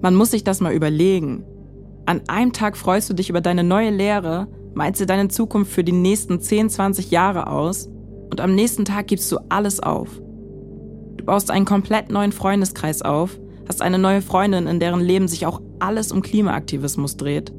Man 0.02 0.16
muss 0.16 0.32
sich 0.32 0.44
das 0.44 0.60
mal 0.60 0.74
überlegen. 0.74 1.46
An 2.06 2.22
einem 2.28 2.52
Tag 2.52 2.76
freust 2.76 3.10
du 3.10 3.14
dich 3.14 3.30
über 3.30 3.42
deine 3.42 3.64
neue 3.64 3.90
Lehre, 3.90 4.48
malst 4.74 5.00
dir 5.00 5.06
deine 5.06 5.30
Zukunft 5.30 5.72
für 5.72 5.84
die 5.84 5.94
nächsten 5.94 6.42
10, 6.42 6.70
20 6.70 7.12
Jahre 7.12 7.48
aus 7.48 7.88
und 8.30 8.42
am 8.42 8.56
nächsten 8.56 8.86
Tag 8.86 9.08
gibst 9.08 9.32
du 9.32 9.38
alles 9.50 9.80
auf. 9.80 10.10
Du 11.18 11.26
baust 11.26 11.52
einen 11.52 11.66
komplett 11.66 12.12
neuen 12.12 12.32
Freundeskreis 12.32 13.02
auf, 13.02 13.40
hast 13.68 13.82
eine 13.82 14.00
neue 14.00 14.22
Freundin, 14.22 14.68
in 14.68 14.80
deren 14.80 15.00
Leben 15.00 15.28
sich 15.28 15.46
auch 15.46 15.62
alles 15.80 16.12
um 16.12 16.22
Klimaaktivismus 16.22 17.16
dreht. 17.16 17.54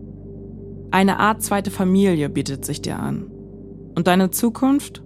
Eine 0.91 1.19
Art 1.19 1.43
zweite 1.43 1.71
Familie 1.71 2.29
bietet 2.29 2.65
sich 2.65 2.83
dir 2.83 2.99
an. 2.99 3.31
Und 3.95 4.07
deine 4.07 4.31
Zukunft? 4.31 5.03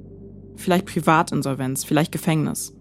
Vielleicht 0.56 0.86
Privatinsolvenz, 0.86 1.84
vielleicht 1.84 2.10
Gefängnis. 2.10 2.74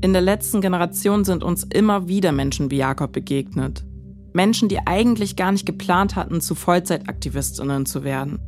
In 0.00 0.12
der 0.12 0.22
letzten 0.22 0.60
Generation 0.60 1.24
sind 1.24 1.42
uns 1.42 1.64
immer 1.64 2.06
wieder 2.06 2.30
Menschen 2.30 2.70
wie 2.70 2.76
Jakob 2.76 3.12
begegnet. 3.12 3.84
Menschen, 4.32 4.68
die 4.68 4.78
eigentlich 4.86 5.34
gar 5.34 5.50
nicht 5.50 5.66
geplant 5.66 6.14
hatten, 6.14 6.40
zu 6.40 6.54
Vollzeitaktivistinnen 6.54 7.84
zu 7.84 8.04
werden. 8.04 8.38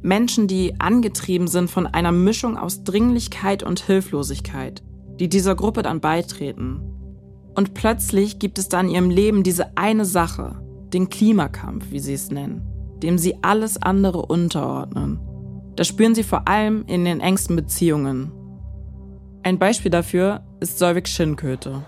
Menschen, 0.00 0.48
die 0.48 0.80
angetrieben 0.80 1.46
sind 1.46 1.70
von 1.70 1.86
einer 1.86 2.12
Mischung 2.12 2.56
aus 2.56 2.84
Dringlichkeit 2.84 3.62
und 3.62 3.80
Hilflosigkeit, 3.80 4.82
die 5.20 5.28
dieser 5.28 5.54
Gruppe 5.54 5.82
dann 5.82 6.00
beitreten. 6.00 6.80
Und 7.54 7.74
plötzlich 7.74 8.38
gibt 8.38 8.58
es 8.58 8.70
da 8.70 8.80
in 8.80 8.88
ihrem 8.88 9.10
Leben 9.10 9.42
diese 9.42 9.76
eine 9.76 10.06
Sache, 10.06 10.56
den 10.94 11.10
Klimakampf, 11.10 11.90
wie 11.90 12.00
sie 12.00 12.14
es 12.14 12.30
nennen, 12.30 12.62
dem 13.02 13.18
sie 13.18 13.34
alles 13.42 13.80
andere 13.80 14.22
unterordnen. 14.22 15.20
Das 15.76 15.86
spüren 15.86 16.14
sie 16.14 16.22
vor 16.22 16.48
allem 16.48 16.84
in 16.86 17.04
den 17.04 17.20
engsten 17.20 17.56
Beziehungen. 17.56 18.32
Ein 19.42 19.58
Beispiel 19.58 19.90
dafür 19.90 20.42
ist 20.64 20.78
Solvik 20.78 21.06
Schinköte. 21.06 21.82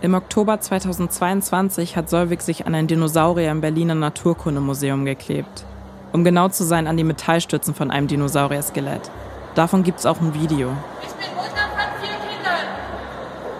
Im 0.00 0.14
Oktober 0.14 0.58
2022 0.58 1.96
hat 1.98 2.08
Solvik 2.08 2.40
sich 2.40 2.66
an 2.66 2.74
ein 2.74 2.86
Dinosaurier 2.86 3.50
im 3.50 3.60
Berliner 3.60 3.94
Naturkundemuseum 3.94 5.04
geklebt. 5.04 5.66
Um 6.10 6.24
genau 6.24 6.48
zu 6.48 6.64
sein, 6.64 6.86
an 6.86 6.96
die 6.96 7.04
Metallstützen 7.04 7.74
von 7.74 7.90
einem 7.90 8.06
Dinosaurier-Skelett. 8.06 9.10
Davon 9.54 9.82
gibt 9.82 9.98
es 9.98 10.06
auch 10.06 10.18
ein 10.18 10.32
Video. 10.32 10.74
Ich 11.02 11.12
bin 11.12 11.36
Mutter 11.36 11.68
von 11.76 12.00
vier 12.00 12.16
Kindern. 12.26 12.68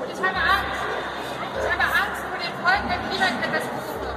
Und 0.00 0.10
ich 0.10 0.22
habe 0.22 0.38
Angst. 0.38 0.80
Ich 1.58 1.70
habe 1.70 1.82
Angst 1.82 2.22
vor 2.24 2.38
den 2.38 2.54
Folgen 2.64 2.88
der 2.88 3.10
Klimakatastrophe. 3.10 4.16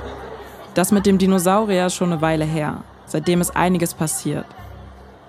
Das 0.74 0.92
mit 0.94 1.06
dem 1.06 1.18
Dinosaurier 1.18 1.88
ist 1.88 1.96
schon 1.96 2.14
eine 2.14 2.22
Weile 2.22 2.46
her. 2.46 2.86
Seitdem 3.08 3.42
ist 3.42 3.58
einiges 3.58 3.94
passiert. 3.94 4.46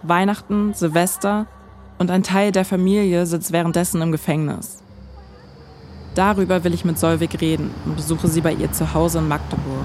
Weihnachten, 0.05 0.73
Silvester 0.73 1.47
und 1.99 2.13
ein 2.13 2.23
Teil 2.23 2.53
der 2.53 2.65
Familie 2.65 3.27
sitzt 3.27 3.51
währenddessen 3.51 4.01
im 4.01 4.13
Gefängnis. 4.13 4.84
Darüber 6.15 6.63
will 6.63 6.75
ich 6.75 6.85
mit 6.85 6.97
Solvik 6.99 7.41
reden 7.41 7.75
und 7.85 7.97
besuche 7.97 8.29
sie 8.29 8.41
bei 8.41 8.53
ihr 8.53 8.71
zu 8.73 8.95
Hause 8.95 9.19
in 9.19 9.27
Magdeburg. 9.27 9.85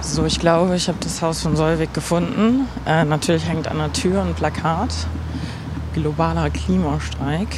So, 0.00 0.24
ich 0.24 0.38
glaube, 0.38 0.76
ich 0.76 0.86
habe 0.86 0.98
das 1.00 1.20
Haus 1.22 1.42
von 1.42 1.56
Solvik 1.56 1.92
gefunden. 1.92 2.68
Äh, 2.86 3.04
natürlich 3.04 3.46
hängt 3.46 3.66
an 3.66 3.78
der 3.78 3.92
Tür 3.92 4.22
ein 4.22 4.34
Plakat. 4.34 4.94
Globaler 5.92 6.50
Klimastreik. 6.50 7.48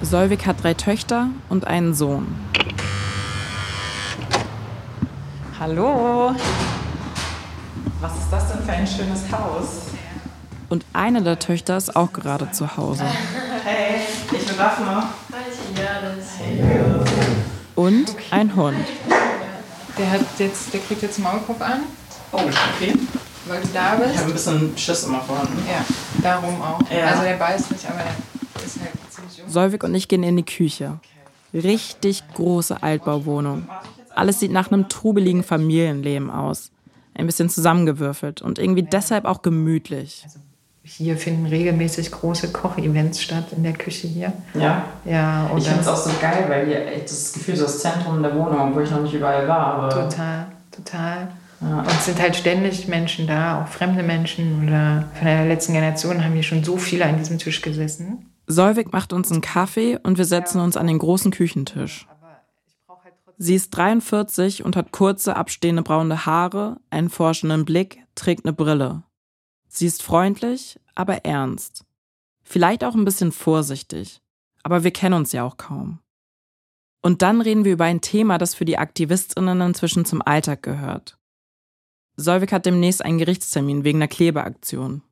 Solvik 0.00 0.46
hat 0.46 0.62
drei 0.62 0.72
Töchter 0.72 1.28
und 1.50 1.66
einen 1.66 1.94
Sohn. 1.94 2.26
Hallo. 5.60 6.34
Was 8.00 8.12
ist 8.16 8.30
das 8.30 8.52
denn 8.52 8.62
für 8.62 8.72
ein 8.72 8.86
schönes 8.86 9.30
Haus? 9.30 9.88
Und 10.68 10.84
eine 10.94 11.22
der 11.22 11.38
Töchter 11.38 11.76
ist 11.76 11.94
auch 11.94 12.12
gerade 12.12 12.50
zu 12.50 12.76
Hause. 12.76 13.04
Hey, 13.68 13.96
ich 14.30 14.46
bin 14.46 14.56
Daphne. 14.56 15.02
Und 17.76 18.16
ein 18.30 18.56
Hund. 18.56 18.76
Der, 19.98 20.10
hat 20.10 20.20
jetzt, 20.38 20.72
der 20.72 20.80
kriegt 20.80 21.02
jetzt 21.02 21.18
Maulkorb 21.18 21.60
an, 21.60 21.82
Oh, 22.32 22.38
okay. 22.38 22.92
weil 23.46 23.60
du 23.62 23.68
da 23.72 23.94
bist. 23.96 24.10
Ich 24.14 24.18
habe 24.18 24.30
ein 24.30 24.32
bisschen 24.32 24.76
Schiss 24.76 25.04
immer 25.04 25.20
vorhanden. 25.20 25.62
Ja, 25.68 25.84
darum 26.22 26.60
auch. 26.60 26.80
Ja. 26.90 27.06
Also 27.06 27.22
der 27.22 27.36
beißt 27.36 27.70
nicht, 27.70 27.86
aber 27.88 27.98
der 27.98 28.64
ist 28.64 28.80
halt 28.80 28.90
ziemlich 29.10 29.38
jung. 29.38 29.48
Solvik 29.48 29.84
und 29.84 29.94
ich 29.94 30.08
gehen 30.08 30.22
in 30.24 30.36
die 30.36 30.44
Küche. 30.44 30.98
Richtig 31.54 32.24
große 32.34 32.82
Altbauwohnung. 32.82 33.68
Alles 34.14 34.40
sieht 34.40 34.50
nach 34.50 34.70
einem 34.72 34.88
trubeligen 34.88 35.42
Familienleben 35.44 36.30
aus. 36.30 36.70
Ein 37.14 37.26
bisschen 37.26 37.48
zusammengewürfelt 37.48 38.42
und 38.42 38.58
irgendwie 38.58 38.82
deshalb 38.82 39.24
auch 39.24 39.40
gemütlich. 39.42 40.26
Hier 40.88 41.16
finden 41.16 41.46
regelmäßig 41.46 42.12
große 42.12 42.52
Kochevents 42.52 43.20
statt 43.20 43.46
in 43.56 43.64
der 43.64 43.72
Küche 43.72 44.06
hier. 44.06 44.32
Ja. 44.54 44.84
Ja, 45.04 45.46
und 45.46 45.58
Ich 45.58 45.66
finde 45.66 45.80
es 45.80 45.88
auch 45.88 45.96
so 45.96 46.10
geil, 46.20 46.44
weil 46.48 46.66
hier 46.66 46.86
echt 46.86 47.10
das 47.10 47.32
Gefühl 47.32 47.56
so 47.56 47.64
das 47.64 47.80
Zentrum 47.80 48.22
der 48.22 48.32
Wohnung, 48.36 48.72
wo 48.72 48.80
ich 48.80 48.90
noch 48.90 49.02
nicht 49.02 49.14
überall 49.14 49.48
war. 49.48 49.74
Aber 49.74 49.88
Total, 49.88 50.46
total. 50.70 51.28
Und 51.60 51.88
es 51.88 52.04
sind 52.04 52.20
halt 52.20 52.36
ständig 52.36 52.86
Menschen 52.86 53.26
da, 53.26 53.62
auch 53.62 53.68
fremde 53.68 54.04
Menschen 54.04 54.68
oder 54.68 55.08
von 55.14 55.26
der 55.26 55.46
letzten 55.46 55.72
Generation 55.72 56.22
haben 56.22 56.34
hier 56.34 56.42
schon 56.44 56.62
so 56.62 56.76
viele 56.76 57.04
an 57.04 57.16
diesem 57.16 57.38
Tisch 57.38 57.62
gesessen. 57.62 58.30
Solvik 58.46 58.92
macht 58.92 59.12
uns 59.12 59.32
einen 59.32 59.40
Kaffee 59.40 59.98
und 60.00 60.18
wir 60.18 60.24
setzen 60.24 60.60
uns 60.60 60.76
an 60.76 60.86
den 60.86 60.98
großen 60.98 61.32
Küchentisch. 61.32 62.06
Sie 63.38 63.54
ist 63.54 63.70
43 63.70 64.64
und 64.64 64.76
hat 64.76 64.92
kurze, 64.92 65.36
abstehende 65.36 65.82
braune 65.82 66.26
Haare, 66.26 66.76
einen 66.90 67.10
forschenden 67.10 67.64
Blick, 67.64 67.98
trägt 68.14 68.44
eine 68.44 68.52
Brille. 68.52 69.02
Sie 69.76 69.86
ist 69.86 70.02
freundlich, 70.02 70.80
aber 70.94 71.26
ernst. 71.26 71.84
Vielleicht 72.42 72.82
auch 72.82 72.94
ein 72.94 73.04
bisschen 73.04 73.30
vorsichtig. 73.30 74.22
Aber 74.62 74.84
wir 74.84 74.90
kennen 74.90 75.14
uns 75.14 75.32
ja 75.32 75.44
auch 75.44 75.58
kaum. 75.58 75.98
Und 77.02 77.20
dann 77.20 77.42
reden 77.42 77.64
wir 77.64 77.74
über 77.74 77.84
ein 77.84 78.00
Thema, 78.00 78.38
das 78.38 78.54
für 78.54 78.64
die 78.64 78.78
AktivistInnen 78.78 79.60
inzwischen 79.60 80.06
zum 80.06 80.22
Alltag 80.22 80.62
gehört. 80.62 81.18
Solvik 82.16 82.52
hat 82.52 82.64
demnächst 82.64 83.04
einen 83.04 83.18
Gerichtstermin 83.18 83.84
wegen 83.84 83.98
einer 83.98 84.08
Klebeaktion. 84.08 85.02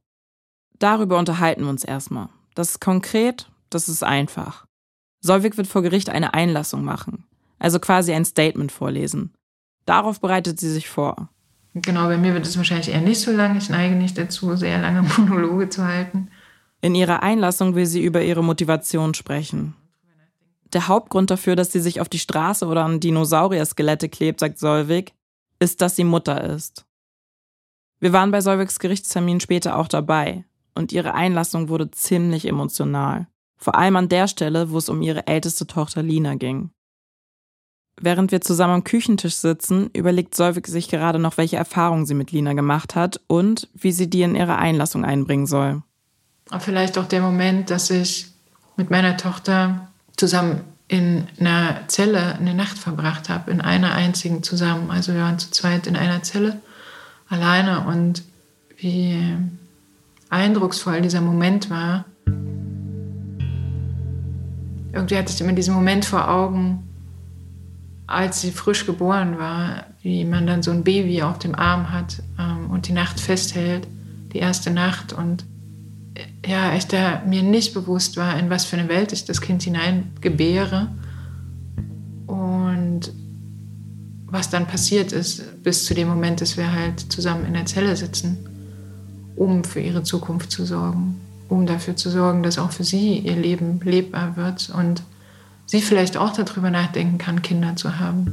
Darüber 0.79 1.19
unterhalten 1.19 1.65
wir 1.65 1.71
uns 1.71 1.85
erstmal. 1.85 2.31
Das 2.55 2.71
ist 2.71 2.81
konkret, 2.81 3.51
das 3.69 3.89
ist 3.89 4.03
einfach. 4.03 4.67
Solvik 5.21 5.59
wird 5.59 5.67
vor 5.67 5.83
Gericht 5.83 6.09
eine 6.09 6.33
Einlassung 6.33 6.85
machen, 6.85 7.25
also 7.59 7.79
quasi 7.79 8.15
ein 8.15 8.25
Statement 8.25 8.73
vorlesen. 8.73 9.35
Darauf 9.85 10.21
bereitet 10.21 10.59
sie 10.59 10.71
sich 10.71 10.89
vor. 10.89 11.29
Genau, 11.75 12.07
bei 12.07 12.17
mir 12.17 12.35
wird 12.35 12.47
es 12.47 12.57
wahrscheinlich 12.57 12.89
eher 12.89 13.01
nicht 13.01 13.21
so 13.21 13.33
lang. 13.33 13.57
Ich 13.57 13.69
neige 13.69 13.97
nicht 13.97 14.17
dazu, 14.17 14.55
sehr 14.55 14.81
lange 14.81 15.03
Monologe 15.17 15.69
zu 15.69 15.85
halten. 15.85 16.29
In 16.81 16.95
ihrer 16.95 17.23
Einlassung 17.23 17.75
will 17.75 17.87
sie 17.87 18.03
über 18.03 18.23
ihre 18.23 18.45
Motivation 18.45 19.15
sprechen. 19.15 19.75
Der 20.73 20.89
Hauptgrund 20.89 21.31
dafür, 21.31 21.57
dass 21.57 21.73
sie 21.73 21.81
sich 21.81 22.01
auf 22.01 22.09
die 22.09 22.19
Straße 22.19 22.67
oder 22.67 22.85
an 22.85 23.01
Dinosaurier-Skelette 23.01 24.09
klebt, 24.09 24.41
sagt 24.41 24.59
Solvik, 24.59 25.13
ist, 25.59 25.81
dass 25.81 25.97
sie 25.97 26.05
Mutter 26.05 26.43
ist. 26.43 26.85
Wir 28.01 28.13
waren 28.13 28.31
bei 28.31 28.41
Solviks 28.41 28.79
Gerichtstermin 28.79 29.41
später 29.41 29.79
auch 29.79 29.89
dabei 29.89 30.45
und 30.75 30.93
ihre 30.93 31.15
Einlassung 31.15 31.69
wurde 31.69 31.91
ziemlich 31.91 32.47
emotional. 32.47 33.29
Vor 33.57 33.77
allem 33.77 33.97
an 33.97 34.09
der 34.09 34.29
Stelle, 34.29 34.71
wo 34.71 34.79
es 34.79 34.89
um 34.89 35.01
ihre 35.01 35.27
älteste 35.27 35.67
Tochter 35.67 36.03
Lina 36.03 36.35
ging. 36.35 36.71
Während 38.01 38.33
wir 38.33 38.41
zusammen 38.41 38.75
am 38.75 38.85
Küchentisch 38.85 39.37
sitzen, 39.37 39.89
überlegt 39.93 40.35
Solvik 40.35 40.67
sich 40.67 40.89
gerade 40.89 41.19
noch, 41.19 41.37
welche 41.37 41.57
Erfahrungen 41.57 42.07
sie 42.07 42.15
mit 42.15 42.33
Lina 42.33 42.53
gemacht 42.53 42.97
hat 42.97 43.21
und 43.29 43.69
wie 43.75 43.93
sie 43.93 44.11
die 44.11 44.23
in 44.23 44.35
ihre 44.35 44.57
Einlassung 44.57 45.05
einbringen 45.05 45.47
soll. 45.47 45.83
Vielleicht 46.59 46.99
auch 46.99 47.07
der 47.07 47.21
Moment, 47.21 47.71
dass 47.71 47.91
ich 47.91 48.27
mit 48.77 48.91
meiner 48.91 49.17
Tochter 49.17 49.89
zusammen 50.17 50.61
in 50.89 51.27
einer 51.39 51.89
Zelle 51.89 52.35
eine 52.35 52.55
Nacht 52.55 52.79
verbracht 52.79 53.29
habe, 53.29 53.51
in 53.51 53.61
einer 53.61 53.93
einzigen 53.93 54.43
zusammen. 54.43 54.91
Also 54.91 55.15
wir 55.15 55.21
waren 55.21 55.39
zu 55.39 55.51
zweit 55.51 55.87
in 55.87 55.97
einer 55.97 56.23
Zelle, 56.23 56.61
alleine 57.29 57.87
und 57.87 58.23
wie 58.77 59.19
eindrucksvoll 60.29 61.01
dieser 61.01 61.21
Moment 61.21 61.71
war. 61.71 62.05
Irgendwie 64.93 65.17
hatte 65.17 65.33
ich 65.33 65.41
immer 65.41 65.53
diesen 65.53 65.75
Moment 65.75 66.05
vor 66.05 66.29
Augen, 66.29 66.94
als 68.07 68.41
sie 68.41 68.51
frisch 68.51 68.87
geboren 68.87 69.39
war, 69.39 69.87
wie 70.03 70.25
man 70.25 70.47
dann 70.47 70.63
so 70.63 70.71
ein 70.71 70.85
Baby 70.85 71.23
auf 71.23 71.39
dem 71.39 71.55
Arm 71.55 71.93
hat 71.93 72.23
ähm, 72.39 72.71
und 72.71 72.89
die 72.89 72.93
Nacht 72.93 73.19
festhält, 73.19 73.87
die 74.33 74.39
erste 74.39 74.71
Nacht. 74.71 75.13
Und 75.13 75.45
ja, 76.47 76.75
ich 76.75 76.87
da 76.87 77.23
mir 77.27 77.43
nicht 77.43 77.73
bewusst 77.73 78.17
war, 78.17 78.39
in 78.39 78.51
was 78.51 78.65
für 78.65 78.77
eine 78.77 78.89
Welt 78.89 79.13
ich 79.13 79.25
das 79.25 79.41
Kind 79.41 79.63
hineingebäre. 79.63 80.89
Und 82.27 83.13
was 84.27 84.51
dann 84.51 84.67
passiert 84.67 85.13
ist, 85.13 85.63
bis 85.63 85.85
zu 85.85 85.95
dem 85.95 86.09
Moment, 86.09 86.41
dass 86.41 86.57
wir 86.57 86.73
halt 86.73 87.01
zusammen 87.13 87.47
in 87.47 87.55
der 87.55 87.67
Zelle 87.67 87.97
sitzen, 87.97 88.37
um 89.37 89.65
für 89.65 89.81
ihre 89.81 90.03
Zukunft 90.03 90.51
zu 90.51 90.67
sorgen, 90.67 91.21
um 91.49 91.67
dafür 91.67 91.97
zu 91.97 92.11
sorgen, 92.11 92.43
dass 92.43 92.59
auch 92.59 92.73
für 92.73 92.85
sie 92.85 93.19
ihr 93.19 93.37
Leben 93.37 93.81
lebbar 93.83 94.37
wird. 94.37 94.71
Und 94.71 95.03
sie 95.67 95.81
vielleicht 95.81 96.17
auch 96.17 96.33
darüber 96.33 96.71
nachdenken 96.71 97.19
kann, 97.19 97.43
Kinder 97.43 97.77
zu 97.77 97.99
haben. 97.99 98.33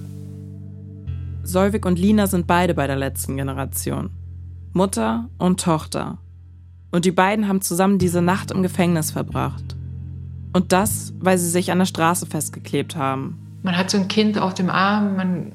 Solvik 1.44 1.86
und 1.86 1.98
Lina 1.98 2.28
sind 2.28 2.48
beide 2.48 2.74
bei 2.74 2.88
der 2.88 2.96
letzten 2.96 3.38
Generation. 3.38 4.12
Mutter 4.74 5.30
und 5.38 5.60
Tochter. 5.60 6.20
Und 6.92 7.06
die 7.06 7.12
beiden 7.12 7.48
haben 7.48 7.62
zusammen 7.62 7.98
diese 7.98 8.22
Nacht 8.22 8.52
im 8.52 8.62
Gefängnis 8.64 9.12
verbracht. 9.12 9.76
Und 10.54 10.72
das, 10.72 11.14
weil 11.20 11.38
sie 11.38 11.50
sich 11.50 11.72
an 11.72 11.80
der 11.80 11.86
Straße 11.86 12.26
festgeklebt 12.26 12.96
haben. 12.96 13.38
Man 13.64 13.78
hat 13.78 13.90
so 13.90 13.98
ein 13.98 14.08
Kind 14.08 14.38
auf 14.38 14.54
dem 14.54 14.70
Arm. 14.70 15.16
Man, 15.16 15.54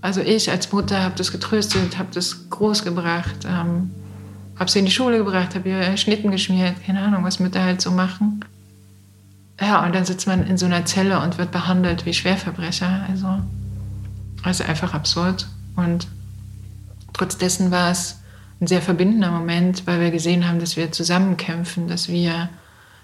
also 0.00 0.20
ich 0.20 0.50
als 0.50 0.72
Mutter 0.72 1.02
habe 1.02 1.14
das 1.16 1.32
getröstet, 1.32 1.98
habe 1.98 2.08
das 2.12 2.48
großgebracht, 2.48 3.44
ähm, 3.46 3.90
habe 4.58 4.70
sie 4.70 4.78
in 4.78 4.86
die 4.86 4.90
Schule 4.90 5.18
gebracht, 5.18 5.54
habe 5.54 5.68
ihr 5.68 5.96
Schnitten 5.96 6.30
geschmiert, 6.30 6.76
keine 6.84 7.00
Ahnung, 7.00 7.24
was 7.24 7.40
Mütter 7.40 7.62
halt 7.62 7.80
so 7.80 7.90
machen. 7.90 8.44
Ja, 9.62 9.84
und 9.84 9.94
dann 9.94 10.04
sitzt 10.04 10.26
man 10.26 10.44
in 10.44 10.58
so 10.58 10.66
einer 10.66 10.84
Zelle 10.86 11.20
und 11.20 11.38
wird 11.38 11.52
behandelt 11.52 12.04
wie 12.04 12.12
Schwerverbrecher. 12.12 13.06
Also, 13.08 13.38
also 14.42 14.64
einfach 14.64 14.92
absurd. 14.92 15.46
Und 15.76 16.08
trotz 17.12 17.38
dessen 17.38 17.70
war 17.70 17.92
es 17.92 18.18
ein 18.60 18.66
sehr 18.66 18.82
verbindender 18.82 19.30
Moment, 19.30 19.86
weil 19.86 20.00
wir 20.00 20.10
gesehen 20.10 20.48
haben, 20.48 20.58
dass 20.58 20.76
wir 20.76 20.90
zusammen 20.90 21.36
kämpfen, 21.36 21.86
dass 21.86 22.08
wir 22.08 22.48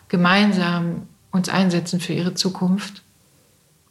gemeinsam 0.09 1.07
uns 1.31 1.49
einsetzen 1.49 2.01
für 2.01 2.12
ihre 2.12 2.35
Zukunft 2.35 3.03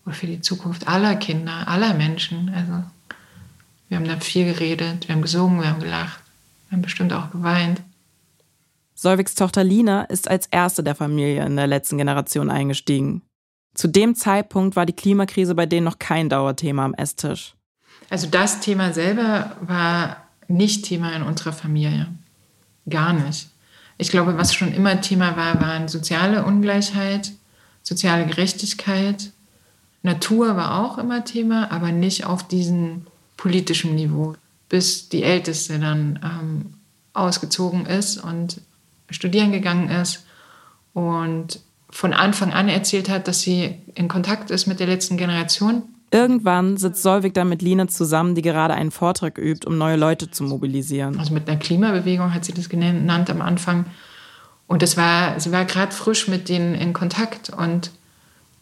oder 0.06 0.16
für 0.16 0.28
die 0.28 0.42
Zukunft 0.42 0.90
aller 0.90 1.16
Kinder, 1.16 1.70
aller 1.70 1.94
Menschen. 1.94 2.52
Also 2.54 2.84
wir 3.88 3.98
haben 3.98 4.08
da 4.08 4.20
viel 4.20 4.46
geredet, 4.46 5.08
wir 5.08 5.16
haben 5.16 5.22
gesungen, 5.22 5.62
wir 5.62 5.70
haben 5.70 5.80
gelacht, 5.80 6.20
wir 6.68 6.76
haben 6.76 6.82
bestimmt 6.82 7.14
auch 7.14 7.32
geweint. 7.32 7.82
Solviks 9.00 9.36
Tochter 9.36 9.64
Lina 9.64 10.06
ist 10.06 10.28
als 10.28 10.48
erste 10.48 10.84
der 10.84 10.96
Familie 10.96 11.46
in 11.46 11.56
der 11.56 11.68
letzten 11.68 12.00
Generation 12.00 12.50
eingestiegen. 12.50 13.22
Zu 13.76 13.88
dem 13.88 14.16
Zeitpunkt 14.16 14.76
war 14.76 14.88
die 14.88 14.94
Klimakrise 14.94 15.54
bei 15.54 15.68
denen 15.68 15.86
noch 15.86 16.00
kein 16.00 16.30
Dauerthema 16.30 16.84
am 16.84 16.96
Esstisch. 16.96 17.54
Also 18.10 18.26
das 18.26 18.60
Thema 18.60 18.94
selber 18.94 19.56
war 19.62 20.18
nicht 20.48 20.84
Thema 20.84 21.16
in 21.16 21.22
unserer 21.22 21.54
Familie. 21.54 22.08
Gar 22.90 23.14
nicht. 23.14 23.50
Ich 24.00 24.10
glaube, 24.10 24.36
was 24.36 24.56
schon 24.56 24.74
immer 24.74 25.00
Thema 25.00 25.38
war, 25.38 25.62
waren 25.62 25.88
soziale 25.88 26.44
Ungleichheit, 26.44 27.34
soziale 27.84 28.26
Gerechtigkeit. 28.26 29.32
Natur 30.02 30.56
war 30.56 30.84
auch 30.84 30.98
immer 30.98 31.24
Thema, 31.24 31.72
aber 31.72 31.92
nicht 31.92 32.26
auf 32.26 32.48
diesem 32.48 33.06
politischen 33.36 33.94
Niveau. 33.94 34.34
Bis 34.70 35.08
die 35.08 35.22
Älteste 35.22 35.78
dann 35.78 36.20
ähm, 36.24 36.74
ausgezogen 37.14 37.86
ist 37.86 38.18
und 38.18 38.62
studieren 39.10 39.52
gegangen 39.52 39.90
ist 39.90 40.26
und 40.94 41.60
von 41.90 42.14
Anfang 42.14 42.52
an 42.52 42.70
erzählt 42.70 43.10
hat, 43.10 43.28
dass 43.28 43.42
sie 43.42 43.76
in 43.96 44.08
Kontakt 44.08 44.52
ist 44.52 44.68
mit 44.68 44.80
der 44.80 44.88
letzten 44.88 45.18
Generation. 45.18 45.84
Irgendwann 46.12 46.78
sitzt 46.78 47.04
Solvik 47.04 47.34
dann 47.34 47.50
mit 47.50 47.62
Lina 47.62 47.88
zusammen, 47.88 48.36
die 48.36 48.42
gerade 48.42 48.74
einen 48.74 48.92
Vortrag 48.92 49.38
übt, 49.38 49.68
um 49.68 49.78
neue 49.78 49.98
Leute 49.98 50.32
zu 50.32 50.44
mobilisieren. 50.44 51.20
Also 51.20 51.34
mit 51.34 51.50
einer 51.50 51.60
Klimabewegung 51.60 52.34
hat 52.34 52.46
sie 52.46 52.54
das 52.54 52.70
genannt 52.70 53.30
am 53.30 53.42
Anfang. 53.42 53.86
Und 54.68 54.82
das 54.82 54.96
war, 54.98 55.40
sie 55.40 55.52
war 55.52 55.66
gerade 55.66 55.92
frisch 55.92 56.28
mit 56.28 56.50
denen 56.50 56.76
in 56.76 56.94
Kontakt 56.94 57.50
und 57.50 57.92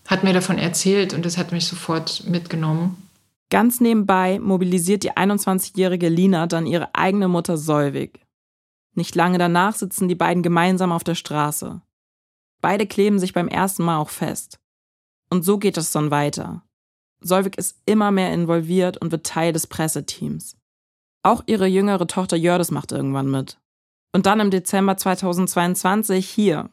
hat 0.08 0.24
mir 0.24 0.34
davon 0.34 0.58
erzählt 0.58 1.14
und 1.14 1.26
das 1.26 1.38
hat 1.38 1.52
mich 1.52 1.68
sofort 1.68 2.24
mitgenommen. 2.28 2.96
Ganz 3.50 3.80
nebenbei 3.80 4.40
mobilisiert 4.40 5.04
die 5.04 5.12
21-jährige 5.12 6.10
Lina 6.10 6.48
dann 6.48 6.66
ihre 6.66 6.94
eigene 6.94 7.28
Mutter 7.28 7.58
Solvik. 7.58 8.25
Nicht 8.96 9.14
lange 9.14 9.38
danach 9.38 9.76
sitzen 9.76 10.08
die 10.08 10.16
beiden 10.16 10.42
gemeinsam 10.42 10.92
auf 10.92 11.04
der 11.04 11.16
Straße. 11.16 11.82
Beide 12.62 12.88
kleben 12.88 13.20
sich 13.20 13.34
beim 13.34 13.48
ersten 13.48 13.84
Mal 13.84 13.98
auch 13.98 14.10
fest. 14.10 14.60
Und 15.30 15.44
so 15.44 15.58
geht 15.58 15.78
es 15.78 15.92
dann 15.92 16.12
weiter. 16.12 16.64
Solvik 17.20 17.58
ist 17.58 17.78
immer 17.86 18.12
mehr 18.12 18.34
involviert 18.34 18.98
und 18.98 19.12
wird 19.12 19.26
Teil 19.26 19.52
des 19.52 19.68
Presseteams. 19.68 20.58
Auch 21.24 21.44
ihre 21.48 21.68
jüngere 21.68 22.08
Tochter 22.08 22.38
Jördis 22.38 22.72
macht 22.72 22.92
irgendwann 22.92 23.30
mit. 23.30 23.60
Und 24.14 24.28
dann 24.28 24.40
im 24.40 24.52
Dezember 24.52 24.96
2022 24.96 26.30
hier, 26.30 26.70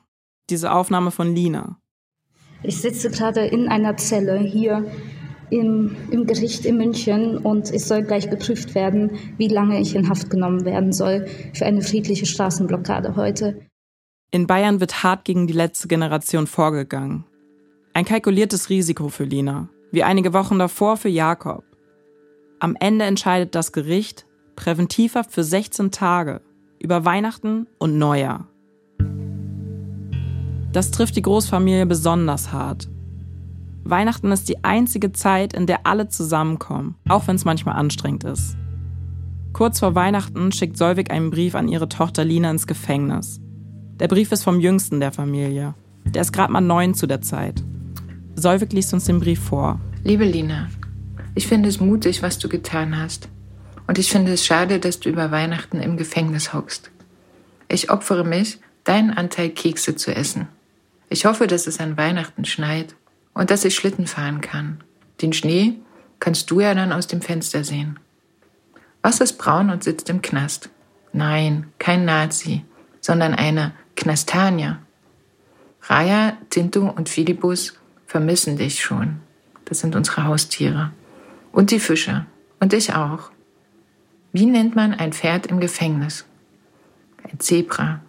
diese 0.51 0.73
Aufnahme 0.73 1.11
von 1.11 1.35
Lina. 1.35 1.81
Ich 2.63 2.81
sitze 2.81 3.11
gerade 3.11 3.47
in 3.47 3.69
einer 3.69 3.97
Zelle 3.97 4.39
hier 4.39 4.89
im, 5.53 5.95
im 6.11 6.27
Gericht 6.27 6.65
in 6.65 6.79
München 6.79 7.37
und 7.37 7.71
es 7.71 7.87
soll 7.87 8.03
gleich 8.03 8.31
geprüft 8.31 8.75
werden, 8.75 9.11
wie 9.37 9.49
lange 9.49 9.81
ich 9.81 9.95
in 9.95 10.09
Haft 10.09 10.31
genommen 10.31 10.65
werden 10.65 10.93
soll 10.93 11.27
für 11.53 11.67
eine 11.67 11.83
friedliche 11.83 12.27
Straßenblockade 12.27 13.17
heute. 13.17 13.61
In 14.31 14.47
Bayern 14.47 14.81
wird 14.81 15.03
hart 15.03 15.27
gegen 15.27 15.47
die 15.47 15.53
letzte 15.53 15.89
Generation 15.89 16.47
vorgegangen. 16.47 17.25
Ein 17.93 18.07
kalkuliertes 18.07 18.71
Risiko 18.71 19.11
für 19.11 19.25
Lina, 19.25 19.69
wie 19.91 20.03
einige 20.03 20.33
Wochen 20.33 20.59
davor 20.59 20.97
für 20.97 21.11
Jakob. 21.11 21.65
Am 22.59 22.75
Ende 22.81 23.05
entscheidet 23.05 23.55
das 23.55 23.73
Gericht 23.73 24.27
Präventivhaft 24.57 25.33
für 25.33 25.45
16 25.45 25.91
Tage 25.91 26.41
über 26.79 27.05
Weihnachten 27.05 27.67
und 27.79 27.99
Neujahr. 27.99 28.49
Das 30.73 30.91
trifft 30.91 31.17
die 31.17 31.23
Großfamilie 31.23 31.85
besonders 31.85 32.53
hart. 32.53 32.89
Weihnachten 33.85 34.31
ist 34.31 34.49
die 34.49 34.63
einzige 34.63 35.13
Zeit, 35.13 35.53
in 35.53 35.67
der 35.67 35.87
alle 35.87 36.09
zusammenkommen, 36.09 36.95
auch 37.09 37.27
wenn 37.27 37.37
es 37.37 37.45
manchmal 37.45 37.77
anstrengend 37.77 38.25
ist. 38.25 38.57
Kurz 39.53 39.81
vor 39.81 39.95
Weihnachten 39.95 40.53
schickt 40.53 40.79
Solvik 40.79 41.11
einen 41.11 41.31
Brief 41.31 41.55
an 41.55 41.69
ihre 41.69 41.89
Tochter 41.89 42.25
Lina 42.25 42.51
ins 42.51 42.67
Gefängnis. 42.67 43.41
Der 43.99 44.09
Brief 44.09 44.33
ist 44.33 44.45
vom 44.45 44.61
jüngsten 44.61 45.01
der 45.01 45.13
Familie. 45.13 45.75
Der 46.07 46.23
ist 46.23 46.33
gerade 46.33 46.53
mal 46.53 46.61
neun 46.61 46.95
zu 46.95 47.07
der 47.07 47.21
Zeit. 47.21 47.63
Solvik 48.35 48.73
liest 48.73 48.95
uns 48.95 49.05
den 49.05 49.21
Brief 49.21 49.41
vor. 49.41 49.81
Liebe 50.05 50.25
Lina, 50.25 50.69
ich 51.35 51.47
finde 51.47 51.69
es 51.69 51.81
mutig, 51.81 52.23
was 52.23 52.39
du 52.39 52.49
getan 52.49 52.97
hast. 52.97 53.29
Und 53.87 53.99
ich 53.99 54.11
finde 54.11 54.33
es 54.33 54.47
schade, 54.47 54.79
dass 54.79 55.01
du 55.01 55.09
über 55.09 55.31
Weihnachten 55.31 55.81
im 55.81 55.97
Gefängnis 55.97 56.55
hockst. 56.55 56.91
Ich 57.69 57.91
opfere 57.91 58.25
mich, 58.25 58.59
deinen 58.85 59.11
Anteil 59.11 59.51
Kekse 59.51 59.97
zu 59.97 60.15
essen. 60.15 60.49
Ich 61.09 61.25
hoffe, 61.27 61.47
dass 61.47 61.67
es 61.67 61.79
an 61.79 61.97
Weihnachten 61.97 62.45
schneit 62.45 62.95
und 63.35 63.51
dass 63.51 63.65
ich 63.65 63.75
Schlitten 63.75 64.07
fahren 64.07 64.41
kann. 64.41 64.83
Den 65.21 65.33
Schnee 65.33 65.75
kannst 66.21 66.51
du 66.51 66.61
ja 66.61 66.75
dann 66.75 66.93
aus 66.93 67.07
dem 67.07 67.23
Fenster 67.23 67.65
sehen. 67.65 67.99
Was 69.03 69.21
ist 69.21 69.39
braun 69.39 69.71
und 69.71 69.83
sitzt 69.83 70.09
im 70.09 70.23
Knast? 70.23 70.71
Nein, 71.13 71.73
kein 71.79 72.05
Nazi, 72.05 72.65
sondern 73.01 73.35
eine 73.35 73.73
Knastania. 73.97 74.79
Raya, 75.83 76.37
Tinto 76.51 76.89
und 76.89 77.09
Philippus 77.09 77.75
vermissen 78.07 78.57
dich 78.57 78.81
schon. 78.81 79.21
Das 79.65 79.81
sind 79.81 79.97
unsere 79.97 80.25
Haustiere. 80.25 80.93
Und 81.51 81.71
die 81.71 81.81
Fische. 81.81 82.27
Und 82.61 82.73
ich 82.73 82.95
auch. 82.95 83.31
Wie 84.33 84.47
nennt 84.47 84.77
man 84.77 84.95
ein 84.95 85.13
Pferd 85.13 85.47
im 85.49 85.61
Gefängnis? 85.61 86.25
Ein 87.25 87.41
Zebra. 87.41 88.01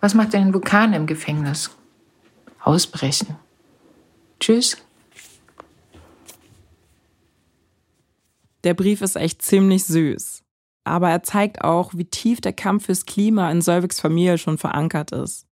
Was 0.00 0.14
macht 0.14 0.34
ein 0.34 0.54
Vulkan 0.54 0.94
im 0.94 1.06
Gefängnis? 1.06 1.70
Ausbrechen. 2.60 3.36
Tschüss. 4.40 4.76
Der 8.64 8.74
Brief 8.74 9.00
ist 9.00 9.16
echt 9.16 9.42
ziemlich 9.42 9.84
süß. 9.84 10.42
aber 10.84 11.10
er 11.10 11.22
zeigt 11.22 11.62
auch, 11.62 11.92
wie 11.94 12.04
tief 12.04 12.40
der 12.40 12.52
Kampf 12.52 12.86
fürs 12.86 13.06
Klima 13.06 13.50
in 13.50 13.62
Solviks 13.62 14.00
Familie 14.00 14.38
schon 14.38 14.58
verankert 14.58 15.12
ist. 15.12 15.46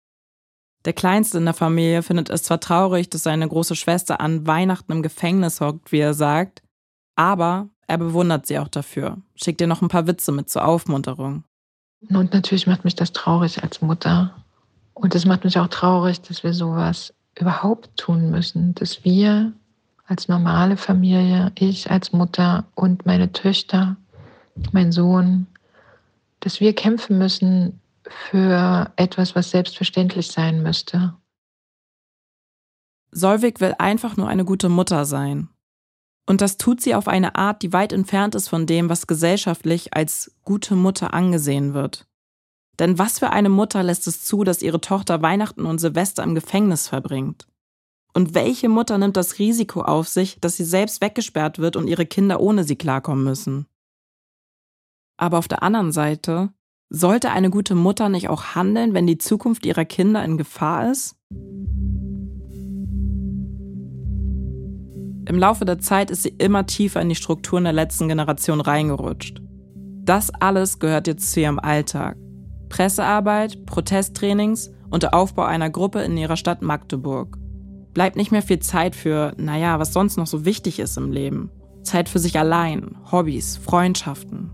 Der 0.84 0.92
Kleinste 0.92 1.38
in 1.38 1.46
der 1.46 1.54
Familie 1.54 2.02
findet 2.02 2.28
es 2.28 2.42
zwar 2.42 2.60
traurig, 2.60 3.08
dass 3.08 3.22
seine 3.22 3.48
große 3.48 3.74
Schwester 3.74 4.20
an 4.20 4.46
Weihnachten 4.46 4.92
im 4.92 5.02
Gefängnis 5.02 5.60
hockt, 5.60 5.92
wie 5.92 6.00
er 6.00 6.14
sagt, 6.14 6.62
aber 7.16 7.68
er 7.86 7.98
bewundert 7.98 8.46
sie 8.46 8.58
auch 8.58 8.68
dafür, 8.68 9.18
schickt 9.34 9.60
ihr 9.60 9.66
noch 9.66 9.80
ein 9.80 9.88
paar 9.88 10.06
Witze 10.06 10.30
mit 10.30 10.50
zur 10.50 10.66
Aufmunterung. 10.66 11.44
Und 12.10 12.34
natürlich 12.34 12.66
macht 12.66 12.84
mich 12.84 12.94
das 12.94 13.12
traurig 13.12 13.62
als 13.62 13.80
Mutter. 13.80 14.36
Und 14.92 15.14
es 15.14 15.24
macht 15.24 15.44
mich 15.44 15.58
auch 15.58 15.68
traurig, 15.68 16.20
dass 16.20 16.44
wir 16.44 16.52
sowas 16.52 17.13
überhaupt 17.38 17.96
tun 17.96 18.30
müssen, 18.30 18.74
dass 18.74 19.04
wir 19.04 19.52
als 20.06 20.28
normale 20.28 20.76
Familie, 20.76 21.52
ich 21.54 21.90
als 21.90 22.12
Mutter 22.12 22.64
und 22.74 23.06
meine 23.06 23.32
Töchter, 23.32 23.96
mein 24.72 24.92
Sohn, 24.92 25.46
dass 26.40 26.60
wir 26.60 26.74
kämpfen 26.74 27.18
müssen 27.18 27.80
für 28.28 28.92
etwas, 28.96 29.34
was 29.34 29.50
selbstverständlich 29.50 30.28
sein 30.28 30.62
müsste. 30.62 31.14
Solvik 33.10 33.60
will 33.60 33.74
einfach 33.78 34.16
nur 34.16 34.28
eine 34.28 34.44
gute 34.44 34.68
Mutter 34.68 35.04
sein. 35.04 35.48
Und 36.26 36.40
das 36.40 36.56
tut 36.56 36.80
sie 36.80 36.94
auf 36.94 37.06
eine 37.06 37.36
Art, 37.36 37.62
die 37.62 37.72
weit 37.72 37.92
entfernt 37.92 38.34
ist 38.34 38.48
von 38.48 38.66
dem, 38.66 38.88
was 38.88 39.06
gesellschaftlich 39.06 39.94
als 39.94 40.34
gute 40.42 40.74
Mutter 40.74 41.14
angesehen 41.14 41.74
wird. 41.74 42.06
Denn 42.78 42.98
was 42.98 43.18
für 43.18 43.30
eine 43.30 43.48
Mutter 43.48 43.82
lässt 43.82 44.06
es 44.06 44.24
zu, 44.24 44.44
dass 44.44 44.62
ihre 44.62 44.80
Tochter 44.80 45.22
Weihnachten 45.22 45.66
und 45.66 45.78
Silvester 45.78 46.22
im 46.22 46.34
Gefängnis 46.34 46.88
verbringt? 46.88 47.46
Und 48.12 48.34
welche 48.34 48.68
Mutter 48.68 48.98
nimmt 48.98 49.16
das 49.16 49.38
Risiko 49.38 49.82
auf 49.82 50.08
sich, 50.08 50.38
dass 50.40 50.56
sie 50.56 50.64
selbst 50.64 51.00
weggesperrt 51.00 51.58
wird 51.58 51.76
und 51.76 51.88
ihre 51.88 52.06
Kinder 52.06 52.40
ohne 52.40 52.64
sie 52.64 52.76
klarkommen 52.76 53.24
müssen? 53.24 53.66
Aber 55.16 55.38
auf 55.38 55.48
der 55.48 55.62
anderen 55.62 55.92
Seite, 55.92 56.52
sollte 56.90 57.30
eine 57.30 57.50
gute 57.50 57.74
Mutter 57.74 58.08
nicht 58.08 58.28
auch 58.28 58.54
handeln, 58.54 58.94
wenn 58.94 59.06
die 59.06 59.18
Zukunft 59.18 59.66
ihrer 59.66 59.84
Kinder 59.84 60.24
in 60.24 60.36
Gefahr 60.36 60.90
ist? 60.90 61.16
Im 65.26 65.38
Laufe 65.38 65.64
der 65.64 65.78
Zeit 65.78 66.10
ist 66.10 66.22
sie 66.22 66.34
immer 66.38 66.66
tiefer 66.66 67.00
in 67.00 67.08
die 67.08 67.14
Strukturen 67.14 67.64
der 67.64 67.72
letzten 67.72 68.08
Generation 68.08 68.60
reingerutscht. 68.60 69.40
Das 70.04 70.30
alles 70.30 70.78
gehört 70.78 71.06
jetzt 71.06 71.32
zu 71.32 71.40
ihrem 71.40 71.58
Alltag. 71.58 72.16
Pressearbeit, 72.74 73.66
Protesttrainings 73.66 74.72
und 74.90 75.04
der 75.04 75.14
Aufbau 75.14 75.44
einer 75.44 75.70
Gruppe 75.70 76.02
in 76.02 76.16
ihrer 76.16 76.36
Stadt 76.36 76.60
Magdeburg. 76.60 77.38
Bleibt 77.92 78.16
nicht 78.16 78.32
mehr 78.32 78.42
viel 78.42 78.58
Zeit 78.58 78.96
für, 78.96 79.32
naja, 79.36 79.78
was 79.78 79.92
sonst 79.92 80.16
noch 80.16 80.26
so 80.26 80.44
wichtig 80.44 80.80
ist 80.80 80.96
im 80.96 81.12
Leben. 81.12 81.50
Zeit 81.84 82.08
für 82.08 82.18
sich 82.18 82.36
allein, 82.36 82.96
Hobbys, 83.12 83.58
Freundschaften. 83.58 84.50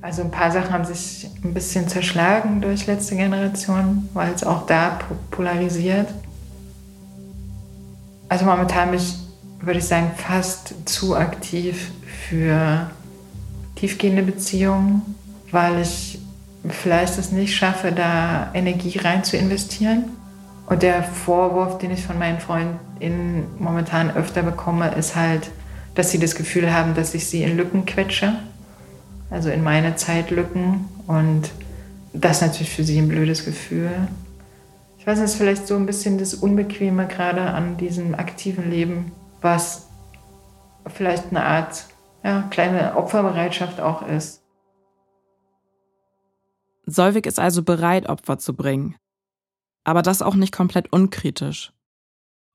Also 0.00 0.22
ein 0.22 0.32
paar 0.32 0.50
Sachen 0.50 0.72
haben 0.72 0.84
sich 0.84 1.28
ein 1.44 1.54
bisschen 1.54 1.86
zerschlagen 1.86 2.60
durch 2.60 2.88
letzte 2.88 3.14
Generation, 3.14 4.08
weil 4.14 4.32
es 4.32 4.42
auch 4.42 4.66
da 4.66 4.98
polarisiert. 5.30 6.08
Also 8.28 8.46
momentan 8.46 8.90
bin 8.90 8.98
ich, 8.98 9.14
würde 9.60 9.78
ich 9.78 9.86
sagen, 9.86 10.10
fast 10.16 10.74
zu 10.86 11.14
aktiv 11.14 11.92
für 12.26 12.90
tiefgehende 13.76 14.24
Beziehungen, 14.24 15.02
weil 15.52 15.82
ich 15.82 16.18
vielleicht 16.68 17.18
es 17.18 17.32
nicht 17.32 17.56
schaffe, 17.56 17.92
da 17.92 18.50
Energie 18.54 18.98
rein 18.98 19.24
zu 19.24 19.36
investieren. 19.36 20.04
Und 20.66 20.82
der 20.82 21.02
Vorwurf, 21.02 21.78
den 21.78 21.90
ich 21.90 22.04
von 22.04 22.18
meinen 22.18 22.38
Freundinnen 22.38 23.46
momentan 23.58 24.14
öfter 24.14 24.42
bekomme, 24.42 24.94
ist 24.94 25.16
halt, 25.16 25.50
dass 25.94 26.10
sie 26.10 26.18
das 26.18 26.34
Gefühl 26.34 26.72
haben, 26.72 26.94
dass 26.94 27.14
ich 27.14 27.26
sie 27.26 27.42
in 27.42 27.56
Lücken 27.56 27.84
quetsche 27.84 28.34
also 29.32 29.50
in 29.50 29.64
meine 29.64 29.96
Zeitlücken. 29.96 30.88
Und 31.06 31.50
das 32.12 32.36
ist 32.36 32.42
natürlich 32.42 32.70
für 32.70 32.84
sie 32.84 32.98
ein 32.98 33.08
blödes 33.08 33.44
Gefühl. 33.44 33.90
Ich 34.98 35.06
weiß 35.06 35.18
nicht, 35.18 35.24
es 35.24 35.32
ist 35.32 35.38
vielleicht 35.38 35.66
so 35.66 35.74
ein 35.74 35.86
bisschen 35.86 36.18
das 36.18 36.34
Unbequeme 36.34 37.08
gerade 37.08 37.40
an 37.40 37.76
diesem 37.76 38.14
aktiven 38.14 38.70
Leben, 38.70 39.10
was 39.40 39.88
vielleicht 40.86 41.30
eine 41.30 41.44
Art 41.44 41.86
ja, 42.22 42.44
kleine 42.50 42.96
Opferbereitschaft 42.96 43.80
auch 43.80 44.06
ist. 44.06 44.41
Solvik 46.86 47.26
ist 47.26 47.38
also 47.38 47.62
bereit, 47.62 48.08
Opfer 48.08 48.38
zu 48.38 48.54
bringen. 48.54 48.96
Aber 49.84 50.02
das 50.02 50.22
auch 50.22 50.34
nicht 50.34 50.54
komplett 50.54 50.92
unkritisch. 50.92 51.72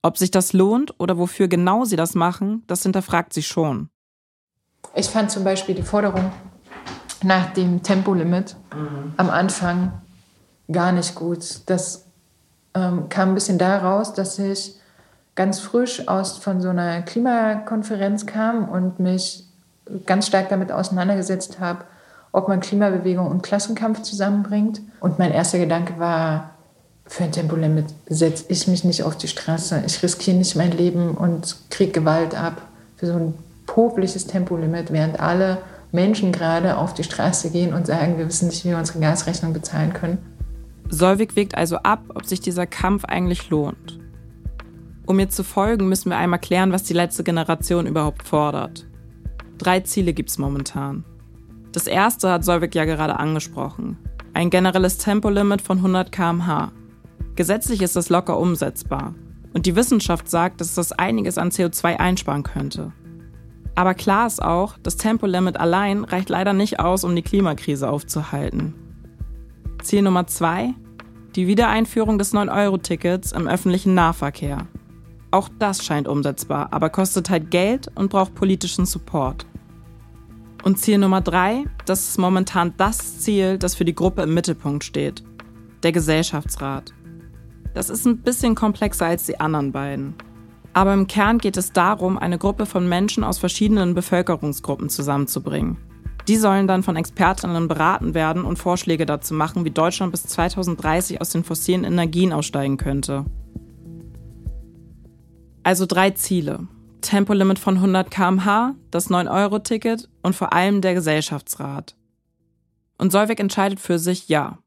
Ob 0.02 0.18
sich 0.18 0.32
das 0.32 0.54
lohnt 0.54 0.94
oder 1.00 1.18
wofür 1.18 1.48
genau 1.48 1.86
sie 1.86 1.96
das 1.96 2.16
machen, 2.16 2.64
das 2.68 2.84
hinterfragt 2.84 3.34
sie 3.34 3.44
schon. 3.44 3.90
Ich 4.96 5.08
fand 5.08 5.32
zum 5.32 5.44
Beispiel 5.44 5.76
die 5.76 5.84
Forderung 5.84 6.32
nach 7.24 7.52
dem 7.54 7.84
Tempolimit 7.84 8.56
mhm. 8.74 9.14
am 9.18 9.30
Anfang 9.30 10.02
gar 10.72 10.92
nicht 10.92 11.16
gut. 11.16 11.62
Das 11.66 12.06
ähm, 12.74 13.10
kam 13.10 13.30
ein 13.30 13.36
bisschen 13.36 13.58
daraus, 13.58 14.14
dass 14.14 14.40
ich 14.40 14.76
ganz 15.36 15.60
frisch 15.60 16.08
aus 16.08 16.38
von 16.38 16.62
so 16.62 16.70
einer 16.70 17.02
Klimakonferenz 17.02 18.26
kam 18.26 18.70
und 18.70 19.00
mich 19.00 19.46
ganz 20.06 20.28
stark 20.28 20.50
damit 20.50 20.72
auseinandergesetzt 20.72 21.60
habe, 21.60 21.86
ob 22.32 22.48
man 22.48 22.60
Klimabewegung 22.60 23.28
und 23.28 23.44
Klassenkampf 23.44 24.02
zusammenbringt. 24.02 24.82
Und 25.00 25.20
mein 25.20 25.32
erster 25.32 25.60
Gedanke 25.60 26.00
war, 26.00 26.52
für 27.06 27.24
ein 27.24 27.32
Tempolimit 27.32 27.86
setze 28.08 28.46
ich 28.50 28.68
mich 28.68 28.84
nicht 28.84 29.04
auf 29.04 29.18
die 29.18 29.28
Straße. 29.28 29.84
Ich 29.86 30.04
riskiere 30.04 30.38
nicht 30.38 30.56
mein 30.56 30.72
Leben 30.72 31.12
und 31.12 31.56
kriege 31.70 31.92
Gewalt 31.92 32.36
ab 32.36 32.62
für 32.98 33.08
so 33.08 33.14
ein 33.14 33.34
popliches 33.66 34.28
Tempolimit, 34.28 34.92
während 34.92 35.20
alle 35.20 35.60
Menschen 35.92 36.32
gerade 36.32 36.78
auf 36.78 36.94
die 36.94 37.04
Straße 37.04 37.50
gehen 37.52 37.74
und 37.74 37.88
sagen, 37.88 38.18
wir 38.18 38.28
wissen 38.28 38.48
nicht, 38.48 38.66
wie 38.66 38.70
wir 38.70 38.78
unsere 38.78 39.00
Gasrechnung 39.00 39.54
bezahlen 39.54 39.94
können. 39.94 40.18
Solvik 40.90 41.36
wägt 41.36 41.56
also 41.56 41.78
ab, 41.78 42.02
ob 42.16 42.26
sich 42.26 42.40
dieser 42.40 42.66
Kampf 42.66 43.06
eigentlich 43.06 43.50
lohnt. 43.50 44.00
Um 45.06 45.20
ihr 45.20 45.30
zu 45.30 45.44
folgen, 45.44 45.88
müssen 45.88 46.10
wir 46.10 46.18
einmal 46.18 46.40
klären, 46.40 46.72
was 46.72 46.84
die 46.84 46.94
letzte 46.94 47.24
Generation 47.24 47.88
überhaupt 47.88 48.24
fordert. 48.28 48.86
Drei 49.58 49.80
Ziele 49.80 50.14
gibt 50.14 50.30
es 50.30 50.38
momentan. 50.38 51.06
Das 51.78 51.86
erste 51.86 52.32
hat 52.32 52.44
Solvik 52.44 52.74
ja 52.74 52.86
gerade 52.86 53.20
angesprochen. 53.20 54.00
Ein 54.34 54.50
generelles 54.50 54.98
Tempolimit 54.98 55.62
von 55.62 55.78
100 55.78 56.12
km/h. 56.12 56.72
Gesetzlich 57.36 57.84
ist 57.84 57.96
das 57.96 58.10
locker 58.10 58.40
umsetzbar. 58.40 59.14
Und 59.54 59.68
die 59.68 59.76
Wissenschaft 59.76 60.28
sagt, 60.28 60.60
dass 60.60 60.74
das 60.74 60.92
einiges 60.92 61.38
an 61.38 61.52
CO2 61.52 61.98
einsparen 61.98 62.42
könnte. 62.42 62.94
Aber 63.76 63.94
klar 63.94 64.26
ist 64.26 64.42
auch, 64.42 64.80
das 64.82 64.98
Tempolimit 64.98 65.60
allein 65.60 66.04
reicht 66.04 66.30
leider 66.30 66.54
nicht 66.54 66.80
aus, 66.80 67.04
um 67.04 67.16
die 67.16 67.22
Klimakrise 67.22 67.88
aufzuhalten. 67.88 68.74
Ziel 69.84 70.02
Nummer 70.02 70.26
zwei: 70.26 70.74
die 71.36 71.46
Wiedereinführung 71.46 72.18
des 72.18 72.34
9-Euro-Tickets 72.34 73.34
im 73.34 73.48
öffentlichen 73.48 73.94
Nahverkehr. 73.94 74.66
Auch 75.30 75.48
das 75.60 75.86
scheint 75.86 76.08
umsetzbar, 76.08 76.70
aber 76.72 76.90
kostet 76.90 77.30
halt 77.30 77.52
Geld 77.52 77.88
und 77.94 78.10
braucht 78.10 78.34
politischen 78.34 78.88
Support. 78.88 79.46
Und 80.68 80.78
Ziel 80.78 80.98
Nummer 80.98 81.22
drei: 81.22 81.64
das 81.86 82.10
ist 82.10 82.18
momentan 82.18 82.74
das 82.76 83.20
Ziel, 83.20 83.58
das 83.58 83.74
für 83.74 83.86
die 83.86 83.96
Gruppe 83.96 84.24
im 84.24 84.34
Mittelpunkt 84.34 84.84
steht. 84.84 85.24
Der 85.82 85.94
Gesellschaftsrat. 85.94 86.94
Das 87.74 87.90
ist 87.90 88.06
ein 88.06 88.18
bisschen 88.18 88.54
komplexer 88.54 89.06
als 89.06 89.26
die 89.26 89.40
anderen 89.40 89.72
beiden. 89.72 90.14
Aber 90.74 90.94
im 90.94 91.08
Kern 91.08 91.38
geht 91.38 91.56
es 91.56 91.72
darum, 91.72 92.18
eine 92.18 92.38
Gruppe 92.38 92.66
von 92.66 92.90
Menschen 92.90 93.24
aus 93.24 93.38
verschiedenen 93.38 93.96
Bevölkerungsgruppen 93.96 94.90
zusammenzubringen. 94.90 95.78
Die 96.28 96.36
sollen 96.36 96.68
dann 96.68 96.84
von 96.84 96.98
Expertinnen 96.98 97.70
beraten 97.70 98.14
werden 98.14 98.44
und 98.44 98.60
Vorschläge 98.60 99.06
dazu 99.06 99.36
machen, 99.36 99.64
wie 99.64 99.72
Deutschland 99.72 100.12
bis 100.12 100.24
2030 100.24 101.22
aus 101.22 101.30
den 101.30 101.46
fossilen 101.46 101.86
Energien 101.86 102.34
aussteigen 102.34 102.76
könnte. 102.76 103.24
Also 105.64 105.86
drei 105.86 106.10
Ziele. 106.12 106.68
Tempolimit 107.08 107.60
von 107.60 107.76
100 107.76 108.12
km/h, 108.12 108.76
das 108.92 109.10
9-Euro-Ticket 109.10 110.10
und 110.24 110.36
vor 110.36 110.54
allem 110.54 110.82
der 110.82 110.94
Gesellschaftsrat. 110.94 111.96
Und 112.98 113.12
Solveig 113.12 113.40
entscheidet 113.40 113.80
für 113.80 114.00
sich, 114.00 114.28
ja. 114.30 114.60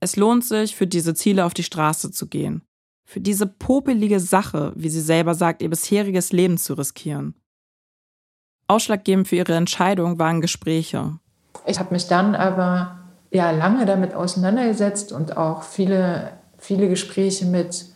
Es 0.00 0.16
lohnt 0.16 0.44
sich, 0.44 0.76
für 0.76 0.86
diese 0.86 1.14
Ziele 1.14 1.44
auf 1.44 1.54
die 1.54 1.62
Straße 1.64 2.10
zu 2.10 2.28
gehen 2.28 2.62
für 3.08 3.20
diese 3.22 3.46
popelige 3.46 4.20
Sache, 4.20 4.72
wie 4.76 4.90
sie 4.90 5.00
selber 5.00 5.34
sagt, 5.34 5.62
ihr 5.62 5.70
bisheriges 5.70 6.30
Leben 6.30 6.58
zu 6.58 6.74
riskieren. 6.74 7.34
Ausschlaggebend 8.66 9.26
für 9.26 9.36
ihre 9.36 9.54
Entscheidung 9.54 10.18
waren 10.18 10.42
Gespräche. 10.42 11.18
Ich 11.64 11.78
habe 11.78 11.94
mich 11.94 12.06
dann 12.06 12.34
aber 12.34 12.98
ja 13.30 13.50
lange 13.50 13.86
damit 13.86 14.12
auseinandergesetzt 14.12 15.12
und 15.12 15.38
auch 15.38 15.62
viele, 15.62 16.32
viele 16.58 16.90
Gespräche 16.90 17.46
mit 17.46 17.86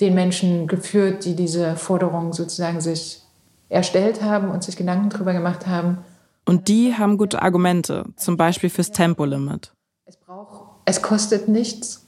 den 0.00 0.14
Menschen 0.14 0.66
geführt, 0.66 1.24
die 1.24 1.34
diese 1.34 1.76
Forderung 1.76 2.32
sozusagen 2.32 2.80
sich 2.80 3.22
erstellt 3.68 4.22
haben 4.22 4.50
und 4.50 4.62
sich 4.62 4.76
Gedanken 4.76 5.10
darüber 5.10 5.32
gemacht 5.32 5.66
haben. 5.66 5.98
Und 6.44 6.68
die 6.68 6.94
haben 6.94 7.18
gute 7.18 7.42
Argumente, 7.42 8.04
zum 8.16 8.36
Beispiel 8.36 8.70
fürs 8.70 8.92
Tempolimit. 8.92 9.72
Es 10.04 10.16
braucht, 10.16 10.64
es 10.84 11.02
kostet 11.02 11.48
nichts 11.48 12.06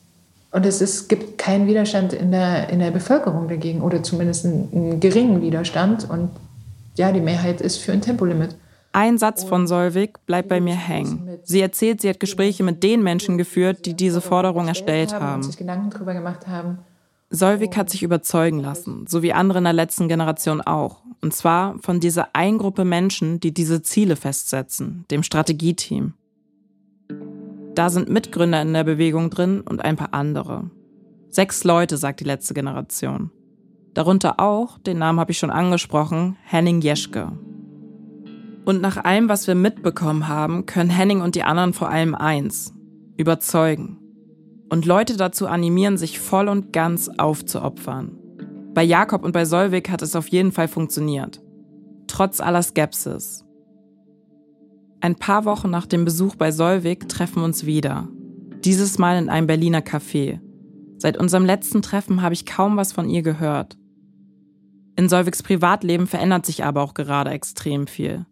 und 0.53 0.65
es 0.65 0.81
ist, 0.81 1.09
gibt 1.09 1.39
keinen 1.39 1.67
Widerstand 1.67 2.13
in 2.13 2.31
der, 2.31 2.71
in 2.71 2.79
der 2.79 2.91
Bevölkerung 2.91 3.49
dagegen 3.49 3.83
oder 3.83 4.03
zumindest 4.03 4.47
einen, 4.47 4.69
einen 4.73 5.01
geringen 5.01 5.43
Widerstand. 5.43 6.09
Und 6.09 6.31
ja, 6.97 7.11
die 7.11 7.21
Mehrheit 7.21 7.61
ist 7.61 7.79
für 7.79 7.93
ein 7.93 8.01
Tempolimit. 8.01 8.55
Ein 8.93 9.19
Satz 9.19 9.45
von 9.45 9.67
Solvik 9.67 10.25
bleibt 10.25 10.49
bei 10.49 10.61
mir 10.61 10.75
hängen. 10.75 11.39
Sie 11.43 11.61
erzählt, 11.61 12.01
sie 12.01 12.09
hat 12.09 12.21
Gespräche 12.21 12.63
mit 12.63 12.83
den 12.83 13.03
Menschen 13.03 13.37
geführt, 13.37 13.85
die 13.85 13.95
diese 13.95 14.21
Forderung 14.21 14.67
erstellt 14.69 15.13
haben. 15.13 15.43
sich 15.43 15.59
Gedanken 15.59 15.91
darüber 15.91 16.15
gemacht 16.15 16.47
haben. 16.47 16.79
Solvik 17.31 17.77
hat 17.77 17.91
sich 17.91 18.03
überzeugen 18.03 18.61
lassen, 18.61 19.07
so 19.07 19.23
wie 19.23 19.35
andere 19.35 19.59
in 19.59 19.65
der 19.65 19.75
letzten 19.75 20.09
Generation 20.09 20.63
auch. 20.63 21.03
Und 21.21 21.35
zwar 21.35 21.79
von 21.81 22.01
dieser 22.01 22.35
einen 22.35 22.59
Gruppe 22.59 22.85
Menschen, 22.85 23.39
die 23.41 23.53
diese 23.53 23.83
Ziele 23.83 24.17
festsetzen, 24.17 25.05
dem 25.11 25.23
Strategieteam. 25.23 26.15
Da 27.75 27.91
sind 27.91 28.09
Mitgründer 28.09 28.63
in 28.63 28.73
der 28.73 28.85
Bewegung 28.85 29.31
drin 29.31 29.61
und 29.61 29.85
ein 29.85 29.97
paar 29.97 30.15
andere. 30.15 30.71
Sechs 31.29 31.65
Leute, 31.65 31.99
sagt 31.99 32.21
die 32.21 32.25
letzte 32.25 32.55
Generation. 32.55 33.31
Darunter 33.93 34.41
auch, 34.41 34.79
den 34.79 34.99
Namen 34.99 35.21
habe 35.21 35.33
ich 35.33 35.39
schon 35.39 35.51
angesprochen, 35.51 36.37
Henning 36.45 36.81
Jeschke. 36.81 37.33
Und 38.65 38.81
nach 38.81 38.97
allem, 39.05 39.29
was 39.29 39.47
wir 39.47 39.55
mitbekommen 39.55 40.29
haben, 40.29 40.67
können 40.67 40.91
Henning 40.91 41.21
und 41.21 41.35
die 41.35 41.43
anderen 41.43 41.73
vor 41.75 41.91
allem 41.91 42.15
eins, 42.15 42.75
überzeugen. 43.17 43.99
Und 44.71 44.87
Leute 44.87 45.17
dazu 45.17 45.47
animieren, 45.47 45.97
sich 45.97 46.19
voll 46.19 46.49
und 46.49 46.73
ganz 46.73 47.09
aufzuopfern. 47.09 48.19
Bei 48.75 48.83
Jakob 48.83 49.25
und 49.25 49.33
bei 49.33 49.45
Solvik 49.45 49.91
hat 49.91 50.03
es 50.03 50.15
auf 50.15 50.29
jeden 50.29 50.53
Fall 50.53 50.69
funktioniert. 50.69 51.41
Trotz 52.07 52.41
aller 52.41 52.63
Skepsis. 52.63 53.45
Ein 55.01 55.17
paar 55.17 55.45
Wochen 55.45 55.71
nach 55.71 55.87
dem 55.87 56.05
Besuch 56.05 56.37
bei 56.37 56.51
Solvik 56.51 57.09
treffen 57.09 57.37
wir 57.37 57.45
uns 57.45 57.67
wieder. 57.67 58.09
Dieses 58.65 58.99
Mal 58.99 59.19
in 59.19 59.29
einem 59.29 59.47
Berliner 59.47 59.81
Café. 59.81 60.41
Seit 60.99 61.17
unserem 61.17 61.45
letzten 61.45 61.83
Treffen 61.83 62.23
habe 62.23 62.35
ich 62.35 62.47
kaum 62.47 62.77
was 62.77 62.93
von 62.93 63.09
ihr 63.09 63.23
gehört. 63.23 63.79
In 64.97 65.09
Solviks 65.09 65.45
Privatleben 65.45 66.09
verändert 66.09 66.45
sich 66.45 66.65
aber 66.65 66.83
auch 66.83 66.95
gerade 66.95 67.31
extrem 67.31 67.87
viel. 67.87 68.27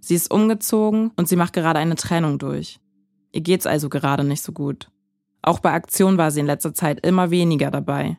Sie 0.00 0.14
ist 0.14 0.30
umgezogen 0.30 1.12
und 1.16 1.28
sie 1.28 1.36
macht 1.36 1.54
gerade 1.54 1.78
eine 1.78 1.94
Trennung 1.94 2.38
durch. 2.38 2.78
Ihr 3.32 3.40
geht's 3.40 3.66
also 3.66 3.88
gerade 3.88 4.24
nicht 4.24 4.42
so 4.42 4.52
gut. 4.52 4.90
Auch 5.42 5.60
bei 5.60 5.72
Aktion 5.72 6.18
war 6.18 6.30
sie 6.30 6.40
in 6.40 6.46
letzter 6.46 6.74
Zeit 6.74 7.04
immer 7.04 7.30
weniger 7.30 7.70
dabei. 7.70 8.18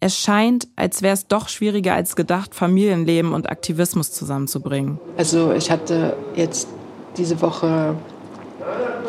Es 0.00 0.16
scheint, 0.16 0.68
als 0.76 1.02
wäre 1.02 1.14
es 1.14 1.26
doch 1.26 1.48
schwieriger 1.48 1.94
als 1.94 2.14
gedacht, 2.14 2.54
Familienleben 2.54 3.32
und 3.32 3.50
Aktivismus 3.50 4.12
zusammenzubringen. 4.12 5.00
Also 5.16 5.52
ich 5.52 5.70
hatte 5.70 6.16
jetzt 6.36 6.68
diese 7.16 7.40
Woche 7.42 7.96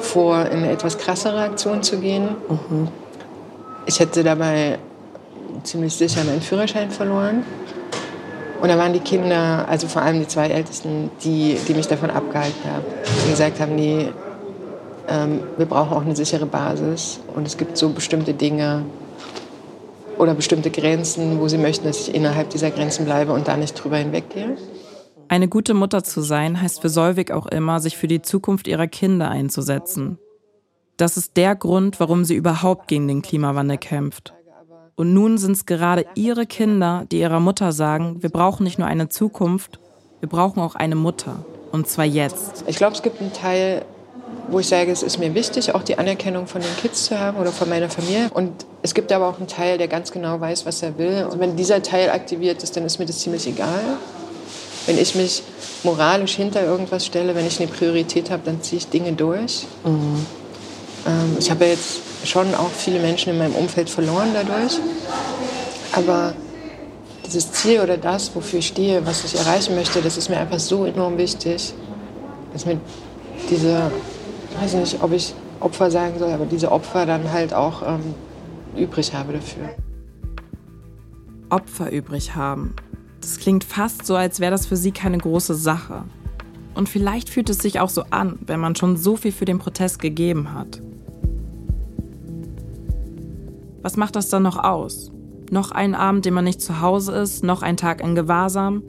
vor, 0.02 0.46
in 0.46 0.60
eine 0.60 0.72
etwas 0.72 0.98
krassere 0.98 1.42
Aktion 1.42 1.84
zu 1.84 2.00
gehen. 2.00 2.30
Ich 3.86 4.00
hätte 4.00 4.24
dabei 4.24 4.80
ziemlich 5.64 5.94
sicher 5.94 6.24
meinen 6.24 6.42
Führerschein 6.42 6.90
verloren. 6.90 7.44
Und 8.62 8.68
da 8.68 8.78
waren 8.78 8.94
die 8.94 9.00
Kinder, 9.00 9.66
also 9.70 9.88
vor 9.88 10.02
allem 10.02 10.20
die 10.20 10.28
zwei 10.28 10.48
Ältesten, 10.48 11.12
die, 11.24 11.58
die 11.68 11.74
mich 11.74 11.88
davon 11.88 12.10
abgehalten 12.10 12.70
haben. 12.70 12.84
Die 13.26 13.30
gesagt 13.30 13.60
haben, 13.60 13.76
nee, 13.76 14.10
ähm, 15.10 15.42
wir 15.58 15.66
brauchen 15.66 15.94
auch 15.94 16.06
eine 16.06 16.16
sichere 16.16 16.46
Basis. 16.46 17.20
Und 17.36 17.48
es 17.48 17.58
gibt 17.58 17.78
so 17.78 17.90
bestimmte 17.90 18.34
Dinge 18.34 18.84
oder 20.18 20.34
bestimmte 20.34 20.70
Grenzen, 20.70 21.40
wo 21.40 21.48
sie 21.48 21.58
möchten, 21.58 21.88
dass 21.88 22.08
ich 22.08 22.16
innerhalb 22.16 22.50
dieser 22.50 22.72
Grenzen 22.72 23.06
bleibe 23.06 23.34
und 23.34 23.48
da 23.48 23.58
nicht 23.58 23.74
drüber 23.74 23.98
hinweggehe. 23.98 24.58
Eine 25.30 25.48
gute 25.48 25.74
Mutter 25.74 26.04
zu 26.04 26.22
sein, 26.22 26.62
heißt 26.62 26.82
für 26.82 26.90
Solvik 26.90 27.32
auch 27.32 27.46
immer, 27.46 27.80
sich 27.80 27.98
für 27.98 28.08
die 28.08 28.22
Zukunft 28.22 28.68
ihrer 28.68 28.88
Kinder 28.88 29.30
einzusetzen. 29.30 30.18
Das 30.98 31.16
ist 31.16 31.38
der 31.38 31.56
Grund, 31.56 32.00
warum 32.00 32.26
sie 32.26 32.36
überhaupt 32.36 32.88
gegen 32.88 33.08
den 33.08 33.22
Klimawandel 33.22 33.78
kämpft. 33.78 34.34
Und 34.96 35.14
nun 35.14 35.38
sind 35.38 35.54
es 35.54 35.66
gerade 35.66 36.06
ihre 36.16 36.46
Kinder, 36.46 37.06
die 37.10 37.22
ihrer 37.22 37.40
Mutter 37.40 37.72
sagen, 37.72 38.22
wir 38.22 38.30
brauchen 38.30 38.66
nicht 38.66 38.80
nur 38.80 38.88
eine 38.88 39.08
Zukunft, 39.08 39.80
wir 40.20 40.28
brauchen 40.28 40.60
auch 40.60 40.76
eine 40.76 40.96
Mutter. 40.96 41.46
Und 41.72 41.88
zwar 41.88 42.04
jetzt. 42.04 42.66
Ich 42.68 42.76
glaube, 42.76 42.96
es 42.96 43.02
gibt 43.02 43.22
einen 43.22 43.32
Teil, 43.32 43.86
wo 44.50 44.60
ich 44.60 44.68
sage, 44.68 44.92
es 44.92 45.04
ist 45.04 45.20
mir 45.20 45.34
wichtig, 45.36 45.74
auch 45.76 45.84
die 45.84 45.98
Anerkennung 45.98 46.48
von 46.48 46.62
den 46.62 46.76
Kids 46.82 47.06
zu 47.06 47.20
haben 47.20 47.38
oder 47.38 47.52
von 47.52 47.70
meiner 47.70 47.90
Familie. 47.90 48.30
Und 48.34 48.66
es 48.82 48.94
gibt 48.94 49.12
aber 49.12 49.28
auch 49.28 49.38
einen 49.38 49.48
Teil, 49.48 49.78
der 49.78 49.88
ganz 49.88 50.12
genau 50.12 50.40
weiß, 50.40 50.66
was 50.66 50.82
er 50.82 50.98
will. 50.98 51.28
Und 51.30 51.40
wenn 51.40 51.56
dieser 51.56 51.82
Teil 51.84 52.10
aktiviert 52.10 52.64
ist, 52.64 52.76
dann 52.76 52.86
ist 52.86 53.00
mir 53.00 53.06
das 53.06 53.20
ziemlich 53.20 53.46
egal. 53.48 53.82
Wenn 54.86 54.98
ich 54.98 55.14
mich 55.14 55.44
moralisch 55.84 56.36
hinter 56.36 56.64
irgendwas 56.64 57.06
stelle, 57.06 57.36
wenn 57.36 57.46
ich 57.46 57.60
eine 57.60 57.70
Priorität 57.70 58.32
habe, 58.32 58.42
dann 58.46 58.62
ziehe 58.62 58.80
ich 58.80 58.88
Dinge 58.88 59.14
durch. 59.14 59.68
Ähm, 59.86 61.38
ich 61.38 61.52
habe 61.52 61.66
jetzt 61.66 62.00
schon 62.26 62.54
auch 62.56 62.72
viele 62.72 63.00
Menschen 63.00 63.32
in 63.32 63.38
meinem 63.38 63.56
Umfeld 63.56 63.90
verloren 63.90 64.30
dadurch. 64.34 64.80
Aber 65.94 66.34
dieses 67.26 67.52
Ziel 67.52 67.82
oder 67.82 67.98
das, 67.98 68.32
wofür 68.34 68.60
ich 68.60 68.68
stehe, 68.68 69.06
was 69.06 69.24
ich 69.24 69.36
erreichen 69.36 69.76
möchte, 69.76 70.02
das 70.02 70.18
ist 70.18 70.30
mir 70.30 70.38
einfach 70.38 70.60
so 70.60 70.86
enorm 70.86 71.18
wichtig, 71.18 71.74
dass 72.54 72.66
mir 72.66 72.80
diese, 73.50 73.92
weiß 74.58 74.76
nicht, 74.76 75.04
ob 75.04 75.12
ich 75.12 75.34
Opfer 75.60 75.92
sagen 75.92 76.18
soll, 76.18 76.32
aber 76.32 76.46
diese 76.46 76.72
Opfer 76.72 77.06
dann 77.06 77.32
halt 77.32 77.54
auch 77.54 77.82
ähm, 77.86 78.16
übrig 78.76 79.14
habe 79.14 79.34
dafür. 79.34 79.70
Opfer 81.50 81.92
übrig 81.92 82.36
haben. 82.36 82.76
Das 83.22 83.38
klingt 83.38 83.64
fast 83.64 84.06
so, 84.06 84.16
als 84.16 84.40
wäre 84.40 84.52
das 84.52 84.66
für 84.66 84.78
sie 84.78 84.92
keine 84.92 85.18
große 85.18 85.56
Sache. 85.56 86.04
Und 86.76 86.88
vielleicht 86.88 87.30
fühlt 87.30 87.50
es 87.50 87.58
sich 87.58 87.80
auch 87.80 87.90
so 87.90 88.04
an, 88.10 88.40
wenn 88.46 88.60
man 88.60 88.76
schon 88.76 88.96
so 88.96 89.18
viel 89.18 89.32
für 89.32 89.46
den 89.46 89.60
Protest 89.60 90.00
gegeben 90.00 90.54
hat. 90.54 90.82
Was 93.82 93.98
macht 93.98 94.16
das 94.16 94.30
dann 94.30 94.44
noch 94.44 94.58
aus? 94.58 95.12
Noch 95.52 95.72
einen 95.72 95.96
Abend, 95.96 96.26
den 96.26 96.34
man 96.34 96.44
nicht 96.44 96.62
zu 96.62 96.80
Hause 96.80 97.14
ist, 97.14 97.44
noch 97.44 97.64
ein 97.64 97.76
Tag 97.76 98.02
in 98.02 98.16
Gewahrsam, 98.16 98.84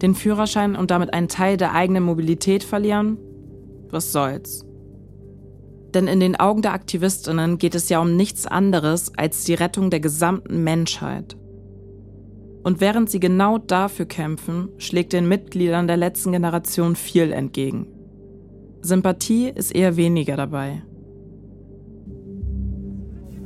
den 0.00 0.14
Führerschein 0.14 0.76
und 0.76 0.90
damit 0.90 1.12
einen 1.12 1.28
Teil 1.28 1.56
der 1.56 1.74
eigenen 1.74 2.04
Mobilität 2.04 2.62
verlieren? 2.62 3.18
Was 3.90 4.12
soll's? 4.12 4.64
Denn 5.94 6.08
in 6.08 6.18
den 6.18 6.34
Augen 6.36 6.60
der 6.60 6.74
Aktivistinnen 6.74 7.56
geht 7.58 7.76
es 7.76 7.88
ja 7.88 8.00
um 8.00 8.16
nichts 8.16 8.46
anderes 8.46 9.12
als 9.16 9.44
die 9.44 9.54
Rettung 9.54 9.90
der 9.90 10.00
gesamten 10.00 10.64
Menschheit. 10.64 11.36
Und 12.64 12.80
während 12.80 13.08
sie 13.10 13.20
genau 13.20 13.58
dafür 13.58 14.06
kämpfen, 14.06 14.70
schlägt 14.78 15.12
den 15.12 15.28
Mitgliedern 15.28 15.86
der 15.86 15.96
letzten 15.96 16.32
Generation 16.32 16.96
viel 16.96 17.30
entgegen. 17.30 17.86
Sympathie 18.80 19.50
ist 19.54 19.74
eher 19.74 19.96
weniger 19.96 20.36
dabei. 20.36 20.82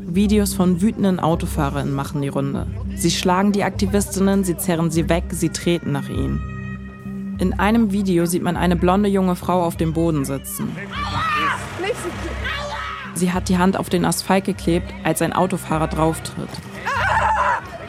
Videos 0.06 0.54
von 0.54 0.80
wütenden 0.80 1.20
Autofahrerinnen 1.20 1.94
machen 1.94 2.22
die 2.22 2.28
Runde. 2.28 2.66
Sie 2.96 3.10
schlagen 3.10 3.52
die 3.52 3.62
Aktivistinnen, 3.62 4.42
sie 4.42 4.56
zerren 4.56 4.90
sie 4.90 5.08
weg, 5.08 5.24
sie 5.30 5.50
treten 5.50 5.92
nach 5.92 6.08
ihnen. 6.08 7.36
In 7.40 7.52
einem 7.52 7.92
Video 7.92 8.24
sieht 8.24 8.42
man 8.42 8.56
eine 8.56 8.74
blonde 8.74 9.08
junge 9.08 9.36
Frau 9.36 9.62
auf 9.62 9.76
dem 9.76 9.92
Boden 9.92 10.24
sitzen. 10.24 10.72
Sie 13.18 13.32
hat 13.32 13.48
die 13.48 13.58
Hand 13.58 13.76
auf 13.76 13.88
den 13.88 14.04
Asphalt 14.04 14.44
geklebt, 14.44 14.94
als 15.02 15.22
ein 15.22 15.32
Autofahrer 15.32 15.88
drauftritt. 15.88 16.48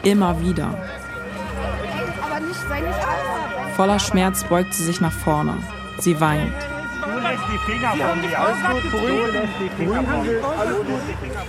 Immer 0.02 0.42
wieder. 0.42 0.76
Voller 3.76 4.00
Schmerz 4.00 4.42
beugt 4.42 4.74
sie 4.74 4.82
sich 4.82 5.00
nach 5.00 5.12
vorne. 5.12 5.58
Sie 6.00 6.20
weint. 6.20 6.52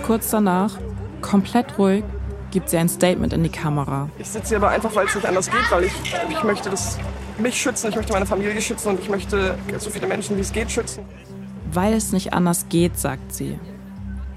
Kurz 0.06 0.30
danach, 0.30 0.78
komplett 1.20 1.76
ruhig, 1.76 2.04
gibt 2.52 2.70
sie 2.70 2.76
ein 2.76 2.88
Statement 2.88 3.32
in 3.32 3.42
die 3.42 3.50
Kamera. 3.50 4.08
Ich 4.16 4.28
sitze 4.28 4.50
hier 4.50 4.58
aber 4.58 4.68
einfach, 4.68 4.94
weil 4.94 5.06
es 5.06 5.14
nicht 5.16 5.26
anders 5.26 5.50
geht, 5.50 5.70
weil 5.70 5.84
ich, 5.84 5.92
ich 6.30 6.44
möchte 6.44 6.70
das, 6.70 6.98
mich 7.36 7.60
schützen, 7.60 7.90
ich 7.90 7.96
möchte 7.96 8.12
meine 8.12 8.26
Familie 8.26 8.62
schützen 8.62 8.90
und 8.90 9.00
ich 9.00 9.08
möchte 9.08 9.56
so 9.78 9.90
viele 9.90 10.06
Menschen, 10.06 10.36
wie 10.36 10.42
es 10.42 10.52
geht, 10.52 10.70
schützen. 10.70 11.04
Weil 11.72 11.94
es 11.94 12.12
nicht 12.12 12.32
anders 12.32 12.66
geht, 12.68 12.96
sagt 12.96 13.34
sie. 13.34 13.58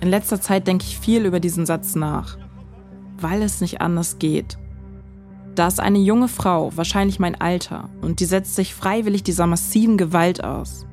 In 0.01 0.09
letzter 0.09 0.41
Zeit 0.41 0.67
denke 0.67 0.85
ich 0.85 0.99
viel 0.99 1.25
über 1.25 1.39
diesen 1.39 1.65
Satz 1.65 1.95
nach. 1.95 2.37
Weil 3.17 3.41
es 3.41 3.61
nicht 3.61 3.81
anders 3.81 4.19
geht. 4.19 4.57
Da 5.55 5.67
ist 5.67 5.79
eine 5.79 5.99
junge 5.99 6.27
Frau, 6.27 6.75
wahrscheinlich 6.75 7.17
mein 7.17 7.39
Alter, 7.39 7.89
und 8.01 8.19
die 8.19 8.25
setzt 8.25 8.55
sich 8.55 8.75
freiwillig 8.75 9.23
dieser 9.23 9.47
massiven 9.47 9.97
Gewalt 9.97 10.43
aus. 10.43 10.85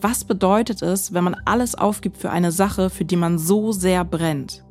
Was 0.00 0.22
bedeutet 0.22 0.80
es, 0.80 1.12
wenn 1.12 1.24
man 1.24 1.36
alles 1.44 1.74
aufgibt 1.74 2.18
für 2.18 2.30
eine 2.30 2.52
Sache, 2.52 2.88
für 2.88 3.04
die 3.04 3.16
man 3.16 3.36
so 3.36 3.72
sehr 3.72 4.04
brennt? 4.04 4.64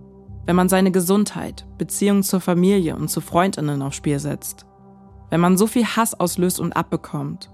Wenn 0.45 0.55
man 0.55 0.69
seine 0.69 0.91
Gesundheit, 0.91 1.67
Beziehung 1.77 2.23
zur 2.23 2.39
Familie 2.39 2.95
und 2.95 3.09
zu 3.09 3.19
Freundinnen 3.19 3.81
aufs 3.81 3.97
Spiel 3.97 4.19
setzt? 4.19 4.65
Wenn 5.29 5.41
man 5.41 5.57
so 5.57 5.67
viel 5.67 5.85
Hass 5.85 6.13
auslöst 6.13 6.61
und 6.61 6.77
abbekommt? 6.77 7.51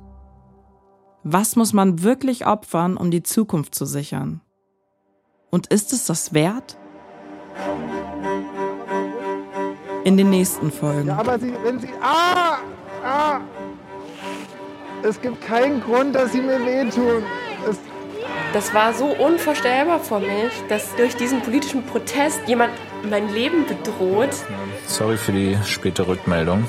Was 1.24 1.56
muss 1.56 1.74
man 1.74 2.04
wirklich 2.04 2.46
opfern, 2.46 2.96
um 2.96 3.10
die 3.10 3.24
Zukunft 3.24 3.74
zu 3.74 3.86
sichern? 3.86 4.42
Und 5.54 5.68
ist 5.68 5.94
es 5.94 6.06
das 6.06 6.34
wert? 6.34 6.76
In 10.04 10.18
den 10.18 10.32
nächsten 10.32 10.72
Folgen. 10.72 11.10
Ja, 11.10 11.18
aber 11.18 11.38
sie, 11.38 11.54
wenn 11.64 11.80
sie. 11.80 11.90
Ah! 12.02 12.58
Ah! 13.06 13.40
Es 15.04 15.22
gibt 15.22 15.46
keinen 15.46 15.80
Grund, 15.84 16.16
dass 16.16 16.32
sie 16.32 16.42
mir 16.42 16.60
wehtun. 16.66 17.22
Es, 17.70 17.78
Das 18.52 18.74
war 18.74 18.96
so 18.96 19.06
unvorstellbar 19.06 20.00
für 20.00 20.22
mich, 20.22 20.52
dass 20.70 20.96
durch 20.96 21.16
diesen 21.18 21.42
politischen 21.42 21.86
Protest 21.86 22.42
jemand 22.48 22.74
mein 23.08 23.32
Leben 23.32 23.68
bedroht. 23.68 24.34
Sorry 24.88 25.18
für 25.18 25.34
die 25.34 25.56
späte 25.68 26.08
Rückmeldung. 26.08 26.66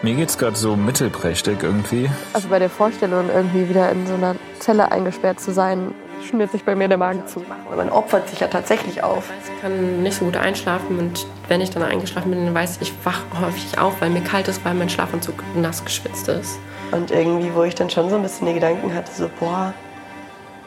Mir 0.00 0.14
geht's 0.14 0.38
gerade 0.38 0.56
so 0.56 0.76
mittelprächtig 0.76 1.58
irgendwie. 1.62 2.08
Also 2.32 2.48
bei 2.48 2.58
der 2.58 2.70
Vorstellung, 2.70 3.28
irgendwie 3.28 3.68
wieder 3.68 3.92
in 3.92 4.06
so 4.06 4.14
einer 4.14 4.36
Zelle 4.60 4.90
eingesperrt 4.92 5.40
zu 5.40 5.52
sein, 5.52 5.92
schnürt 6.26 6.52
sich 6.52 6.64
bei 6.64 6.74
mir 6.74 6.88
der 6.88 6.98
Magen 6.98 7.26
zu. 7.26 7.44
Man 7.74 7.90
opfert 7.90 8.28
sich 8.28 8.40
ja 8.40 8.48
tatsächlich 8.48 9.02
auf. 9.02 9.30
Ich 9.44 9.60
kann 9.60 10.02
nicht 10.02 10.18
so 10.18 10.24
gut 10.24 10.36
einschlafen 10.36 10.98
und 10.98 11.26
wenn 11.48 11.60
ich 11.60 11.70
dann 11.70 11.82
eingeschlafen 11.82 12.30
bin, 12.30 12.44
dann 12.44 12.54
weiß 12.54 12.76
ich, 12.76 12.88
ich 12.88 12.94
wach 13.04 13.22
häufig 13.40 13.78
auf, 13.78 14.00
weil 14.00 14.10
mir 14.10 14.22
kalt 14.22 14.48
ist, 14.48 14.64
weil 14.64 14.74
mein 14.74 14.88
Schlafanzug 14.88 15.42
nass 15.54 15.84
geschwitzt 15.84 16.28
ist. 16.28 16.58
Und 16.90 17.10
irgendwie, 17.10 17.54
wo 17.54 17.62
ich 17.64 17.74
dann 17.74 17.90
schon 17.90 18.08
so 18.08 18.16
ein 18.16 18.22
bisschen 18.22 18.46
die 18.46 18.54
Gedanken 18.54 18.94
hatte, 18.94 19.10
so, 19.12 19.28
boah, 19.38 19.74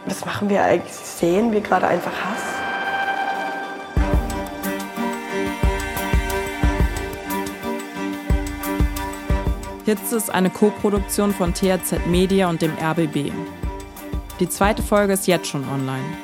was 0.06 0.26
machen 0.26 0.49
wir 0.49 0.64
eigentlich? 0.64 0.93
Sehen 0.93 1.52
wir 1.52 1.62
gerade 1.62 1.88
einfach 1.88 2.12
Hass? 2.12 2.43
Hitze 9.86 10.16
ist 10.16 10.30
eine 10.30 10.49
Co-Produktion 10.49 11.34
von 11.34 11.54
THZ 11.54 12.06
Media 12.08 12.49
und 12.49 12.62
dem 12.62 12.72
RBB. 12.80 13.32
Die 14.42 14.50
zweite 14.50 14.82
Folge 14.82 15.14
ist 15.14 15.28
jetzt 15.28 15.46
schon 15.46 15.64
online. 15.70 16.18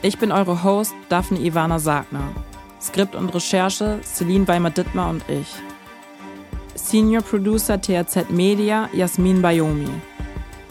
Ich 0.00 0.18
bin 0.18 0.32
eure 0.32 0.64
Host 0.64 0.94
Daphne 1.10 1.38
Ivana 1.40 1.78
Sagner. 1.78 2.26
Skript 2.80 3.14
und 3.14 3.34
Recherche 3.34 4.00
Celine 4.02 4.48
Weimer-Dittmar 4.48 5.10
und 5.10 5.22
ich. 5.28 5.54
Senior 6.74 7.20
Producer 7.20 7.78
THZ 7.78 8.30
Media 8.30 8.88
Jasmin 8.94 9.42
Bayomi. 9.42 9.90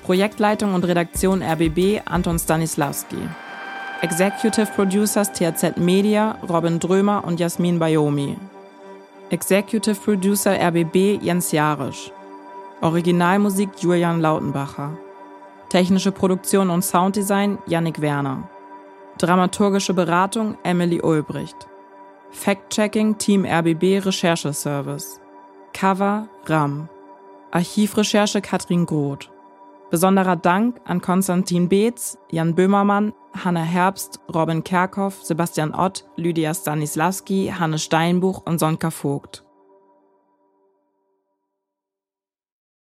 Projektleitung 0.03 0.73
und 0.73 0.83
Redaktion 0.83 1.43
RBB 1.43 2.01
Anton 2.05 2.39
Stanislavski. 2.39 3.29
Executive 4.01 4.71
Producers 4.75 5.31
THZ 5.31 5.77
Media 5.77 6.39
Robin 6.49 6.79
Drömer 6.79 7.23
und 7.23 7.39
Jasmin 7.39 7.77
Bayomi. 7.77 8.35
Executive 9.29 10.01
Producer 10.03 10.59
RBB 10.59 11.21
Jens 11.21 11.51
Jarisch. 11.51 12.11
Originalmusik 12.81 13.69
Julian 13.79 14.21
Lautenbacher. 14.21 14.97
Technische 15.73 16.11
Produktion 16.11 16.69
und 16.69 16.83
Sounddesign 16.83 17.57
Yannick 17.65 17.99
Werner. 17.99 18.47
Dramaturgische 19.17 19.95
Beratung 19.95 20.55
Emily 20.61 21.01
Ulbricht. 21.01 21.67
Fact-Checking 22.29 23.17
Team 23.17 23.43
RBB 23.43 24.05
Rechercheservice. 24.05 25.19
Cover 25.73 26.29
RAM. 26.45 26.89
Archivrecherche 27.49 28.39
Katrin 28.39 28.85
Groth. 28.85 29.31
Besonderer 29.89 30.35
Dank 30.35 30.79
an 30.85 31.01
Konstantin 31.01 31.67
Beetz, 31.69 32.19
Jan 32.29 32.53
Böhmermann, 32.53 33.11
Hanna 33.43 33.63
Herbst, 33.63 34.19
Robin 34.31 34.63
Kerkhoff, 34.63 35.23
Sebastian 35.23 35.73
Ott, 35.73 36.05
Lydia 36.17 36.53
Stanislavski, 36.53 37.51
Hanne 37.57 37.79
Steinbuch 37.79 38.43
und 38.45 38.59
Sonka 38.59 38.91
Vogt. 38.91 39.43